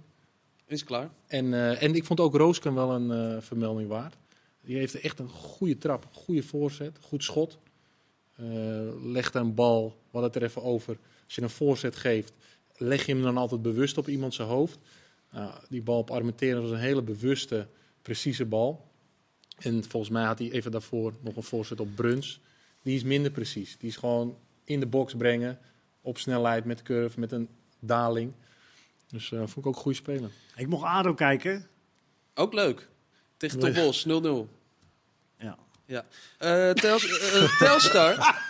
is 0.66 0.84
klaar. 0.84 1.10
En, 1.26 1.78
en 1.78 1.94
ik 1.94 2.04
vond 2.04 2.20
ook 2.20 2.34
Roosken 2.36 2.74
wel 2.74 2.90
een 2.90 3.42
vermelding 3.42 3.88
waard. 3.88 4.16
Die 4.64 4.76
heeft 4.76 5.00
echt 5.00 5.18
een 5.18 5.28
goede 5.28 5.78
trap, 5.78 6.08
goede 6.12 6.42
voorzet, 6.42 6.98
goed 7.00 7.24
schot. 7.24 7.58
Eh 8.36 8.44
legt 9.02 9.34
een 9.34 9.54
bal, 9.54 9.96
hadden 10.10 10.30
het 10.30 10.42
er 10.42 10.48
even 10.48 10.62
over. 10.62 10.98
Als 11.24 11.34
je 11.34 11.42
een 11.42 11.50
voorzet 11.50 11.96
geeft, 11.96 12.32
leg 12.76 13.06
je 13.06 13.12
hem 13.12 13.22
dan 13.22 13.36
altijd 13.36 13.62
bewust 13.62 13.98
op 13.98 14.08
iemand 14.08 14.34
zijn 14.34 14.48
hoofd. 14.48 14.78
Nou, 15.32 15.52
die 15.68 15.82
bal 15.82 15.98
op 15.98 16.10
Armenteren 16.10 16.62
was 16.62 16.70
een 16.70 16.76
hele 16.78 17.02
bewuste, 17.02 17.66
precieze 18.02 18.44
bal. 18.44 18.92
En 19.58 19.84
volgens 19.84 20.12
mij 20.12 20.24
had 20.24 20.38
hij 20.38 20.50
even 20.50 20.70
daarvoor 20.70 21.12
nog 21.20 21.36
een 21.36 21.42
voorzet 21.42 21.80
op 21.80 21.88
Bruns. 21.94 22.40
Die 22.82 22.96
is 22.96 23.02
minder 23.02 23.30
precies. 23.30 23.78
Die 23.78 23.88
is 23.88 23.96
gewoon 23.96 24.36
in 24.64 24.80
de 24.80 24.86
box 24.86 25.14
brengen, 25.14 25.58
op 26.00 26.18
snelheid, 26.18 26.64
met 26.64 26.82
curve, 26.82 27.20
met 27.20 27.32
een 27.32 27.48
daling. 27.80 28.32
Dus 29.06 29.32
eh 29.32 29.38
vond 29.38 29.56
ik 29.56 29.66
ook 29.66 29.74
een 29.74 29.80
goede 29.80 29.98
speler. 29.98 30.30
Ik 30.56 30.66
mocht 30.66 30.84
ADO 30.84 31.14
kijken. 31.14 31.66
Ook 32.34 32.52
leuk. 32.52 32.88
Tegen 33.36 33.58
Nee. 33.58 33.72
Top 33.72 33.84
Bos, 33.84 34.06
0-0. 34.48 34.48
Ja. 35.94 36.04
Eh, 36.38 36.70
Tels- 36.70 37.18
eh, 37.32 37.58
Telstar. 37.58 38.42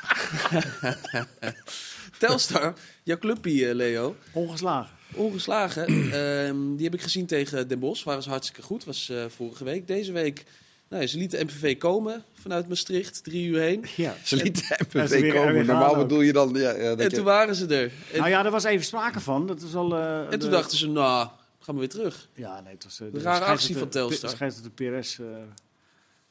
Telstar, 2.18 2.74
jouw 3.02 3.18
clubpie, 3.18 3.74
Leo. 3.74 4.16
Ongeslagen. 4.32 4.90
Ongeslagen. 5.14 5.86
Ehm, 6.12 6.74
die 6.76 6.84
heb 6.84 6.94
ik 6.94 7.02
gezien 7.02 7.26
tegen 7.26 7.68
Den 7.68 7.78
Bosch. 7.78 8.04
Waren 8.04 8.22
ze 8.22 8.28
hartstikke 8.28 8.62
goed. 8.62 8.84
Was 8.84 9.08
eh, 9.08 9.24
vorige 9.28 9.64
week. 9.64 9.86
Deze 9.86 10.12
week, 10.12 10.44
nou, 10.88 11.06
ze 11.06 11.18
lieten 11.18 11.44
MVV 11.46 11.78
komen 11.78 12.24
vanuit 12.32 12.68
Maastricht. 12.68 13.24
Drie 13.24 13.46
uur 13.46 13.60
heen. 13.60 13.84
Ja. 13.96 14.14
Ze 14.24 14.36
lieten 14.36 14.76
MVV 14.92 15.20
weer- 15.20 15.34
komen. 15.34 15.66
Normaal 15.66 15.90
ook. 15.94 15.96
bedoel 16.02 16.20
je 16.20 16.32
dan... 16.32 16.54
Ja, 16.54 16.70
ja, 16.70 16.88
dat 16.88 16.98
En 16.98 17.04
je- 17.04 17.10
toen 17.16 17.24
waren 17.24 17.54
ze 17.54 17.66
er. 17.66 17.92
En, 18.12 18.18
Nou 18.18 18.28
ja, 18.30 18.44
er 18.44 18.50
was 18.50 18.64
even 18.64 18.84
sprake 18.84 19.20
van. 19.20 19.46
Dat 19.46 19.62
is 19.62 19.74
al, 19.74 19.96
eh, 19.96 20.18
en 20.20 20.28
toen 20.30 20.38
de- 20.38 20.48
dachten 20.48 20.78
ze, 20.78 20.88
nou, 20.88 21.28
gaan 21.60 21.74
we 21.74 21.80
weer 21.80 21.88
terug. 21.90 22.28
Ja, 22.34 22.60
nee, 22.60 22.72
het 22.72 22.84
was... 22.84 23.00
Een 23.00 23.10
eh, 23.14 23.22
rare 23.22 23.44
actie 23.44 23.76
van 23.76 23.88
Telstar. 23.88 24.30
De 24.30 24.36
scheidsrechter 24.36 24.72
de 24.76 24.98
PRS 24.98 25.18
eh 25.18 25.26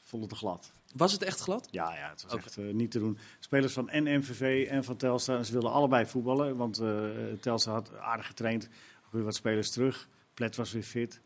vond 0.04 0.22
het 0.24 0.32
te 0.32 0.38
glad. 0.38 0.72
Was 0.94 1.12
het 1.12 1.24
echt 1.24 1.40
glad? 1.40 1.68
Ja, 1.72 1.96
ja, 1.96 2.10
het 2.10 2.24
was 2.24 2.36
echt 2.36 2.58
eh, 2.58 2.74
niet 2.74 2.92
te 2.92 3.00
doen. 3.00 3.18
Spelers 3.40 3.74
van 3.74 3.90
en 3.90 4.04
MVV 4.20 4.68
en 4.70 4.84
van 4.84 4.98
Telstar, 4.98 5.46
ze 5.46 5.52
wilden 5.52 5.72
allebei 5.72 6.06
voetballen. 6.06 6.56
Want 6.56 6.80
eh 6.80 7.04
Telstar 7.42 7.74
had 7.74 7.98
aardig 7.98 8.26
getraind. 8.28 8.70
Ook 9.06 9.12
weer 9.14 9.24
wat 9.24 9.36
spelers 9.36 9.72
terug. 9.72 10.08
Plet 10.34 10.56
was 10.56 10.72
weer 10.72 10.84
fit. 10.84 11.22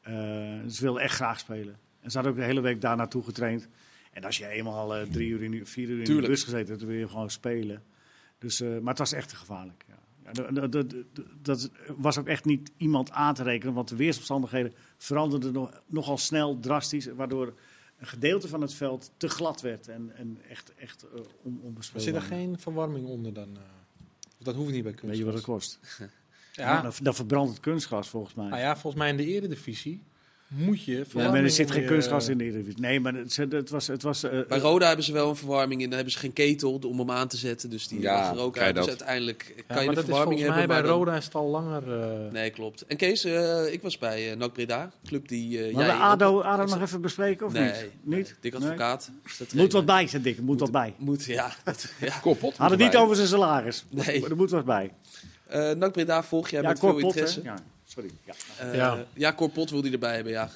Eh, 0.00 0.12
ze 0.68 0.78
wilden 0.80 1.02
echt 1.02 1.14
graag 1.14 1.38
spelen. 1.38 1.78
En 2.00 2.10
ze 2.10 2.16
hadden 2.16 2.32
ook 2.34 2.38
de 2.38 2.44
hele 2.44 2.60
week 2.60 2.80
daar 2.80 2.96
naartoe 2.96 3.22
getraind. 3.22 3.68
En 4.12 4.24
als 4.24 4.38
je 4.38 4.46
eenmaal 4.46 5.06
drie 5.10 5.28
uur, 5.28 5.42
in, 5.42 5.66
vier 5.66 5.88
uur 5.88 5.98
in 6.08 6.16
de 6.20 6.26
bus 6.26 6.42
gezeten 6.42 6.66
hebt, 6.66 6.78
dan 6.80 6.88
wil 6.88 6.98
je 6.98 7.08
gewoon 7.08 7.30
spelen. 7.30 7.82
Dus, 8.38 8.60
maar 8.60 8.80
het 8.84 8.98
was 8.98 9.12
echt 9.12 9.28
te 9.28 9.36
gevaarlijk. 9.36 9.84
Ja. 9.88 9.94
Ja, 10.32 10.66
dat- 11.42 11.70
was 11.96 12.18
ook 12.18 12.26
echt 12.26 12.44
niet 12.44 12.70
iemand 12.76 13.10
aan 13.10 13.34
te 13.34 13.42
rekenen, 13.42 13.74
want 13.74 13.88
de 13.88 13.96
weersomstandigheden 13.96 14.72
veranderden 14.96 15.52
nog, 15.52 15.82
nogal 15.86 16.18
snel, 16.18 16.58
drastisch, 16.58 17.06
waardoor 17.06 17.54
een 17.98 18.06
gedeelte 18.06 18.48
van 18.48 18.60
het 18.60 18.74
veld 18.74 19.10
te 19.16 19.28
glad 19.28 19.60
werd 19.60 19.88
en, 19.88 20.10
en 20.16 20.38
echt, 20.48 20.74
echt 20.74 21.04
uh, 21.04 21.20
on, 21.42 21.52
Maar 21.54 21.62
onbespeelbaar. 21.62 22.12
zit 22.12 22.14
er 22.30 22.36
geen 22.36 22.58
verwarming 22.58 23.06
onder 23.06 23.34
dan? 23.34 23.56
eh? 23.56 23.62
Of 24.38 24.44
dat 24.44 24.54
hoeft 24.54 24.72
niet 24.72 24.82
bij 24.82 24.92
kunstgras. 24.92 25.08
Weet 25.10 25.18
je 25.18 25.24
wat 25.24 25.34
het 25.34 25.44
kost? 25.44 25.78
Ja. 26.52 26.82
Dan, 26.82 26.92
dan 27.02 27.14
verbrandt 27.14 27.50
het 27.50 27.60
kunstgras 27.60 28.08
volgens 28.08 28.34
mij. 28.34 28.48
Nou 28.48 28.60
ja, 28.60 28.72
volgens 28.76 29.02
mij 29.02 29.10
in 29.10 29.16
de 29.16 29.26
eredivisie 29.26 30.02
moet 30.48 30.84
je 30.84 31.04
Ja, 31.14 31.30
maar 31.30 31.42
er 31.42 31.50
zit 31.50 31.70
geen 31.70 31.82
je- 31.82 31.88
kunstgras 31.88 32.28
in 32.28 32.38
de 32.38 32.44
Eredivisie. 32.44 32.80
Nee, 32.80 33.00
maar 33.00 33.14
het, 33.14 33.36
het 33.36 33.70
was... 33.70 33.86
Het 33.86 34.02
was 34.02 34.22
eh, 34.22 34.38
Bij 34.48 34.58
Roda 34.58 34.86
hebben 34.86 35.04
ze 35.04 35.12
wel 35.12 35.28
een 35.28 35.36
verwarming 35.36 35.80
en 35.82 35.86
dan 35.86 35.94
hebben 35.94 36.12
ze 36.12 36.18
geen 36.18 36.32
ketel 36.32 36.78
om 36.86 36.98
hem 36.98 37.10
aan 37.10 37.28
te 37.28 37.36
zetten. 37.36 37.70
Dus 37.70 37.88
die 37.88 38.00
Ja, 38.00 38.32
er 38.32 38.38
ook 38.40 38.58
uit. 38.58 38.74
Dus 38.74 38.86
uiteindelijk 38.88 39.52
Ja, 39.56 39.62
kan 39.66 39.76
maar 39.76 39.82
je 39.84 39.88
de 39.88 39.94
dat 39.94 40.04
is 40.04 40.10
verwarming 40.10 40.40
volgens 40.40 40.58
hebben. 40.58 40.74
mij 40.74 40.82
bij 40.82 40.90
dan- 40.90 40.98
Roda 40.98 41.16
is 41.16 41.24
het 41.24 41.34
al 41.34 41.46
langer... 41.48 42.00
eh, 42.02 42.32
Nee, 42.32 42.50
klopt. 42.50 42.86
En 42.86 42.96
Kees, 42.96 43.24
eh, 43.24 43.72
ik 43.72 43.82
was 43.82 43.98
bij 43.98 44.30
uh, 44.30 44.36
NAC 44.36 44.52
Breda, 44.52 44.90
club 45.06 45.28
die 45.28 45.64
eh 45.66 45.74
maar 45.74 45.86
jij... 45.86 45.94
ADO, 45.94 46.40
ADO 46.40 46.64
nog 46.64 46.80
even 46.82 47.00
bespreken 47.00 47.46
of 47.46 47.52
nee, 47.52 47.62
niet? 47.64 47.88
Niet? 48.02 48.36
Dik 48.40 48.52
Nee? 48.52 48.62
advocaat. 48.62 49.10
Moet 49.54 49.72
wat 49.72 49.86
bij, 49.86 50.06
zei 50.06 50.22
Dick. 50.22 50.40
Moet 50.40 50.60
wat 50.60 50.70
bij. 50.72 50.94
Moet, 50.98 51.24
ja. 51.24 51.52
Dat, 51.64 51.92
ja. 52.00 52.18
Korpot. 52.22 52.56
Had 52.56 52.70
het 52.70 52.80
niet 52.80 52.96
over 52.96 53.16
zijn 53.16 53.28
salaris. 53.28 53.84
Nee. 53.90 54.20
Maar 54.20 54.30
er 54.30 54.36
moet 54.36 54.50
wat 54.50 54.64
bij. 54.64 54.92
Eh, 55.46 55.70
NAC 55.70 55.92
Breda 55.92 56.22
volg 56.22 56.48
jij 56.48 56.62
ja, 56.62 56.68
met 56.68 56.78
veel 56.78 56.98
interesse. 56.98 57.40
Ja, 57.42 57.54
sorry. 57.94 58.10
Ja. 58.24 58.34
Eh, 58.58 58.74
Ja. 58.74 59.04
ja. 59.14 59.34
Wil 59.70 59.82
die 59.82 59.92
erbij 59.92 60.14
hebben, 60.14 60.32
ja. 60.32 60.50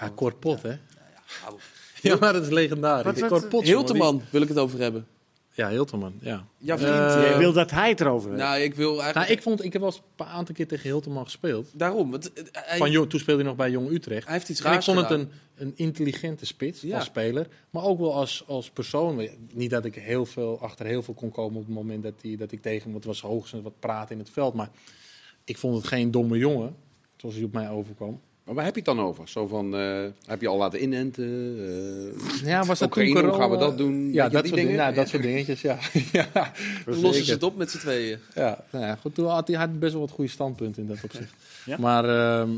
Ja. 0.00 0.08
Korpot, 0.14 0.62
hè? 0.62 0.72
Op. 1.50 1.60
Ja, 2.02 2.16
maar 2.20 2.32
dat 2.32 2.42
is 2.42 2.48
legendarisch. 2.48 3.04
Wat- 3.04 3.18
wat- 3.18 3.28
Korpot, 3.40 3.66
jongen, 3.66 3.84
Hilteman 3.86 4.22
wil 4.30 4.42
ik 4.42 4.48
het 4.48 4.58
over 4.58 4.80
hebben. 4.80 5.06
Ja, 5.52 5.68
Hilteman, 5.70 6.12
ja. 6.20 6.44
Vriend. 6.60 6.80
Eh, 6.80 7.22
Jij 7.22 7.38
wil 7.38 7.52
dat 7.52 7.70
hij 7.70 7.88
het 7.88 8.00
erover 8.00 8.30
heeft. 8.30 8.42
nou, 8.42 8.60
ik 8.60 8.74
wil 8.74 8.88
eigenlijk... 8.88 9.14
Nou, 9.14 9.30
ik, 9.30 9.42
vond, 9.42 9.64
ik 9.64 9.72
heb 9.72 9.82
wel 9.82 9.90
eens 9.90 10.02
een 10.16 10.26
aantal 10.26 10.54
keer 10.54 10.66
tegen 10.66 10.84
Hilteman 10.88 11.24
gespeeld. 11.24 11.68
Daarom. 11.72 12.10
Want, 12.10 12.32
eh, 12.32 12.44
hij, 12.52 12.78
Van, 12.78 12.90
jong- 12.90 13.10
toen 13.10 13.20
speelde 13.20 13.40
hij 13.40 13.48
nog 13.48 13.58
bij 13.58 13.70
Jong 13.70 13.90
Utrecht. 13.90 14.24
hij 14.24 14.34
heeft 14.34 14.48
iets 14.48 14.60
En 14.60 14.66
ik 14.66 14.72
raars 14.72 14.84
vond 14.84 14.98
het 15.00 15.10
een, 15.10 15.30
een 15.56 15.72
intelligente 15.76 16.46
spits 16.46 16.80
Ja. 16.80 16.96
als 16.96 17.04
speler. 17.04 17.46
Maar 17.70 17.82
ook 17.82 17.98
wel 17.98 18.14
als, 18.14 18.44
als 18.46 18.70
persoon. 18.70 19.28
Niet 19.52 19.70
dat 19.70 19.84
ik 19.84 19.94
heel 19.94 20.26
veel, 20.26 20.60
achter 20.60 20.86
heel 20.86 21.02
veel 21.02 21.14
kon 21.14 21.30
komen 21.30 21.60
op 21.60 21.66
het 21.66 21.74
moment 21.74 22.02
dat, 22.02 22.20
die, 22.20 22.36
dat 22.36 22.52
ik 22.52 22.62
tegen 22.62 22.82
hem... 22.84 22.94
Het 22.94 23.04
was 23.04 23.20
hoogstens 23.20 23.62
wat 23.62 23.78
praten 23.80 24.12
in 24.14 24.18
het 24.18 24.30
veld. 24.30 24.54
Maar 24.54 24.70
ik 25.48 25.58
vond 25.58 25.76
het 25.76 25.86
geen 25.86 26.10
domme 26.10 26.38
jongen. 26.38 26.74
Zoals 27.16 27.34
hij 27.34 27.44
op 27.44 27.52
mij 27.52 27.70
overkwam. 27.70 28.20
Maar 28.44 28.54
waar 28.56 28.64
heb 28.64 28.74
je 28.74 28.80
het 28.80 28.96
dan 28.96 29.06
over? 29.06 29.28
Zo 29.28 29.46
van, 29.46 29.76
eh, 29.76 30.04
heb 30.26 30.40
je 30.40 30.48
al 30.48 30.56
laten 30.56 30.82
inenten? 30.82 31.24
eh, 32.42 32.46
Ja, 32.46 32.64
was 32.64 32.78
dat 32.78 32.88
Oekraïne, 32.88 33.20
toen 33.20 33.34
gaan 33.34 33.50
we 33.50 33.56
dat 33.56 33.78
doen? 33.78 34.12
Ja, 34.12 34.22
dat, 34.28 34.30
die 34.30 34.38
soort, 34.40 34.44
dingen? 34.44 34.58
dingen, 34.66 34.76
nou, 34.76 34.94
dat 34.94 35.04
Ja. 35.04 35.10
soort 35.10 35.22
dingetjes, 35.22 35.60
ja. 35.60 35.78
ja 36.32 36.52
lossen 36.86 37.24
ze 37.24 37.32
het 37.32 37.42
op 37.42 37.56
met 37.56 37.70
z'n 37.70 37.78
tweeën. 37.78 38.18
Ja, 38.34 38.64
nou 38.70 38.84
ja, 38.84 38.94
goed, 38.96 39.14
toen 39.14 39.26
had 39.26 39.48
hij 39.48 39.56
had 39.56 39.78
best 39.78 39.92
wel 39.92 40.00
wat 40.02 40.10
goede 40.10 40.30
standpunten 40.30 40.82
in 40.82 40.88
dat 40.88 41.04
opzicht. 41.04 41.32
Ja? 41.64 41.78
Maar, 41.78 42.04
ehm, 42.40 42.50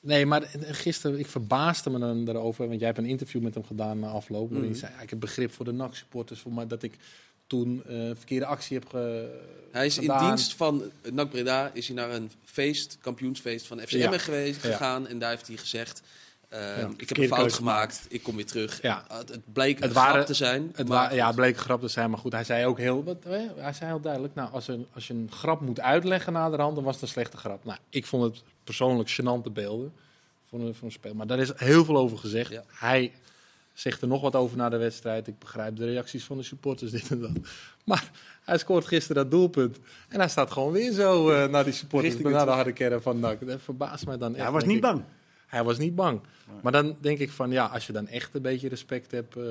nee, 0.00 0.26
maar 0.26 0.42
gisteren, 0.60 1.18
ik 1.18 1.26
verbaasde 1.26 1.90
me 1.90 1.98
dan 1.98 2.24
daarover, 2.24 2.66
want 2.66 2.78
jij 2.78 2.86
hebt 2.88 2.98
een 3.00 3.06
interview 3.06 3.42
met 3.42 3.54
hem 3.54 3.64
gedaan 3.64 3.98
na 3.98 4.08
afloop, 4.08 4.50
waarin 4.50 4.70
Mhm. 4.70 4.78
hij 4.80 4.88
zei, 4.88 4.92
ja, 4.96 5.02
ik 5.02 5.10
heb 5.10 5.20
begrip 5.20 5.52
voor 5.52 5.64
de 5.64 5.72
NAC-supporters, 5.72 6.40
voor 6.40 6.52
mij 6.52 6.66
dat 6.66 6.82
ik 6.82 6.98
toen 7.46 7.82
een 7.86 8.16
verkeerde 8.16 8.46
actie 8.46 8.78
heb 8.78 8.88
ge, 8.88 9.28
Hij 9.72 9.86
is 9.86 9.98
in 9.98 10.12
dienst 10.18 10.54
van 10.54 10.82
NAC 11.12 11.30
Breda 11.30 11.70
is 11.72 11.86
hij 11.86 11.96
naar 11.96 12.10
een 12.10 12.30
feest, 12.44 12.98
kampioensfeest 13.00 13.66
van 13.66 13.80
FCM 13.80 13.96
Ja. 13.96 14.18
geweest, 14.18 14.62
Ja. 14.62 14.70
gegaan. 14.70 15.06
En 15.08 15.18
daar 15.18 15.30
heeft 15.30 15.46
hij 15.46 15.56
gezegd, 15.56 16.02
eh, 16.48 16.78
ik 16.96 17.08
heb 17.08 17.18
een 17.18 17.26
fout 17.28 17.52
gemaakt, 17.52 18.06
ik 18.08 18.22
kom 18.22 18.36
weer 18.36 18.46
terug. 18.46 18.82
Ja. 18.82 19.04
Het, 19.08 19.38
bleek 19.52 19.76
Het 19.78 19.84
een 19.88 19.92
waren- 19.92 20.12
grap 20.14 20.26
te 20.26 20.34
zijn. 20.34 20.72
Het 20.74 20.88
maar 20.88 21.14
ja, 21.14 21.26
het 21.26 21.36
bleek 21.36 21.54
een 21.56 21.60
grap 21.62 21.80
te 21.80 21.88
zijn, 21.88 22.10
maar 22.10 22.18
goed, 22.18 22.32
hij 22.32 22.44
zei 22.44 22.66
ook 22.66 22.78
heel, 22.78 23.04
wat, 23.04 23.16
hij 23.56 23.72
zei 23.72 23.90
heel 23.90 24.00
duidelijk, 24.00 24.34
nou, 24.34 24.52
als, 24.52 24.68
een, 24.68 24.86
als 24.94 25.06
je 25.06 25.14
een 25.14 25.30
grap 25.32 25.60
moet 25.60 25.80
uitleggen 25.80 26.32
na 26.32 26.50
de 26.50 26.56
hand, 26.56 26.74
dan 26.74 26.84
was 26.84 26.94
het 26.94 27.02
een 27.02 27.08
slechte 27.08 27.36
grap. 27.36 27.64
Nou, 27.64 27.78
ik 27.90 28.06
vond 28.06 28.22
het 28.22 28.42
persoonlijk 28.64 29.10
gênante 29.10 29.52
beelden 29.52 29.92
voor 30.48 30.60
een, 30.60 30.74
een 30.82 30.92
spel, 30.92 31.14
maar 31.14 31.26
daar 31.26 31.38
is 31.38 31.50
heel 31.56 31.84
veel 31.84 31.96
over 31.96 32.18
gezegd. 32.18 32.50
Ja. 32.50 32.62
Hij 32.66 33.12
zegt 33.78 34.02
er 34.02 34.08
nog 34.08 34.20
wat 34.20 34.34
over 34.36 34.56
na 34.56 34.68
de 34.68 34.76
wedstrijd. 34.76 35.26
Ik 35.26 35.38
begrijp 35.38 35.76
de 35.76 35.84
reacties 35.84 36.24
van 36.24 36.36
de 36.36 36.42
supporters, 36.42 36.90
dit 36.96 37.10
en 37.10 37.20
dat. 37.20 37.30
Maar 37.84 38.10
hij 38.44 38.58
scoort 38.58 38.86
gisteren 38.86 39.22
dat 39.22 39.30
doelpunt. 39.30 39.78
En 40.08 40.18
hij 40.18 40.28
staat 40.28 40.50
gewoon 40.50 40.72
weer 40.72 40.92
zo 40.92 41.30
eh, 41.30 41.48
naar 41.48 41.64
die 41.64 41.72
supporters, 41.72 42.12
Richting 42.14 42.34
naar 42.34 42.46
de 42.46 42.52
harde 42.52 42.72
kern 42.72 43.02
van 43.02 43.20
NAC. 43.20 43.46
Dat 43.46 43.60
verbaast 43.62 44.06
mij 44.06 44.16
dan 44.18 44.34
echt. 44.34 44.42
hij 44.42 44.52
was 44.52 44.64
niet 44.64 44.76
ik. 44.76 44.82
bang. 44.82 45.02
Hij 45.46 45.64
was 45.64 45.78
niet 45.78 45.94
bang. 45.94 46.20
Maar 46.62 46.72
dan 46.72 46.96
denk 47.00 47.18
ik 47.18 47.30
van, 47.30 47.50
ja, 47.50 47.66
als 47.66 47.86
je 47.86 47.92
dan 47.92 48.08
echt 48.08 48.34
een 48.34 48.42
beetje 48.42 48.68
respect 48.68 49.10
hebt 49.10 49.36
eh, 49.36 49.42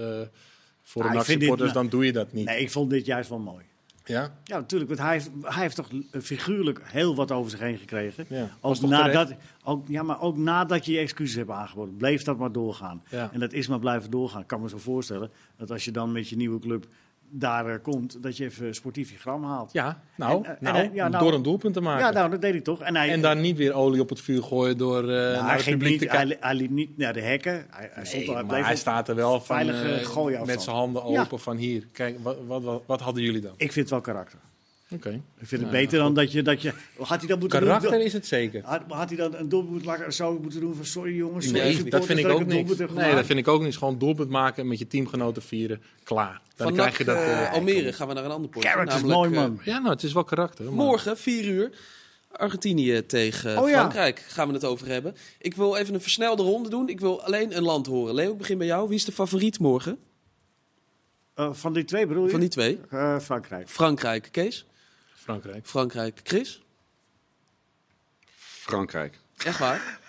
voor 0.82 1.04
Ah, 1.04 1.26
de 1.26 1.38
dit- 1.38 1.58
nou- 1.58 1.72
dan 1.72 1.90
doe 1.90 2.06
je 2.06 2.12
dat 2.12 2.34
niet. 2.34 2.46
Nee, 2.46 2.60
ik 2.62 2.72
vond 2.72 2.90
dit 2.90 3.06
juist 3.06 3.30
wel 3.30 3.40
mooi. 3.40 3.66
Ja? 4.08 4.32
Ja, 4.44 4.58
natuurlijk. 4.58 4.90
Want 4.90 5.02
hij 5.02 5.12
heeft, 5.12 5.30
hij 5.42 5.62
heeft 5.62 5.76
toch 5.76 5.90
figuurlijk 6.22 6.82
heel 6.84 7.16
wat 7.16 7.32
over 7.32 7.52
zich 7.52 7.60
heen 7.60 7.78
gekregen. 7.78 8.26
Ja. 8.30 8.50
Ook 8.62 8.82
nadat, 8.82 9.34
ook, 9.64 9.88
ja, 9.88 10.04
maar 10.04 10.22
ook 10.22 10.38
nadat 10.38 10.86
je 10.86 10.92
je 10.92 11.00
excuses 11.00 11.36
hebt 11.36 11.50
aangeboden, 11.50 11.98
bleef 11.98 12.24
dat 12.24 12.38
maar 12.38 12.52
doorgaan. 12.52 13.04
Ja. 13.10 13.30
En 13.34 13.40
dat 13.40 13.54
is 13.54 13.68
maar 13.68 13.80
blijven 13.80 14.12
doorgaan. 14.12 14.42
Ik 14.42 14.48
kan 14.48 14.62
me 14.62 14.70
zo 14.70 14.78
voorstellen 14.78 15.32
dat 15.58 15.72
als 15.72 15.86
je 15.86 15.92
dan 15.92 16.12
met 16.12 16.30
je 16.30 16.36
nieuwe 16.36 16.60
club 16.60 16.88
daar 17.40 17.66
eh, 17.70 17.76
komt, 17.82 18.24
dat 18.24 18.38
je 18.38 18.44
even 18.44 18.76
sportief 18.76 19.12
je 19.12 19.18
gram 19.18 19.44
haalt. 19.44 19.72
Ja, 19.74 20.02
nou, 20.16 20.44
En, 20.46 20.56
eh, 20.56 20.62
nou, 20.62 20.78
en, 20.78 20.90
eh, 20.90 20.96
ja, 20.96 21.08
nou- 21.08 21.24
door 21.24 21.34
een 21.34 21.44
doelpunt 21.44 21.74
te 21.74 21.82
maken. 21.82 22.06
Ja, 22.06 22.12
nou, 22.12 22.30
dat 22.30 22.42
deed 22.42 22.52
hij 22.52 22.62
toch. 22.62 22.82
En, 22.82 22.96
hij, 22.96 23.12
en 23.12 23.22
daar 23.22 23.36
niet 23.36 23.58
weer 23.58 23.74
olie 23.74 24.02
op 24.02 24.10
het 24.10 24.22
vuur 24.22 24.44
gooien 24.44 24.78
door 24.78 25.04
nou, 25.04 25.44
naar 25.44 25.56
het 25.56 25.66
publiek 25.66 26.00
te 26.00 26.06
kijken. 26.06 26.28
hij, 26.28 26.38
hij 26.40 26.56
liep 26.56 26.70
niet 26.70 26.98
naar 26.98 27.14
de 27.14 27.22
hekken. 27.22 27.66
Hij, 27.70 27.90
hij 27.92 28.24
Nee, 28.26 28.44
maar 28.44 28.66
hij 28.66 28.76
staat 28.76 29.10
er 29.10 29.16
wel 29.16 29.42
van 29.42 29.66
met 30.46 30.62
zijn 30.62 30.76
handen 30.76 31.12
Ja. 31.12 31.22
open 31.22 31.40
van 31.40 31.58
hier. 31.58 31.88
Kijk, 31.92 32.18
wat, 32.22 32.38
wat, 32.48 32.64
wat, 32.64 32.84
wat 32.86 33.02
hadden 33.02 33.24
jullie 33.24 33.42
dan? 33.42 33.54
Ik 33.58 33.72
vind 33.72 33.76
het 33.76 33.90
wel 33.90 34.02
karakter. 34.02 34.40
Oké. 34.90 35.10
Ik 35.10 35.48
vind 35.48 35.50
het 35.62 35.72
Nou, 35.72 35.72
beter 35.84 36.00
dan 36.00 36.14
dat 36.14 36.32
je, 36.32 36.42
dat 36.42 36.62
je... 36.62 36.74
Had 36.98 37.20
hij 37.20 37.28
dan 37.28 37.40
moeten 37.40 37.60
Karakter 37.60 37.92
doen? 37.92 38.00
is 38.02 38.14
het 38.14 38.26
zeker. 38.28 38.62
Had, 38.64 38.82
had 38.88 39.08
hij 39.10 39.18
dan 39.18 39.36
een 39.36 39.50
doelpunt 39.50 39.72
moeten 39.72 39.90
maken? 39.90 40.14
Zou 40.14 40.42
moeten 40.42 40.60
doen 40.60 40.76
van 40.76 40.86
sorry 40.86 41.16
jongens, 41.16 41.46
sorry 41.46 41.62
Nee, 41.62 41.84
dat 41.84 42.06
vind 42.06 42.20
ik 42.20 42.26
dat 42.26 42.32
ook 42.34 42.40
heb 42.40 42.92
Nee, 42.94 43.16
dat 43.16 43.26
vind 43.26 43.40
ik 43.40 43.48
ook 43.48 43.62
niet. 43.64 43.78
Gewoon 43.78 43.98
doelpunt 43.98 44.30
maken 44.30 44.68
met 44.68 44.80
je 44.80 44.88
teamgenoten 44.88 45.42
vieren. 45.42 45.82
Klaar. 46.04 46.42
Dan 46.56 46.68
Van 46.68 46.76
krijg 46.76 46.98
je 46.98 47.04
dat. 47.04 47.16
eh, 47.16 47.42
eh, 47.46 47.54
Almere 47.54 47.94
gaan 47.94 48.08
we 48.08 48.14
naar 48.14 48.26
een 48.26 48.32
ander 48.32 48.50
potje. 48.50 48.70
Character 48.70 48.96
is 48.96 49.02
namelijk, 49.04 49.34
mooi, 49.36 49.44
eh, 49.46 49.50
man. 49.50 49.60
ja, 49.66 49.78
nou, 49.80 49.94
het 49.94 50.04
is 50.04 50.14
wel 50.14 50.24
karakter. 50.24 50.66
maar- 50.66 50.74
Morgen, 50.74 51.18
4 51.18 51.46
uur, 51.46 51.70
Argentinië 52.32 53.06
tegen 53.06 53.62
Oh 53.62 53.70
ja. 53.70 53.76
Frankrijk 53.80 54.20
gaan 54.20 54.48
we 54.48 54.54
het 54.54 54.66
over 54.66 54.88
hebben. 54.88 55.16
Ik 55.40 55.56
wil 55.56 55.76
even 55.76 55.94
een 55.94 56.02
versnelde 56.02 56.44
ronde 56.44 56.70
doen. 56.70 56.90
Ik 56.90 57.00
wil 57.00 57.24
alleen 57.24 57.58
een 57.58 57.64
land 57.64 57.86
horen. 57.86 58.14
Leo, 58.16 58.32
ik 58.32 58.38
begin 58.38 58.58
bij 58.58 58.68
jou. 58.68 58.88
Wie 58.88 58.98
is 58.98 59.06
de 59.06 59.12
favoriet 59.12 59.60
morgen 59.60 59.98
Eh, 61.34 61.54
van 61.54 61.74
die 61.74 61.84
twee 61.86 62.06
bedoel 62.08 62.24
je? 62.26 62.30
van 62.30 62.40
die 62.40 62.50
twee? 62.50 62.80
Eh, 62.90 63.20
Frankrijk. 63.20 63.70
Frankrijk, 63.70 64.28
Kees. 64.32 64.66
Frankrijk. 65.26 65.68
Frankrijk, 65.68 66.20
Chris. 66.24 66.62
Frankrijk. 68.36 69.20
Echt 69.38 69.60
waar? 69.60 69.82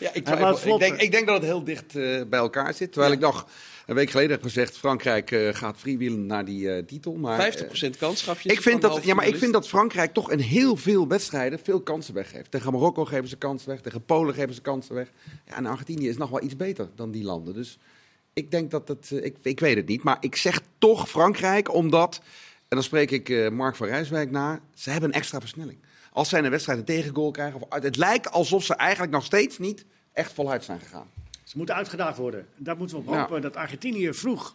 Ja, 0.00 0.10
ik, 0.12 0.24
twijfel. 0.24 0.74
ik, 0.74 0.80
denk, 0.80 1.00
ik 1.00 1.10
denk 1.10 1.26
dat 1.26 1.34
het 1.34 1.44
heel 1.44 1.64
dicht 1.64 1.96
eh, 1.96 2.22
bij 2.28 2.38
elkaar 2.38 2.74
zit. 2.74 2.92
Terwijl 2.92 3.12
ik 3.12 3.18
nog 3.18 3.46
een 3.86 3.94
week 3.94 4.10
geleden 4.10 4.30
heb 4.30 4.42
gezegd... 4.42 4.78
Frankrijk 4.78 5.30
eh, 5.30 5.48
gaat 5.54 5.78
freewheelen 5.78 6.26
naar 6.26 6.44
die 6.44 6.72
eh, 6.72 6.84
titel. 6.84 7.14
Maar, 7.14 7.56
50% 7.56 7.68
eh, 7.70 7.90
kans 7.98 8.22
gaf 8.22 8.40
je. 8.40 8.52
ik 8.52 8.62
vind 8.62 8.82
dat, 8.82 9.04
ja, 9.04 9.14
maar 9.14 9.26
ik 9.26 9.36
vind 9.36 9.52
dat 9.52 9.68
Frankrijk 9.68 10.12
toch 10.12 10.30
in 10.30 10.38
heel 10.38 10.76
veel 10.76 11.08
wedstrijden 11.08 11.58
veel 11.58 11.80
kansen 11.80 12.14
weggeeft. 12.14 12.50
Tegen 12.50 12.72
Marokko 12.72 13.04
geven 13.04 13.28
ze 13.28 13.36
kansen 13.36 13.68
weg. 13.68 13.80
Tegen 13.80 14.04
Polen 14.04 14.34
geven 14.34 14.54
ze 14.54 14.60
kansen 14.60 14.94
weg. 14.94 15.10
Ja, 15.46 15.56
en 15.56 15.66
Argentinië 15.66 16.08
is 16.08 16.16
nog 16.16 16.30
wel 16.30 16.42
iets 16.42 16.56
beter 16.56 16.88
dan 16.94 17.10
die 17.10 17.24
landen. 17.24 17.54
Dus 17.54 17.78
ik 18.32 18.50
denk 18.50 18.70
dat 18.70 18.88
het... 18.88 19.10
ik, 19.10 19.36
ik 19.42 19.60
weet 19.60 19.76
het 19.76 19.88
niet. 19.88 20.02
Maar 20.02 20.16
ik 20.20 20.36
zeg 20.36 20.60
toch 20.78 21.08
Frankrijk 21.08 21.74
omdat... 21.74 22.20
En 22.68 22.76
dan 22.76 22.82
spreek 22.82 23.10
ik 23.10 23.28
eh, 23.28 23.48
Mark 23.50 23.76
van 23.76 23.86
Rijswijk 23.86 24.30
na. 24.30 24.60
Ze 24.74 24.90
hebben 24.90 25.08
een 25.10 25.14
extra 25.16 25.40
versnelling. 25.40 25.78
Als 26.12 26.28
zij 26.28 26.44
een 26.44 26.50
wedstrijd 26.50 26.78
een 26.78 26.84
tegengoal 26.84 27.30
krijgen... 27.30 27.60
Of 27.60 27.82
het 27.82 27.96
lijkt 27.96 28.30
alsof 28.30 28.64
ze 28.64 28.74
eigenlijk 28.74 29.12
nog 29.12 29.24
steeds 29.24 29.58
niet 29.58 29.84
echt 30.12 30.32
voluit 30.32 30.64
zijn 30.64 30.80
gegaan. 30.80 31.10
Ze 31.44 31.56
moeten 31.56 31.74
uitgedaagd 31.74 32.16
worden. 32.18 32.46
Daar 32.56 32.76
moeten 32.76 32.96
we 32.96 33.02
op 33.02 33.12
Ja. 33.14 33.20
hopen 33.20 33.42
dat 33.42 33.56
Argentinië 33.56 34.12
vroeg 34.14 34.54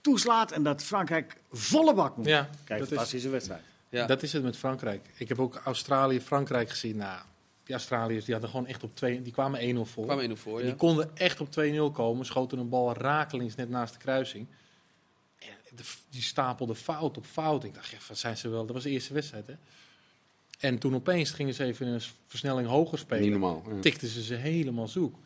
toeslaat 0.00 0.52
en 0.52 0.62
dat 0.62 0.82
Frankrijk 0.82 1.36
volle 1.52 1.94
bak 1.94 2.16
moet. 2.16 2.26
Ja, 2.26 2.48
Kijk, 2.64 2.78
dat 2.78 2.80
is, 2.88 2.94
fantastische 2.94 3.28
wedstrijd. 3.28 3.62
Ja. 3.88 4.06
dat 4.06 4.22
is 4.22 4.32
het 4.32 4.42
met 4.42 4.56
Frankrijk. 4.56 5.06
Ik 5.16 5.28
heb 5.28 5.38
ook 5.40 5.60
Australië, 5.64 6.20
Frankrijk 6.20 6.70
gezien. 6.70 6.96
Nou, 6.96 7.20
die 7.64 7.74
Australiërs 7.74 8.24
die 8.24 8.32
hadden 8.32 8.50
gewoon 8.52 8.66
echt 8.66 8.82
op 8.82 8.96
2... 8.96 9.22
Die 9.22 9.32
kwamen 9.32 9.76
1-0 9.76 9.80
voor. 9.90 10.04
kwam 10.04 10.18
er 10.18 10.28
nog 10.28 10.38
voor. 10.38 10.56
En 10.58 10.62
Ja. 10.64 10.70
Die 10.70 10.78
konden 10.78 11.10
echt 11.14 11.40
op 11.40 11.48
2-0 11.60 11.92
komen. 11.92 12.26
Schoten 12.26 12.58
een 12.58 12.68
bal 12.68 12.94
rakelings 12.94 13.54
net 13.54 13.68
naast 13.68 13.92
de 13.92 13.98
kruising. 13.98 14.46
De- 15.76 15.82
die 16.10 16.22
stapelde 16.22 16.74
fout 16.74 17.16
op 17.16 17.24
fout. 17.26 17.64
Ik 17.64 17.74
dacht, 17.74 17.90
ja, 17.90 17.98
wat 18.08 18.18
zijn 18.18 18.36
ze 18.36 18.48
wel... 18.48 18.64
Dat 18.66 18.74
was 18.74 18.84
de 18.84 18.90
eerste 18.90 19.14
wedstrijd, 19.14 19.46
hè? 19.46 19.54
En 20.58 20.78
toen 20.78 20.94
opeens 20.94 21.30
gingen 21.30 21.54
ze 21.54 21.64
even 21.64 21.86
een 21.86 22.00
versnelling 22.26 22.68
hoger 22.68 22.92
Niet 22.92 23.00
spelen. 23.06 23.30
normaal. 23.30 23.62
ja. 23.68 23.80
Tikten 23.80 24.08
ze 24.08 24.22
ze 24.22 24.34
helemaal 24.34 24.88
zoek. 24.88 25.16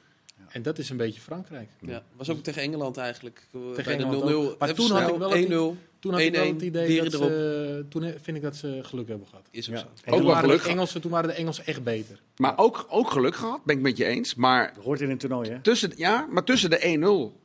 En 0.48 0.62
dat 0.62 0.78
is 0.78 0.90
een 0.90 0.96
beetje 0.96 1.20
Frankrijk. 1.20 1.68
Ja, 1.80 2.02
was 2.16 2.28
ook 2.30 2.42
tegen 2.42 2.62
Engeland 2.62 2.96
eigenlijk. 2.96 3.46
Tegen 3.52 3.74
Bij 3.84 3.96
de 3.96 4.02
0-0. 4.02 4.06
Engeland 4.06 4.32
ook. 4.34 4.58
Maar 4.58 4.74
toen 4.74 4.90
had 4.90 5.10
ik 5.10 5.16
wel 5.18 5.30
het- 5.30 5.44
1-0. 5.44 5.76
Toen 5.98 6.12
had 6.12 6.20
ik 6.20 6.34
wel 6.34 6.44
1-1, 6.44 6.52
het 6.54 6.62
idee 6.62 7.02
dat 7.02 7.12
ze, 7.12 7.86
Toen 7.88 8.02
vind 8.22 8.36
ik 8.36 8.42
dat 8.42 8.56
ze 8.56 8.78
geluk 8.82 9.08
hebben 9.08 9.26
gehad. 9.26 9.46
Is 9.50 9.66
Ja. 9.66 9.78
Ook 9.78 9.84
toen, 10.04 10.12
wel 10.18 10.22
waren 10.24 10.48
geluk 10.48 10.62
de 10.62 10.68
Engelsen, 10.68 11.00
toen 11.00 11.10
waren 11.10 11.28
de 11.28 11.34
Engelsen 11.34 11.66
echt 11.66 11.82
beter. 11.84 12.20
Maar 12.36 12.58
ook, 12.58 12.86
ook 12.88 13.10
geluk 13.10 13.34
gehad, 13.36 13.64
ben 13.64 13.76
ik 13.76 13.82
met 13.82 13.96
je 13.96 14.04
eens. 14.04 14.34
Maar 14.34 14.72
Dat 14.74 14.84
hoort 14.84 15.00
in 15.00 15.10
een 15.10 15.18
toernooi, 15.18 15.50
hè? 15.50 15.60
tussen, 15.60 15.92
ja, 15.96 16.26
maar 16.30 16.44
tussen 16.44 16.70
de 16.70 16.78
1-0 16.84 17.39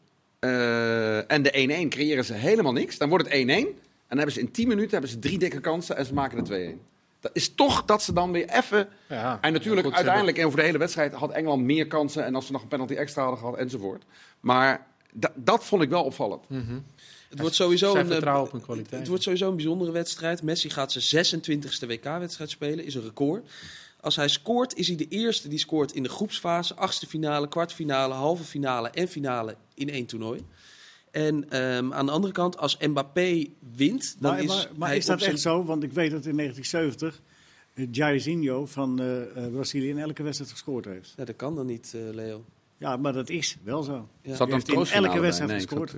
eh, 0.50 1.32
en 1.32 1.42
de 1.42 1.86
1-1 1.86 1.90
creëren 1.90 2.26
ze 2.26 2.34
helemaal 2.34 2.74
niks. 2.74 2.98
Dan 2.98 3.10
wordt 3.10 3.26
het 3.26 3.34
1-1. 3.34 3.38
En 3.48 3.66
dan 4.08 4.18
hebben 4.18 4.32
ze 4.32 4.40
in 4.40 4.52
10 4.52 4.68
minuten 4.68 4.92
hebben 4.92 5.10
ze 5.10 5.20
drie 5.20 5.38
dikke 5.40 5.60
kansen 5.60 5.98
en 5.98 6.06
ze 6.06 6.14
maken 6.14 6.38
er 6.38 6.76
2-1. 6.76 6.80
Dat 7.20 7.32
is 7.36 7.56
toch 7.56 7.86
dat 7.86 8.04
ze 8.04 8.14
dan 8.14 8.32
weer 8.32 8.50
even... 8.50 8.88
Ja, 9.10 9.38
En 9.42 9.54
natuurlijk, 9.54 9.88
goed, 9.88 9.96
uiteindelijk 9.96 10.46
over 10.46 10.60
de 10.60 10.66
hele 10.66 10.78
wedstrijd 10.78 11.14
had 11.14 11.32
Engeland 11.32 11.64
meer 11.64 11.88
kansen. 11.88 12.26
En 12.26 12.36
als 12.36 12.46
ze 12.46 12.52
nog 12.52 12.62
een 12.62 12.68
penalty 12.68 12.94
extra 12.94 13.22
hadden 13.22 13.40
gehad, 13.40 13.58
enzovoort. 13.58 14.04
Maar 14.40 14.86
da- 15.12 15.32
dat 15.36 15.66
vond 15.66 15.82
ik 15.82 15.90
wel 15.90 16.04
opvallend. 16.04 16.50
Mhm. 16.50 16.80
Het 17.30 17.40
wordt 17.40 17.56
sowieso 17.56 17.96
een, 17.96 18.12
eh, 18.24 18.42
op 18.42 18.62
kwaliteit. 18.62 19.00
Het 19.00 19.08
wordt 19.08 19.24
sowieso 19.24 19.50
een 19.50 19.56
bijzondere 19.56 19.92
wedstrijd. 19.92 20.44
Messi 20.44 20.70
gaat 20.70 20.92
zijn 20.92 21.04
26e 21.04 21.88
WK-wedstrijd 21.88 22.50
spelen, 22.50 22.86
is 22.86 22.96
een 22.96 23.04
record. 23.04 23.50
Als 24.06 24.16
hij 24.16 24.28
scoort, 24.28 24.76
is 24.76 24.88
hij 24.88 24.96
de 24.96 25.08
eerste 25.08 25.48
die 25.48 25.60
scoort 25.60 25.92
in 25.92 26.04
de 26.04 26.10
groepsfase, 26.10 26.76
achtste 26.76 27.08
finale, 27.08 27.48
kwartfinale, 27.48 28.14
halve 28.14 28.44
finale 28.44 28.90
en 28.90 29.08
finale 29.08 29.56
in 29.74 29.90
één 29.90 30.06
toernooi. 30.06 30.42
En 31.12 31.50
ehm, 31.50 31.94
aan 31.94 32.06
de 32.06 32.12
andere 32.12 32.34
kant, 32.34 32.58
als 32.58 32.78
Mbappé 32.78 33.46
wint, 33.76 34.16
dan 34.20 34.32
Maar, 34.32 34.42
is 34.44 34.48
maar, 34.48 34.70
maar 34.76 34.88
hij 34.88 34.98
is 34.98 35.06
dat 35.06 35.20
zijn- 35.20 35.32
echt 35.32 35.42
zo? 35.42 35.64
Want 35.64 35.84
ik 35.84 35.92
weet 35.92 36.12
dat 36.12 36.26
in 36.26 36.36
1970 36.36 37.22
uh, 37.74 37.88
Jairzinho 37.92 38.66
van 38.66 39.00
eh, 39.00 39.46
eh, 39.46 39.52
Brazilië 39.52 39.90
in 39.90 40.00
elke 40.00 40.24
wedstrijd 40.24 40.52
gescoord 40.52 40.86
heeft. 40.86 41.14
Ja, 41.18 41.26
dat 41.26 41.36
kan 41.36 41.56
dan 41.56 41.66
niet, 41.66 41.94
eh, 41.96 42.14
Leo. 42.14 42.46
Ja, 42.78 42.98
maar 42.98 43.14
dat 43.14 43.30
is 43.30 43.58
wel 43.64 43.84
zo. 43.84 44.08
Ja. 44.22 44.36
Zat 44.36 44.52
heeft 44.52 44.68
in 44.68 44.86
elke 44.86 45.20
wedstrijd 45.20 45.52
Nee, 45.52 45.60
gescoord. 45.60 45.96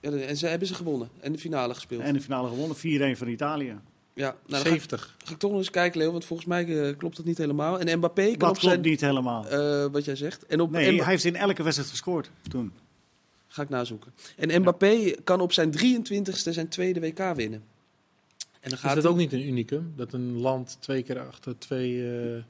Ja, 0.00 0.10
en 0.10 0.36
ze 0.36 0.46
hebben 0.46 0.68
ze 0.68 0.74
gewonnen 0.74 1.08
en 1.20 1.32
de 1.32 1.38
finale 1.38 1.74
gespeeld. 1.74 2.02
En 2.02 2.12
de 2.12 2.20
finale 2.20 2.48
gewonnen, 2.48 2.76
4-1 2.76 3.16
van 3.18 3.28
Italië. 3.28 3.78
Ja, 4.16 4.28
nou, 4.28 4.34
dan 4.46 4.54
ga 4.60 4.64
ik, 4.66 4.72
70. 4.72 5.14
ga 5.24 5.32
ik 5.32 5.38
toch 5.38 5.50
nog 5.50 5.58
eens 5.60 5.70
kijken, 5.70 5.98
Leo, 6.00 6.10
want 6.12 6.24
volgens 6.24 6.48
mij 6.48 6.88
eh, 6.88 6.96
klopt 6.96 7.16
dat 7.16 7.24
niet 7.26 7.38
helemaal. 7.38 7.80
En 7.80 7.98
Mbappé 7.98 8.22
kan 8.22 8.38
Dat 8.38 8.48
op 8.48 8.56
klopt 8.58 8.60
zijn, 8.74 8.80
niet 8.80 9.00
helemaal. 9.00 9.46
eh, 9.48 9.86
wat 9.92 10.04
jij 10.04 10.16
zegt. 10.16 10.46
En 10.46 10.60
op 10.60 10.70
Nee, 10.70 10.96
hij 11.02 11.10
heeft 11.10 11.24
in 11.24 11.36
elke 11.36 11.62
wedstrijd 11.62 11.90
gescoord 11.90 12.30
toen. 12.48 12.72
Ga 13.48 13.62
ik 13.62 13.68
nazoeken. 13.68 14.12
En 14.36 14.60
Mbappé 14.60 15.14
kan 15.24 15.40
op 15.40 15.52
zijn 15.52 15.70
23ste 15.70 16.52
zijn 16.52 16.68
tweede 16.68 17.00
WK 17.00 17.18
winnen. 17.34 17.62
En 18.60 18.72
dan 18.72 18.72
Is 18.72 18.78
gaat 18.84 18.94
dat 18.94 19.02
hij- 19.02 19.12
ook 19.12 19.18
niet 19.18 19.32
een 19.32 19.46
unicum? 19.46 19.92
Dat 19.96 20.12
een 20.12 20.38
land 20.40 20.76
twee 20.80 21.02
keer 21.02 21.20
achter 21.20 21.58
twee, 21.58 22.10
eh, 22.20 22.42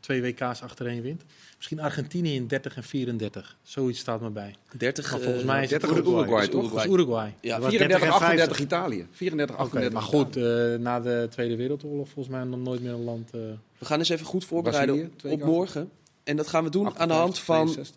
twee 0.00 0.22
WK's 0.22 0.62
achtereen 0.62 1.02
wint? 1.02 1.22
Misschien 1.56 1.80
Argentinië 1.80 2.34
in 2.34 2.46
30 2.46 2.76
en 2.76 2.82
34. 2.82 3.56
Zoiets 3.62 3.98
staat 3.98 4.20
me 4.20 4.30
bij. 4.30 4.54
30. 4.76 5.10
Maar 5.10 5.20
volgens 5.20 5.42
eh, 5.42 5.48
mij 5.48 5.62
is 5.62 5.70
het 5.70 5.80
30 5.80 5.98
Uruguay. 5.98 6.22
Uruguay, 6.22 6.48
toch? 6.48 6.84
Is 6.84 6.90
Uruguay. 6.90 7.34
Ja, 7.40 7.52
Dat 7.54 7.62
was 7.62 7.70
34, 7.70 7.88
30 7.88 8.02
en 8.02 8.12
38 8.12 8.56
50. 8.56 8.60
Italië. 8.66 9.06
34, 9.12 9.54
Oké, 9.56 9.64
38 9.64 9.92
maar 9.92 10.02
goed, 10.02 10.36
eh, 10.36 10.78
na 10.78 11.00
de 11.00 11.26
Tweede 11.30 11.56
Wereldoorlog 11.56 12.08
volgens 12.08 12.34
mij 12.34 12.44
nog 12.44 12.60
nooit 12.60 12.82
meer 12.82 12.92
een 12.92 13.04
land... 13.04 13.30
eh, 13.30 13.40
we 13.78 13.84
gaan 13.84 13.98
eens 13.98 14.08
even 14.08 14.26
goed 14.26 14.44
voorbereiden 14.44 15.10
Brazilië, 15.16 15.34
op, 15.34 15.44
morgen. 15.48 15.90
En 16.24 16.36
dat 16.36 16.46
gaan 16.46 16.64
we 16.64 16.70
doen 16.70 16.96
aan 16.96 17.08
de 17.08 17.14
hand 17.14 17.38
58, 17.38 17.44
van 17.44 17.66
62. 17.66 17.96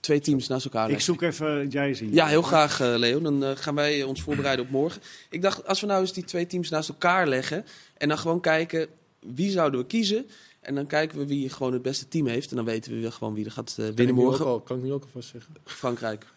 twee 0.00 0.20
teams 0.20 0.48
naast 0.48 0.64
elkaar. 0.64 0.90
Ik 0.90 1.00
zoek 1.00 1.22
even 1.22 1.68
Jairzinho. 1.68 2.14
Ja, 2.14 2.26
heel 2.26 2.42
graag, 2.42 2.80
eh, 2.80 2.94
Leo. 2.96 3.20
Dan 3.20 3.56
gaan 3.56 3.74
wij 3.74 4.02
ons 4.02 4.22
voorbereiden 4.22 4.64
op 4.64 4.70
morgen. 4.70 5.02
Ik 5.30 5.42
dacht, 5.42 5.66
als 5.66 5.80
we 5.80 5.86
nou 5.86 6.00
eens 6.00 6.12
die 6.12 6.24
twee 6.24 6.46
teams 6.46 6.68
naast 6.68 6.88
elkaar 6.88 7.26
leggen... 7.26 7.64
en 7.96 8.08
dan 8.08 8.18
gewoon 8.18 8.40
kijken, 8.40 8.88
wie 9.20 9.50
zouden 9.50 9.80
we 9.80 9.86
kiezen... 9.86 10.26
En 10.60 10.74
dan 10.74 10.86
kijken 10.86 11.18
we 11.18 11.26
wie 11.26 11.48
gewoon 11.48 11.72
het 11.72 11.82
beste 11.82 12.08
team 12.08 12.26
heeft. 12.26 12.50
En 12.50 12.56
dan 12.56 12.64
weten 12.64 12.92
we 12.92 13.00
weer 13.00 13.12
gewoon 13.12 13.34
wie 13.34 13.44
er 13.44 13.50
gaat 13.50 13.70
eh, 13.70 13.76
kan, 13.76 13.86
ik 13.86 13.96
winnen 13.96 14.14
nu 14.14 14.20
ook 14.20 14.26
morgen. 14.28 14.46
al, 14.46 14.60
kan 14.60 14.76
ik 14.76 14.82
nu 14.82 14.92
ook 14.92 15.02
alvast 15.04 15.28
zeggen. 15.28 15.54
Frankrijk. 15.64 16.26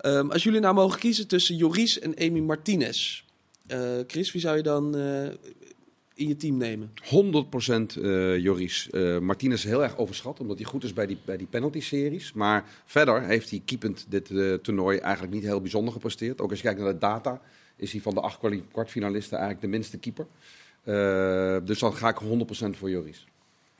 Ehm, 0.00 0.30
als 0.30 0.42
jullie 0.42 0.60
nou 0.60 0.74
mogen 0.74 0.98
kiezen 0.98 1.26
tussen 1.28 1.56
Joris 1.56 1.98
en 1.98 2.18
Amy 2.18 2.40
Martinez. 2.40 3.22
eh, 3.66 3.98
Chris, 4.06 4.32
wie 4.32 4.40
zou 4.40 4.56
je 4.56 4.62
dan 4.62 4.96
eh, 4.96 5.24
in 6.14 6.28
je 6.28 6.36
team 6.36 6.56
nemen? 6.56 6.92
100% 6.94 8.02
eh 8.02 8.38
Joris. 8.38 8.90
Eh 8.90 9.18
Martinez 9.18 9.64
is 9.64 9.70
heel 9.70 9.82
erg 9.82 9.96
overschat, 9.96 10.40
omdat 10.40 10.58
hij 10.58 10.66
goed 10.66 10.84
is 10.84 10.92
bij 10.92 11.06
die, 11.06 11.18
bij 11.24 11.36
die 11.36 11.46
penalty-series. 11.46 12.32
Maar 12.32 12.64
verder 12.84 13.22
heeft 13.22 13.50
hij 13.50 13.62
keepend 13.64 14.06
dit 14.08 14.30
eh, 14.30 14.54
toernooi 14.54 14.98
eigenlijk 14.98 15.34
niet 15.34 15.42
heel 15.42 15.60
bijzonder 15.60 15.92
gepresteerd. 15.92 16.40
Ook 16.40 16.50
als 16.50 16.58
je 16.58 16.64
kijkt 16.64 16.80
naar 16.80 16.92
de 16.92 16.98
data, 16.98 17.40
is 17.76 17.92
hij 17.92 18.00
van 18.00 18.14
de 18.14 18.20
acht 18.20 18.38
kwartfinalisten 18.72 19.38
eigenlijk 19.38 19.66
de 19.66 19.76
minste 19.78 19.98
keeper. 19.98 20.26
Eh, 20.84 21.56
dus 21.64 21.78
dan 21.78 21.94
ga 21.96 22.08
ik 22.08 22.16
100% 22.18 22.76
voor 22.76 22.90
Joris. 22.90 23.26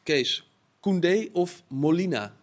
Kees, 0.02 0.48
Koundé 0.80 1.28
of 1.32 1.62
Molina? 1.68 2.34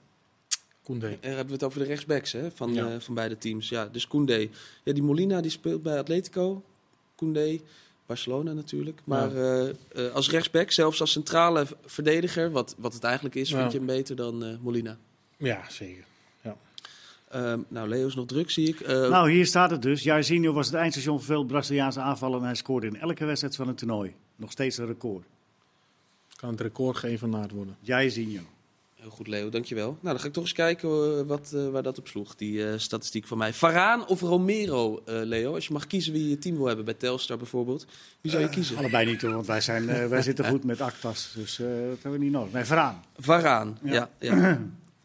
Koundé. 0.83 1.07
Daar 1.21 1.29
hebben 1.29 1.45
we 1.47 1.53
het 1.53 1.63
over 1.63 1.79
de 1.79 1.85
rechtsbacks 1.85 2.31
hè, 2.31 2.51
van, 2.51 2.73
Ja. 2.73 2.87
eh, 2.91 2.99
van 2.99 3.13
beide 3.13 3.37
teams. 3.37 3.69
Ja, 3.69 3.85
dus 3.85 4.07
Koundé. 4.07 4.47
Ja, 4.83 4.93
die 4.93 5.03
Molina 5.03 5.41
die 5.41 5.51
speelt 5.51 5.83
bij 5.83 5.97
Atletico. 5.99 6.63
Koundé, 7.15 7.59
Barcelona 8.05 8.53
natuurlijk. 8.53 8.99
Maar 9.03 9.35
eh, 9.35 9.69
eh, 9.69 10.13
als 10.13 10.29
rechtsback, 10.29 10.71
zelfs 10.71 11.01
als 11.01 11.11
centrale 11.11 11.65
verdediger, 11.85 12.51
wat, 12.51 12.75
wat 12.77 12.93
het 12.93 13.03
eigenlijk 13.03 13.35
is, 13.35 13.49
Ja. 13.49 13.59
vind 13.59 13.71
je 13.71 13.77
hem 13.77 13.87
beter 13.87 14.15
dan 14.15 14.43
eh, 14.43 14.53
Molina. 14.61 14.97
Ja, 15.37 15.69
zeker. 15.69 16.03
Ehm, 17.29 17.59
nou, 17.67 17.87
Leo 17.87 18.07
is 18.07 18.15
nog 18.15 18.25
druk, 18.25 18.49
zie 18.49 18.67
ik. 18.67 18.79
Eh, 18.79 19.09
Nou, 19.09 19.31
hier 19.31 19.45
staat 19.45 19.71
het 19.71 19.81
dus. 19.81 20.03
Jairzinho 20.03 20.53
was 20.53 20.65
het 20.65 20.75
eindstation 20.75 21.17
voor 21.17 21.25
veel 21.25 21.43
Braziliaanse 21.43 21.99
aanvallen 21.99 22.39
en 22.39 22.45
hij 22.45 22.55
scoorde 22.55 22.87
in 22.87 22.95
elke 22.99 23.25
wedstrijd 23.25 23.55
van 23.55 23.67
het 23.67 23.77
toernooi. 23.77 24.13
Nog 24.37 24.51
steeds 24.51 24.77
een 24.77 24.85
record. 24.85 25.25
Kan 26.35 26.49
het 26.49 26.61
record 26.61 26.97
geëvenaard 26.97 27.51
worden. 27.51 27.77
Jairzinho. 27.79 28.41
Heel 28.95 29.09
goed, 29.09 29.27
Leo, 29.27 29.49
dankjewel. 29.49 29.87
Nou, 29.89 29.97
dan 30.01 30.19
ga 30.19 30.27
ik 30.27 30.33
toch 30.33 30.43
eens 30.43 30.53
kijken 30.53 30.89
eh, 30.89 31.25
wat, 31.27 31.51
eh, 31.55 31.69
waar 31.69 31.83
dat 31.83 31.97
op 31.97 32.07
sloeg, 32.07 32.35
die 32.35 32.67
eh, 32.69 32.77
statistiek 32.77 33.27
van 33.27 33.37
mij. 33.37 33.53
Varaan 33.53 34.07
of 34.07 34.21
Romero, 34.21 35.01
eh, 35.05 35.15
Leo? 35.23 35.53
Als 35.53 35.67
je 35.67 35.73
mag 35.73 35.87
kiezen 35.87 36.13
wie 36.13 36.23
je 36.23 36.29
je 36.29 36.37
team 36.37 36.55
wil 36.57 36.65
hebben 36.65 36.85
bij 36.85 36.93
Telstar 36.93 37.37
bijvoorbeeld. 37.37 37.85
Wie 38.21 38.31
zou 38.31 38.43
je 38.43 38.49
kiezen? 38.49 38.77
Allebei 38.77 39.05
niet 39.05 39.21
hoor, 39.21 39.33
want 39.33 39.45
wij, 39.45 39.61
zijn, 39.61 39.89
eh, 39.89 40.07
wij 40.07 40.21
zitten 40.21 40.45
goed 40.45 40.63
met 40.63 40.81
Actas. 40.81 41.31
Dus 41.35 41.59
eh, 41.59 41.65
dat 41.67 41.75
hebben 41.75 42.11
we 42.11 42.17
niet 42.17 42.31
nodig. 42.31 42.53
Nee, 42.53 42.63
Varaan. 42.63 43.03
Varaan, 43.17 43.77
ja. 43.83 44.09
Ja. 44.19 44.35
ja, 44.35 44.61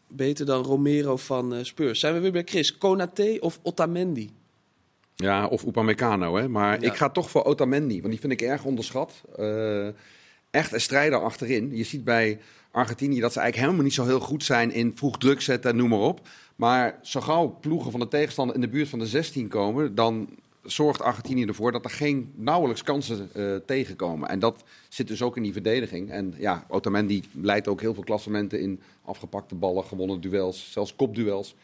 Beter 0.08 0.46
dan 0.46 0.64
Romero 0.64 1.16
van 1.16 1.64
Spurs. 1.64 2.00
Zijn 2.00 2.14
we 2.14 2.20
weer 2.20 2.32
bij 2.32 2.44
Chris. 2.44 2.78
Konaté 2.78 3.36
of 3.40 3.58
Otamendi? 3.62 4.30
Ja, 5.16 5.46
of 5.46 5.64
Upamecano, 5.64 6.36
hè. 6.36 6.48
Maar 6.48 6.80
Ja. 6.80 6.90
ik 6.90 6.96
ga 6.96 7.08
toch 7.10 7.30
voor 7.30 7.44
Otamendi, 7.44 7.98
want 8.00 8.12
die 8.12 8.20
vind 8.20 8.32
ik 8.32 8.42
erg 8.42 8.64
onderschat. 8.64 9.22
Eh, 9.36 9.86
echt 10.50 10.72
een 10.72 10.80
strijder 10.80 11.18
achterin. 11.22 11.76
Je 11.76 11.84
ziet 11.84 12.04
bij 12.04 12.38
Argentinië 12.70 13.20
dat 13.20 13.32
ze 13.32 13.38
eigenlijk 13.40 13.56
helemaal 13.56 13.84
niet 13.84 13.94
zo 13.94 14.04
heel 14.04 14.20
goed 14.20 14.44
zijn 14.44 14.72
in 14.72 14.92
vroeg 14.96 15.18
druk 15.18 15.40
zetten 15.40 15.70
en 15.70 15.76
noem 15.76 15.88
maar 15.88 15.98
op. 15.98 16.28
Maar 16.56 16.98
zo 17.02 17.20
gauw 17.20 17.58
ploegen 17.60 17.90
van 17.90 18.00
de 18.00 18.08
tegenstander 18.08 18.54
in 18.54 18.60
de 18.60 18.68
buurt 18.68 18.88
van 18.88 18.98
de 18.98 19.06
16 19.06 19.48
komen, 19.48 19.94
dan 19.94 20.28
zorgt 20.62 21.02
Argentinië 21.02 21.44
ervoor 21.44 21.72
dat 21.72 21.84
er 21.84 21.90
geen 21.90 22.32
nauwelijks 22.36 22.82
kansen 22.82 23.28
eh, 23.34 23.54
tegenkomen. 23.66 24.28
En 24.28 24.38
dat 24.38 24.64
zit 24.88 25.08
dus 25.08 25.22
ook 25.22 25.36
in 25.36 25.42
die 25.42 25.52
verdediging. 25.52 26.10
En 26.10 26.34
ja, 26.38 26.64
Otamendi 26.68 27.22
leidt 27.32 27.68
ook 27.68 27.80
heel 27.80 27.94
veel 27.94 28.04
klassementen 28.04 28.60
in 28.60 28.80
afgepakte 29.04 29.54
ballen, 29.54 29.84
gewonnen 29.84 30.20
duels, 30.20 30.72
zelfs 30.72 30.96
kopduels. 30.96 31.54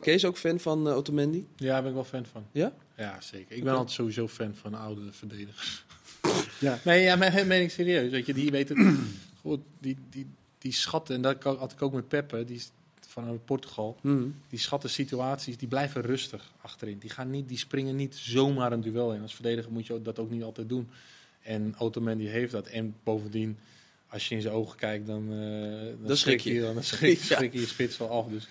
Kees 0.00 0.24
ook 0.24 0.36
fan 0.36 0.60
van 0.60 0.88
eh, 0.88 0.96
Otamendi? 0.96 1.46
Ja, 1.56 1.72
daar 1.72 1.80
ben 1.80 1.88
ik 1.88 1.94
wel 1.94 2.04
fan 2.04 2.26
van. 2.26 2.46
Ja? 2.52 2.72
Ja, 2.96 3.20
zeker. 3.20 3.56
Ik 3.56 3.64
ben 3.64 3.72
altijd 3.72 3.90
sowieso 3.90 4.28
fan 4.28 4.54
van 4.54 4.74
oude 4.74 5.12
verdedigers. 5.12 5.84
Ja. 6.60 6.78
Nee, 6.84 7.02
ja, 7.02 7.16
maar 7.16 7.46
meen 7.46 7.62
ik 7.62 7.70
serieus. 7.70 8.10
Weet 8.10 8.26
je, 8.26 8.34
die 8.34 8.50
weten 8.50 8.98
goed, 9.42 9.60
die, 9.80 9.96
die, 10.10 10.26
die 10.58 10.72
schatten, 10.72 11.14
en 11.14 11.22
dat 11.22 11.42
had 11.42 11.72
ik 11.72 11.82
ook 11.82 11.92
met 11.92 12.08
Peppe, 12.08 12.44
die 12.44 12.56
is 12.56 12.70
van 13.08 13.40
Portugal. 13.44 13.96
Mhm. 14.00 14.28
Die 14.48 14.58
schatten 14.58 14.90
situaties, 14.90 15.56
die 15.56 15.68
blijven 15.68 16.02
rustig 16.02 16.52
achterin. 16.60 16.98
Die, 16.98 17.10
gaan 17.10 17.30
niet, 17.30 17.48
die 17.48 17.58
springen 17.58 17.96
niet 17.96 18.14
zomaar 18.14 18.72
een 18.72 18.80
duel 18.80 19.14
in. 19.14 19.22
Als 19.22 19.34
verdediger 19.34 19.72
moet 19.72 19.86
je 19.86 20.02
dat 20.02 20.18
ook 20.18 20.30
niet 20.30 20.42
altijd 20.42 20.68
doen. 20.68 20.88
En 21.42 21.74
Otamendi 21.78 22.28
heeft 22.28 22.52
dat. 22.52 22.66
En 22.66 22.94
bovendien, 23.04 23.58
als 24.08 24.28
je 24.28 24.34
in 24.34 24.40
zijn 24.40 24.54
ogen 24.54 24.78
kijkt, 24.78 25.06
dan, 25.06 25.32
eh, 25.32 26.06
dan, 26.06 26.16
schrik 26.16 26.40
je. 26.40 26.60
Dan 26.60 26.82
schrik, 26.82 27.18
schrik 27.30 27.52
je 27.52 27.60
je 27.60 27.66
spits 27.66 27.98
wel 27.98 28.10
af. 28.10 28.26
Dus 28.26 28.48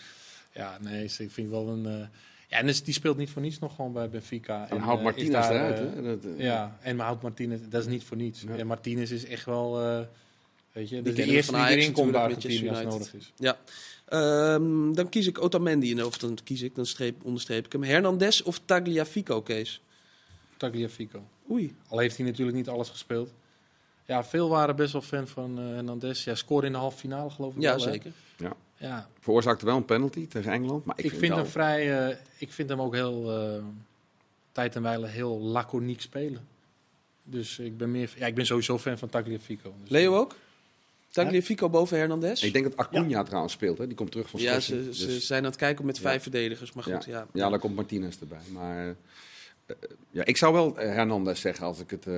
ja, 0.58 0.78
nee, 0.82 1.04
ik 1.18 1.32
vind 1.32 1.50
wel 1.50 1.68
een... 1.68 1.86
eh, 1.86 2.08
ja, 2.50 2.58
en 2.58 2.66
dus, 2.66 2.84
die 2.84 2.94
speelt 2.94 3.18
niet 3.18 3.30
voor 3.30 3.42
niets 3.42 3.60
nog 3.60 3.76
gewoon 3.76 3.94
bij 3.94 4.10
Benfica. 4.10 4.66
Dan 4.70 4.78
En, 4.78 4.84
houdt 4.84 4.98
eh, 5.00 5.06
Martinez 5.06 5.32
daar, 5.32 5.52
eruit. 5.52 5.80
eh, 5.80 5.94
hè. 5.96 6.02
Dat, 6.20 6.32
ja, 6.38 6.78
en 6.82 6.96
maar 6.96 7.06
houdt 7.06 7.22
Martinez, 7.22 7.60
dat 7.70 7.82
is 7.82 7.88
niet 7.88 8.04
voor 8.04 8.18
niets. 8.18 8.42
Ja. 8.42 8.56
En 8.56 8.68
Martinez 8.68 9.12
is 9.12 9.26
echt 9.26 9.46
wel, 9.46 9.82
eh, 9.82 10.00
weet 10.72 10.90
je, 10.90 10.96
dat 11.02 11.06
is 11.18 11.26
de 11.26 11.32
eerste 11.32 11.52
die 11.52 11.66
erin 11.66 11.92
komt 11.92 12.12
bij 12.12 12.22
Argentinië 12.22 12.70
als 12.70 12.84
Manchester 12.84 12.92
nodig 13.00 13.14
is. 13.14 13.34
Ja. 13.38 13.58
Ehm, 14.06 14.94
dan 14.94 15.10
kies 15.10 15.28
ik 15.28 15.42
Otamendi. 15.42 15.92
en 15.92 16.06
Of 16.06 16.18
dan 16.18 16.38
kies 16.44 16.62
ik, 16.62 16.76
dan 16.76 16.86
streep, 16.86 17.24
onderstreep 17.26 17.66
ik 17.66 17.72
hem. 17.72 17.84
Hernandez 17.84 18.42
of 18.42 18.60
Tagliafico, 18.66 19.42
Kees? 19.42 19.82
Tagliafico. 20.58 21.24
Oei. 21.52 21.76
Al 21.88 22.00
heeft 22.00 22.18
hij 22.18 22.26
natuurlijk 22.26 22.58
niet 22.58 22.68
alles 22.70 22.90
gespeeld. 22.90 23.34
Ja, 24.06 24.24
veel 24.24 24.50
waren 24.50 24.76
best 24.76 24.92
wel 24.94 25.02
fan 25.02 25.28
van 25.28 25.60
eh 25.60 25.66
Hernandez. 25.66 26.24
Ja, 26.24 26.36
scoorde 26.36 26.68
in 26.68 26.74
de 26.74 26.80
halve 26.80 26.98
finale 26.98 27.30
geloof 27.30 27.56
ik 27.56 27.62
Ja, 27.62 27.76
wel. 27.76 27.86
hè? 27.86 27.92
zeker. 27.92 28.12
Ja, 28.80 29.10
veroorzaakte 29.20 29.66
wel 29.66 29.76
een 29.78 29.86
penalty 29.86 30.28
tegen 30.28 30.52
Engeland. 30.52 30.86
Maar 30.86 31.00
ik, 31.00 31.06
ik, 31.06 31.12
vind 31.12 31.28
wel- 31.28 31.38
hem 31.38 31.46
vrij, 31.48 32.08
eh, 32.10 32.18
ik 32.38 32.52
vind 32.52 32.70
hem 32.70 32.82
ook 32.82 32.94
heel, 32.94 33.32
eh, 33.40 33.64
tijd 34.52 34.76
en 34.76 34.82
wijle 34.82 35.08
heel 35.08 35.40
laconiek 35.40 36.02
spelen. 36.02 36.48
Dus 37.24 37.60
ik 37.60 37.78
ben 37.78 37.92
meer, 37.92 38.14
ja, 38.18 38.26
ik 38.28 38.36
ben 38.36 38.46
sowieso 38.46 38.78
fan 38.78 38.98
van 38.98 39.10
Tagliafico. 39.10 39.74
Dus, 39.82 39.90
Leo 39.90 40.16
ook? 40.16 40.36
Tagliafico 41.12 41.70
boven 41.70 41.98
Hernandez? 41.98 42.44
Ik 42.44 42.54
denk 42.54 42.66
dat 42.66 42.78
Acuna 42.78 43.24
trouwens 43.24 43.54
speelt. 43.54 43.78
Hè. 43.78 43.88
Die 43.88 43.96
komt 43.96 44.12
terug 44.12 44.30
van 44.30 44.40
ja, 44.40 44.60
ze, 44.60 44.94
ze 44.94 45.06
Dus- 45.06 45.26
zijn 45.28 45.44
aan 45.44 45.50
het 45.50 45.60
kijken 45.60 45.86
met 45.86 45.96
Ja. 45.96 46.02
vijf 46.02 46.22
verdedigers. 46.22 46.74
Maar 46.74 46.84
goed, 46.84 47.06
ja. 47.06 47.28
ja, 47.34 47.50
daar 47.50 47.60
komt 47.60 47.76
Martinez 47.76 48.16
erbij. 48.22 48.40
Maar 48.52 48.88
eh, 49.66 49.76
ja, 50.12 50.26
ik 50.26 50.38
zou 50.38 50.54
wel 50.54 50.78
eh, 50.78 50.90
Hernandez 50.94 51.42
zeggen 51.42 51.66
als 51.66 51.80
ik 51.80 51.90
het... 51.90 52.08
eh, 52.08 52.14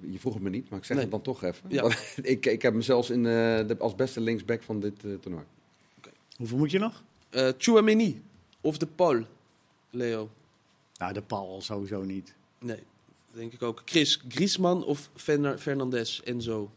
je 0.00 0.18
vroeg 0.18 0.34
het 0.34 0.42
me 0.42 0.50
niet, 0.50 0.68
maar 0.70 0.78
ik 0.78 0.84
zeg 0.84 0.96
Nee. 0.96 1.04
het 1.06 1.14
dan 1.14 1.22
toch 1.22 1.42
even. 1.42 1.62
Ja. 1.68 1.90
Ik, 2.22 2.46
ik 2.46 2.62
heb 2.62 2.72
hem 2.72 2.82
zelfs 2.82 3.10
in, 3.10 3.26
eh, 3.26 3.32
de, 3.66 3.76
als 3.78 3.94
beste 3.94 4.20
linksback 4.20 4.62
van 4.62 4.80
dit 4.80 5.04
eh, 5.04 5.10
toernooi. 5.20 5.44
Hoeveel 6.36 6.58
moet 6.58 6.70
je 6.70 6.78
nog? 6.78 7.02
Eh 7.30 7.48
Chouameni 7.58 8.22
of 8.60 8.78
de 8.78 8.86
Paul, 8.86 9.24
Leo? 9.90 10.30
Nou, 10.98 11.12
de 11.12 11.22
Paul 11.22 11.60
sowieso 11.62 12.02
niet. 12.02 12.34
Nee, 12.58 12.82
denk 13.32 13.52
ik 13.52 13.62
ook. 13.62 13.82
Chris, 13.84 14.22
Griezmann 14.28 14.84
of 14.84 15.10
Ferna- 15.16 15.58
Fernandes, 15.58 16.22
Enzo? 16.24 16.70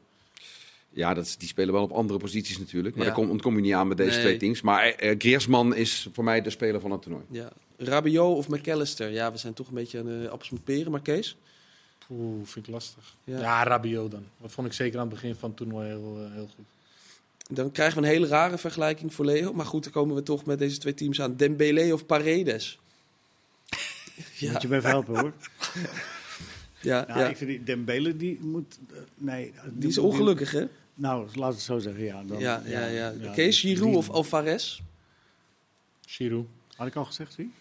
Ja, 0.90 1.14
dat 1.14 1.36
die 1.38 1.48
spelen 1.48 1.74
wel 1.74 1.84
op 1.84 1.92
andere 1.92 2.20
posities 2.20 2.58
natuurlijk. 2.60 2.96
Maar 2.96 3.06
Ja. 3.06 3.12
daar 3.12 3.22
kom, 3.22 3.30
ontkom 3.32 3.56
je 3.56 3.62
niet 3.62 3.74
aan 3.74 3.88
met 3.88 3.98
deze 3.98 4.12
Nee. 4.12 4.20
twee 4.22 4.38
teams. 4.38 4.62
Maar 4.62 4.84
eh, 4.88 5.16
Griezmann 5.18 5.76
is 5.76 6.08
voor 6.14 6.24
mij 6.24 6.42
de 6.42 6.50
speler 6.50 6.82
van 6.82 6.92
het 6.92 7.02
toernooi. 7.02 7.24
Ja. 7.30 7.50
Rabiot 7.78 8.38
of 8.38 8.48
McAllister? 8.48 9.10
Ja, 9.12 9.32
we 9.32 9.38
zijn 9.38 9.54
toch 9.54 9.68
een 9.68 9.74
beetje 9.74 10.00
aan 10.00 10.06
de 10.06 10.30
appels 10.32 10.50
met 10.50 10.64
peren, 10.64 10.92
maar 10.92 11.02
Kees? 11.02 11.36
Oeh, 12.10 12.46
vind 12.48 12.68
ik 12.68 12.74
lastig. 12.74 13.16
Ja. 13.24 13.40
Ja, 13.40 13.64
Rabiot 13.64 14.12
dan. 14.12 14.24
Dat 14.42 14.52
vond 14.52 14.68
ik 14.68 14.74
zeker 14.74 15.00
aan 15.00 15.06
het 15.06 15.14
begin 15.14 15.36
van 15.36 15.50
het 15.50 15.58
toernooi 15.58 15.88
heel, 15.88 16.18
heel 16.32 16.50
goed. 16.56 16.66
Dan 17.54 17.72
krijgen 17.72 18.02
we 18.02 18.08
een 18.08 18.14
hele 18.14 18.28
rare 18.28 18.58
vergelijking 18.58 19.14
voor 19.14 19.26
Leo. 19.26 19.54
Maar 19.54 19.66
goed, 19.66 19.84
dan 19.84 19.92
komen 19.92 20.16
we 20.16 20.24
toch 20.24 20.46
met 20.46 20.60
deze 20.60 20.78
twee 20.78 20.94
teams 20.94 21.22
aan. 21.22 21.36
Dembele 21.36 21.94
of 21.94 22.06
Paredes? 22.06 22.80
ja, 24.38 24.52
Moet 24.52 24.62
je 24.62 24.68
me 24.68 24.76
even 24.76 24.90
helpen 24.90 25.20
hoor. 25.20 25.34
ja, 26.82 27.06
Nou, 27.08 27.20
ja. 27.20 27.28
ik 27.28 27.38
vind 27.38 27.50
die 27.50 27.64
Dembele, 27.64 28.16
die 28.16 28.40
moet... 28.42 28.80
eh, 28.94 28.98
nee. 29.18 29.54
Die 29.72 29.90
is 29.90 29.98
ongelukkig, 29.98 30.52
hè? 30.52 30.66
Nou, 30.94 31.28
laat 31.34 31.54
het 31.54 31.62
zo 31.62 31.80
zeggen, 31.80 32.04
ja. 32.04 32.24
Dan, 32.24 32.40
Ja, 32.40 32.62
ja, 32.66 32.88
ja. 32.88 33.14
ja, 33.36 33.52
Giroud 33.52 33.96
of 33.96 34.10
Alvarez? 34.10 34.82
Giroud. 36.06 36.48
Had 36.76 36.88
ik 36.88 36.96
al 36.96 37.06
gezegd, 37.06 37.36
wie? 37.36 37.52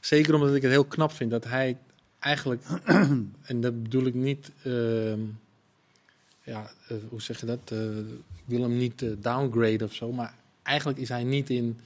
Zeker 0.00 0.34
omdat 0.34 0.54
ik 0.54 0.62
het 0.62 0.70
heel 0.70 0.84
knap 0.84 1.12
vind 1.12 1.30
dat 1.30 1.44
hij 1.44 1.78
eigenlijk, 2.18 2.62
en 3.50 3.60
dat 3.60 3.82
bedoel 3.82 4.04
ik 4.06 4.14
niet, 4.14 4.50
ehm, 4.62 5.20
ja, 6.48 6.70
eh, 6.88 6.96
hoe 7.08 7.22
zeg 7.22 7.40
je 7.40 7.46
dat? 7.46 7.58
Eh, 7.64 7.98
ik 7.98 8.44
wil 8.44 8.62
hem 8.62 8.76
niet 8.76 9.02
eh, 9.02 9.10
downgraden 9.18 9.86
of 9.86 9.94
zo, 9.94 10.12
maar 10.12 10.34
eigenlijk 10.62 10.98
is 10.98 11.08
hij 11.08 11.24
niet 11.24 11.50
in, 11.50 11.80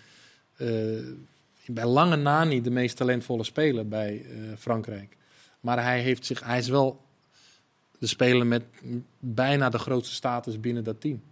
bij 1.66 1.86
lange 1.86 2.16
na 2.16 2.44
niet 2.44 2.64
de 2.64 2.70
meest 2.70 2.96
talentvolle 2.96 3.44
speler 3.44 3.88
bij 3.88 4.24
Frankrijk. 4.58 5.16
Maar 5.60 5.82
hij, 5.82 6.00
heeft 6.00 6.26
zich, 6.26 6.44
hij 6.44 6.58
is 6.58 6.68
wel 6.68 7.00
de 7.98 8.06
speler 8.06 8.46
met 8.46 8.62
bijna 9.18 9.68
de 9.68 9.78
grootste 9.78 10.14
status 10.14 10.60
binnen 10.60 10.84
dat 10.84 11.00
team. 11.00 11.22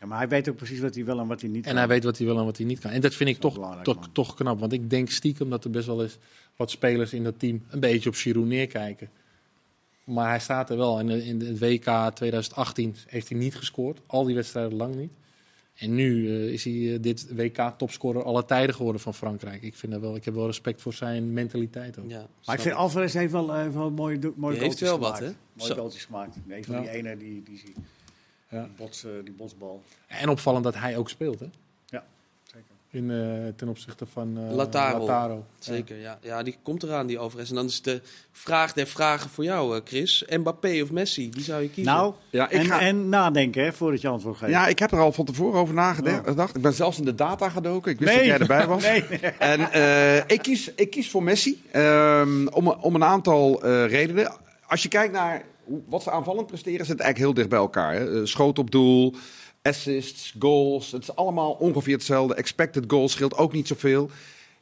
Ja, 0.00 0.06
maar 0.06 0.18
hij 0.18 0.28
weet 0.28 0.48
ook 0.48 0.56
precies 0.56 0.80
wat 0.80 0.94
hij 0.94 1.04
wil 1.04 1.18
en 1.18 1.26
wat 1.26 1.40
hij 1.40 1.50
niet 1.50 1.64
En 1.64 1.70
kan. 1.70 1.78
hij 1.78 1.88
weet 1.88 2.04
wat 2.04 2.18
hij 2.18 2.26
wil 2.26 2.38
en 2.38 2.44
wat 2.44 2.56
hij 2.56 2.66
niet 2.66 2.78
kan. 2.78 2.90
En 2.90 3.00
dat 3.00 3.14
vind 3.14 3.28
ik 3.30 3.40
Dat 3.40 3.54
toch, 3.54 3.68
wel 3.68 3.82
toch, 3.82 4.08
toch 4.12 4.34
knap. 4.34 4.60
Want 4.60 4.72
ik 4.72 4.90
denk 4.90 5.10
stiekem 5.10 5.50
dat 5.50 5.64
er 5.64 5.70
best 5.70 5.86
wel 5.86 6.02
eens 6.02 6.18
wat 6.56 6.70
spelers 6.70 7.12
in 7.12 7.24
dat 7.24 7.38
team 7.38 7.62
een 7.68 7.80
beetje 7.80 8.08
op 8.08 8.14
Giroud 8.14 8.46
neerkijken. 8.46 9.10
Maar 10.04 10.28
hij 10.28 10.40
staat 10.40 10.70
er 10.70 10.76
wel. 10.76 10.98
En 10.98 11.08
in 11.10 11.40
het 11.40 11.58
WK 11.58 12.10
2018 12.14 12.96
heeft 13.06 13.28
hij 13.28 13.38
niet 13.38 13.54
gescoord. 13.56 14.00
Al 14.06 14.24
die 14.24 14.34
wedstrijden 14.34 14.76
lang 14.76 14.94
niet. 14.94 15.10
En 15.74 15.94
nu 15.94 16.28
eh, 16.28 16.52
is 16.52 16.64
hij 16.64 16.92
eh, 16.94 17.02
dit 17.02 17.26
WK 17.34 17.72
topscorer 17.78 18.22
alle 18.24 18.44
tijden 18.44 18.74
geworden 18.74 19.00
van 19.00 19.14
Frankrijk. 19.14 19.62
Ik, 19.62 19.74
vind 19.74 19.92
dat 19.92 20.00
wel, 20.00 20.16
ik 20.16 20.24
heb 20.24 20.34
wel 20.34 20.46
respect 20.46 20.82
voor 20.82 20.92
zijn 20.94 21.32
mentaliteit 21.32 21.98
ook. 21.98 22.10
Ja, 22.10 22.26
Maar 22.44 22.54
ik 22.54 22.60
vind 22.60 22.74
Alvarez 22.74 23.12
heeft 23.14 23.32
wel, 23.32 23.54
eh, 23.54 23.68
wel 23.68 23.90
mooie, 23.90 24.32
mooie 24.36 24.58
heeft 24.58 24.80
wel 24.80 24.98
wat, 24.98 25.14
gemaakt. 25.16 25.24
hè? 25.34 25.38
Mooie 25.52 25.74
goaltjes 25.74 26.04
gemaakt. 26.04 26.36
Nee, 26.44 26.64
van 26.64 26.74
Ja. 26.74 26.80
die 26.80 26.90
ene, 26.90 27.16
die, 27.16 27.42
die, 27.42 27.60
die, 27.64 27.74
Ja. 28.50 28.68
bots, 28.76 29.04
eh, 29.04 29.10
die 29.24 29.32
botsbal. 29.34 29.82
En 30.06 30.28
opvallend 30.28 30.64
dat 30.64 30.74
hij 30.74 30.96
ook 30.96 31.08
speelt. 31.08 31.40
Hè? 31.40 31.46
In, 32.94 33.10
eh, 33.10 33.52
ten 33.56 33.68
opzichte 33.68 34.06
van 34.12 34.38
eh, 34.48 34.54
Lataro. 34.54 35.44
Zeker, 35.58 36.00
ja. 36.00 36.18
ja. 36.22 36.42
Die 36.42 36.56
komt 36.62 36.82
eraan, 36.82 37.06
die 37.06 37.18
Alvarez. 37.18 37.48
En 37.48 37.54
dan 37.54 37.64
is 37.64 37.82
de 37.82 38.00
vraag 38.32 38.72
der 38.72 38.86
vragen 38.86 39.30
voor 39.30 39.44
jou, 39.44 39.76
eh, 39.76 39.80
Chris. 39.84 40.24
Mbappé 40.30 40.82
of 40.82 40.90
Messi? 40.90 41.30
Wie 41.32 41.42
zou 41.44 41.62
je 41.62 41.70
kiezen? 41.70 41.92
Nou, 41.92 42.14
Ja, 42.30 42.50
ik 42.50 42.58
en, 42.58 42.66
ga- 42.66 42.80
en 42.80 43.08
nadenken 43.08 43.64
hè, 43.64 43.72
voordat 43.72 44.00
je 44.00 44.08
antwoord 44.08 44.36
geeft. 44.36 44.52
Ja, 44.52 44.66
ik 44.66 44.78
heb 44.78 44.92
er 44.92 44.98
al 44.98 45.12
van 45.12 45.24
tevoren 45.24 45.60
over 45.60 45.74
nagedacht. 45.74 46.56
Ik 46.56 46.62
ben 46.62 46.72
zelfs 46.74 46.98
in 46.98 47.04
de 47.04 47.14
data 47.14 47.48
gedoken. 47.48 47.92
Ik 47.92 47.98
wist 47.98 48.10
nee. 48.10 48.18
dat 48.18 48.26
jij 48.26 48.38
erbij 48.38 48.66
was. 48.66 48.82
nee. 48.88 49.02
En 49.38 49.72
eh, 49.72 50.16
ik, 50.16 50.38
kies, 50.42 50.70
ik 50.74 50.90
kies 50.90 51.10
voor 51.10 51.22
Messi 51.22 51.62
ehm, 51.70 52.46
om, 52.46 52.68
om 52.68 52.94
een 52.94 53.04
aantal 53.04 53.62
eh, 53.62 53.86
redenen. 53.86 54.32
Als 54.66 54.82
je 54.82 54.88
kijkt 54.88 55.12
naar 55.12 55.42
wat 55.86 56.02
ze 56.02 56.10
aanvallend 56.10 56.46
presteren, 56.46 56.86
zit 56.86 57.00
eigenlijk 57.00 57.18
heel 57.18 57.34
dicht 57.34 57.48
bij 57.48 57.58
elkaar. 57.58 57.94
Hè. 57.94 58.20
Eh, 58.20 58.26
Schoot 58.26 58.58
op 58.58 58.70
doel, 58.70 59.14
assists, 59.62 60.34
goals. 60.38 60.92
Het 60.92 61.02
is 61.02 61.16
allemaal 61.16 61.52
ongeveer 61.52 61.94
hetzelfde. 61.94 62.34
Expected 62.34 62.84
goals 62.86 63.12
scheelt 63.12 63.36
ook 63.36 63.52
niet 63.52 63.66
zoveel. 63.66 64.10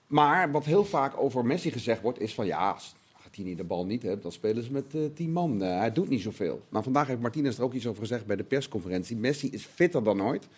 Maar 0.07 0.50
wat 0.50 0.64
heel 0.64 0.84
vaak 0.84 1.20
over 1.20 1.44
Messi 1.44 1.70
gezegd 1.70 2.03
wordt, 2.03 2.20
is 2.20 2.34
van 2.34 2.46
ja, 2.46 2.70
als 2.70 2.94
Argentinië 3.12 3.57
de 3.57 3.64
bal 3.64 3.86
niet 3.86 4.03
hebt, 4.03 4.22
dan 4.22 4.32
spelen 4.32 4.64
ze 4.64 4.72
met 4.72 4.94
eh, 4.94 5.00
tien 5.14 5.32
man. 5.32 5.62
Eh, 5.62 5.78
hij 5.78 5.92
doet 5.92 6.09
niet 6.09 6.22
zoveel. 6.22 6.62
Maar 6.68 6.82
vandaag 6.82 7.07
heeft 7.07 7.20
Martinez 7.20 7.59
er 7.59 7.64
ook 7.64 7.72
iets 7.72 7.86
over 7.86 8.00
gezegd 8.00 8.26
bij 8.26 8.36
de 8.36 8.44
persconferentie. 8.44 9.16
Messi 9.16 9.48
is 9.50 9.64
fitter 9.64 10.05
dan 10.05 10.22
ooit. 10.22 10.48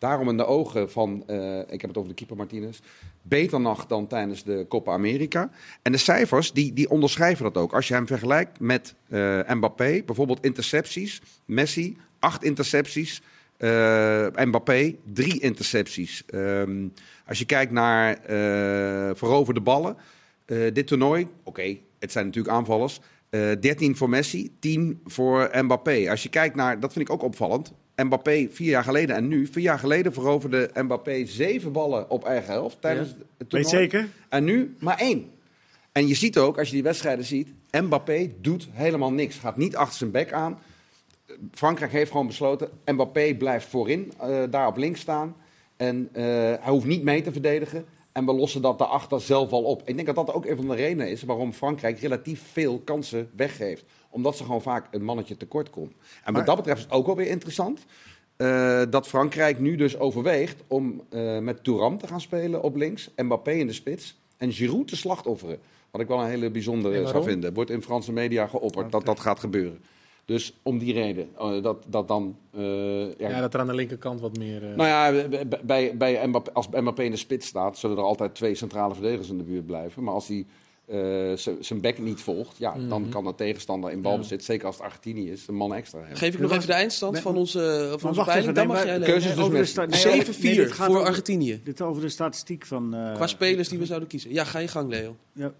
Daarom 0.00 0.28
in 0.28 0.36
de 0.36 0.46
ogen 0.46 0.90
van, 0.90 1.22
eh, 1.26 1.58
ik 1.58 1.80
heb 1.80 1.90
het 1.90 1.96
over 1.96 2.08
de 2.08 2.14
keeper 2.14 2.36
Martinez, 2.36 2.78
beter 3.22 3.60
nog 3.60 3.86
dan 3.86 4.06
tijdens 4.06 4.44
de 4.44 4.66
Copa 4.68 4.92
America. 4.92 5.50
En 5.82 5.92
de 5.92 5.98
cijfers, 5.98 6.52
die, 6.52 6.72
die 6.72 6.90
onderschrijven 6.90 7.44
dat 7.44 7.56
ook. 7.56 7.72
Als 7.72 7.88
je 7.88 7.94
hem 7.94 8.06
vergelijkt 8.06 8.60
met 8.60 8.94
eh, 9.08 9.40
Mbappé, 9.48 10.02
bijvoorbeeld 10.06 10.44
intercepties. 10.44 11.22
Messi, 11.44 11.96
acht 12.18 12.44
intercepties 12.44 13.22
Eh, 13.56 14.26
Mbappé, 14.34 14.96
drie 15.12 15.40
intercepties. 15.40 16.22
Ehm, 16.26 16.88
als 17.26 17.38
je 17.38 17.44
kijkt 17.44 17.72
naar 17.72 18.18
veroverde 19.16 19.60
ballen, 19.60 19.96
dit 20.72 20.86
toernooi, 20.86 21.28
oké, 21.42 21.76
het 21.98 22.12
zijn 22.12 22.24
natuurlijk 22.26 22.54
aanvallers. 22.54 23.00
Eh 23.30 23.50
13 23.60 23.96
voor 23.96 24.08
Messi, 24.08 24.50
10 24.58 25.00
voor 25.04 25.50
Mbappé. 25.52 26.10
Als 26.10 26.22
je 26.22 26.28
kijkt 26.28 26.54
naar, 26.54 26.80
dat 26.80 26.92
vind 26.92 27.08
ik 27.08 27.14
ook 27.14 27.22
opvallend. 27.22 27.72
Mbappé 28.04 28.48
vier 28.50 28.68
jaar 28.68 28.84
geleden 28.84 29.16
en 29.16 29.28
nu. 29.28 29.46
Vier 29.46 29.62
jaar 29.62 29.78
geleden 29.78 30.12
veroverde 30.12 30.70
Mbappé 30.74 31.24
zeven 31.26 31.72
ballen 31.72 32.10
op 32.10 32.24
eigen 32.24 32.52
helft 32.52 32.76
tijdens 32.80 33.08
Ja. 33.08 33.14
het 33.14 33.26
Weet 33.38 33.48
toernooi. 33.48 33.72
je 33.74 33.80
zeker? 33.90 34.08
En 34.28 34.44
nu 34.44 34.74
maar 34.78 34.98
één. 34.98 35.30
En 35.92 36.06
je 36.06 36.14
ziet 36.14 36.38
ook, 36.38 36.58
als 36.58 36.68
je 36.68 36.74
die 36.74 36.82
wedstrijden 36.82 37.24
ziet, 37.24 37.48
Mbappé 37.70 38.30
doet 38.40 38.68
helemaal 38.70 39.12
niks. 39.12 39.36
Gaat 39.36 39.56
niet 39.56 39.76
achter 39.76 39.98
zijn 39.98 40.10
bek 40.10 40.32
aan. 40.32 40.58
Frankrijk 41.52 41.92
heeft 41.92 42.10
gewoon 42.10 42.26
besloten, 42.26 42.68
Mbappé 42.84 43.34
blijft 43.34 43.66
voorin, 43.68 44.12
eh, 44.20 44.42
daar 44.50 44.66
op 44.66 44.76
links 44.76 45.00
staan. 45.00 45.36
En 45.76 46.08
eh, 46.12 46.24
hij 46.24 46.58
hoeft 46.70 46.86
niet 46.86 47.02
mee 47.02 47.22
te 47.22 47.32
verdedigen. 47.32 47.84
En 48.12 48.24
we 48.26 48.32
lossen 48.32 48.62
dat 48.62 48.78
daarachter 48.78 49.20
zelf 49.20 49.50
al 49.50 49.62
op. 49.62 49.82
Ik 49.84 49.94
denk 49.94 50.06
dat 50.06 50.16
dat 50.26 50.32
ook 50.34 50.46
een 50.46 50.56
van 50.56 50.68
de 50.68 50.74
redenen 50.74 51.10
is 51.10 51.22
waarom 51.22 51.52
Frankrijk 51.52 51.98
relatief 51.98 52.42
veel 52.52 52.78
kansen 52.84 53.30
weggeeft. 53.36 53.84
Omdat 54.10 54.36
ze 54.36 54.44
gewoon 54.44 54.62
vaak 54.62 54.86
een 54.90 55.04
mannetje 55.04 55.36
tekort 55.36 55.70
komt. 55.70 55.92
En 56.24 56.32
wat 56.34 56.46
dat 56.46 56.56
betreft 56.56 56.78
is 56.78 56.84
het 56.84 56.92
ook 56.92 57.06
wel 57.06 57.16
weer 57.16 57.26
interessant. 57.28 57.84
eh, 58.36 58.82
dat 58.90 59.08
Frankrijk 59.08 59.58
nu 59.58 59.76
dus 59.76 59.98
overweegt 59.98 60.62
om 60.66 61.02
eh, 61.10 61.38
met 61.38 61.64
Touram 61.64 61.98
te 61.98 62.06
gaan 62.06 62.20
spelen 62.20 62.62
op 62.62 62.76
links. 62.76 63.10
Mbappé 63.16 63.50
in 63.52 63.66
de 63.66 63.72
spits. 63.72 64.18
En 64.36 64.52
Giroud 64.52 64.88
te 64.88 64.96
slachtofferen. 64.96 65.58
Wat 65.90 66.00
ik 66.00 66.08
wel 66.08 66.20
een 66.20 66.28
hele 66.28 66.50
bijzondere 66.50 66.94
zou 67.06 67.24
vinden. 67.24 67.54
Wordt 67.54 67.70
in 67.70 67.82
Franse 67.82 68.12
media 68.12 68.46
geopperd 68.46 68.92
dat 68.92 69.06
dat 69.06 69.20
gaat 69.20 69.40
gebeuren. 69.40 69.78
Dus 70.24 70.58
om 70.62 70.78
die 70.78 70.92
reden. 70.92 71.28
eh, 71.38 71.62
dat, 71.62 71.84
dat 71.88 72.08
dan... 72.08 72.36
ja, 72.52 72.60
Ja, 73.18 73.40
dat 73.40 73.54
er 73.54 73.60
aan 73.60 73.66
de 73.66 73.74
linkerkant 73.74 74.20
wat 74.20 74.38
meer... 74.38 74.60
nou 74.76 74.88
ja, 74.88 75.28
bij- 75.62 75.96
bij, 75.96 76.26
Mbappé, 76.26 76.52
als 76.52 76.68
Mbappé 76.68 77.02
in 77.02 77.10
de 77.10 77.16
spits 77.16 77.46
staat, 77.46 77.78
zullen 77.78 77.96
er 77.96 78.02
altijd 78.02 78.34
twee 78.34 78.54
centrale 78.54 78.94
verdedigers 78.94 79.28
in 79.28 79.36
de 79.38 79.44
buurt 79.44 79.66
blijven. 79.66 80.02
Maar 80.04 80.14
als 80.14 80.28
hij 80.28 80.46
eh, 80.90 81.32
zijn 81.60 81.80
bek 81.80 81.98
niet 81.98 82.20
volgt, 82.20 82.58
ja, 82.58 82.74
dan 82.88 83.08
kan 83.08 83.24
de 83.24 83.34
tegenstander 83.34 83.90
in 83.90 84.02
balbezit, 84.02 84.44
zeker 84.44 84.66
als 84.66 84.76
het 84.76 84.84
Argentinië 84.84 85.30
is, 85.30 85.46
een 85.48 85.54
man 85.54 85.74
extra 85.74 85.98
hebben. 85.98 86.16
Geef 86.16 86.34
ik 86.34 86.40
nog 86.40 86.52
even 86.52 86.66
de 86.66 86.72
eindstand 86.72 87.12
Nee, 87.12 87.22
van 87.22 87.36
onze, 87.36 87.58
van 87.58 87.88
Maar 87.88 87.92
onze 87.92 88.14
wacht 88.14 88.28
peiling. 88.30 88.54
Dan 88.54 88.66
mag 88.66 88.84
jij 88.84 88.92
de 88.92 88.98
lezen. 88.98 89.12
keuze 89.12 89.28
is 89.28 89.34
dus 89.34 89.42
over 89.44 89.52
de 89.54 89.58
Messi. 89.60 89.72
sta- 89.72 89.84
Nee, 89.86 90.16
nee, 90.16 90.24
7-4 90.24 90.40
nee, 90.42 90.54
dit 90.54 90.72
gaat 90.72 90.86
voor 90.86 91.04
Argentinië. 91.04 91.60
Dit 91.64 91.80
over 91.80 92.02
de 92.02 92.08
statistiek 92.08 92.66
van... 92.66 92.94
eh, 92.94 93.14
Qua 93.14 93.26
spelers 93.26 93.68
die 93.68 93.78
we 93.78 93.86
zouden 93.86 94.08
kiezen. 94.08 94.32
Ja, 94.32 94.44
ga 94.44 94.58
je 94.58 94.68
gang, 94.68 94.88
Leo. 94.90 95.16
Ja, 95.32 95.52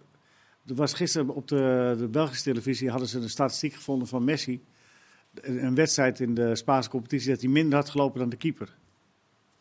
er 0.66 0.74
was 0.74 0.92
gisteren 0.92 1.28
op 1.28 1.48
de, 1.48 1.94
de 1.98 2.08
Belgische 2.08 2.42
televisie 2.44 2.90
hadden 2.90 3.08
ze 3.08 3.18
een 3.18 3.30
statistiek 3.30 3.74
gevonden 3.74 4.08
van 4.08 4.24
Messi. 4.24 4.60
Een, 5.34 5.64
een 5.64 5.74
wedstrijd 5.74 6.20
in 6.20 6.34
de 6.34 6.56
Spaanse 6.56 6.88
competitie 6.90 7.30
dat 7.30 7.40
hij 7.40 7.50
minder 7.50 7.78
had 7.78 7.90
gelopen 7.90 8.18
dan 8.20 8.28
de 8.28 8.36
keeper. 8.36 8.74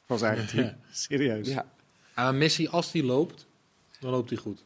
Van 0.05 0.17
zijn 0.17 0.35
eigen 0.37 0.55
team. 0.55 0.73
Serieus. 0.91 1.47
Ja. 1.47 1.65
Ah, 2.13 2.33
Messi, 2.35 2.67
als 2.67 2.91
hij 2.91 3.03
loopt, 3.03 3.45
dan 3.99 4.11
loopt 4.11 4.29
hij 4.29 4.39
goed. 4.39 4.63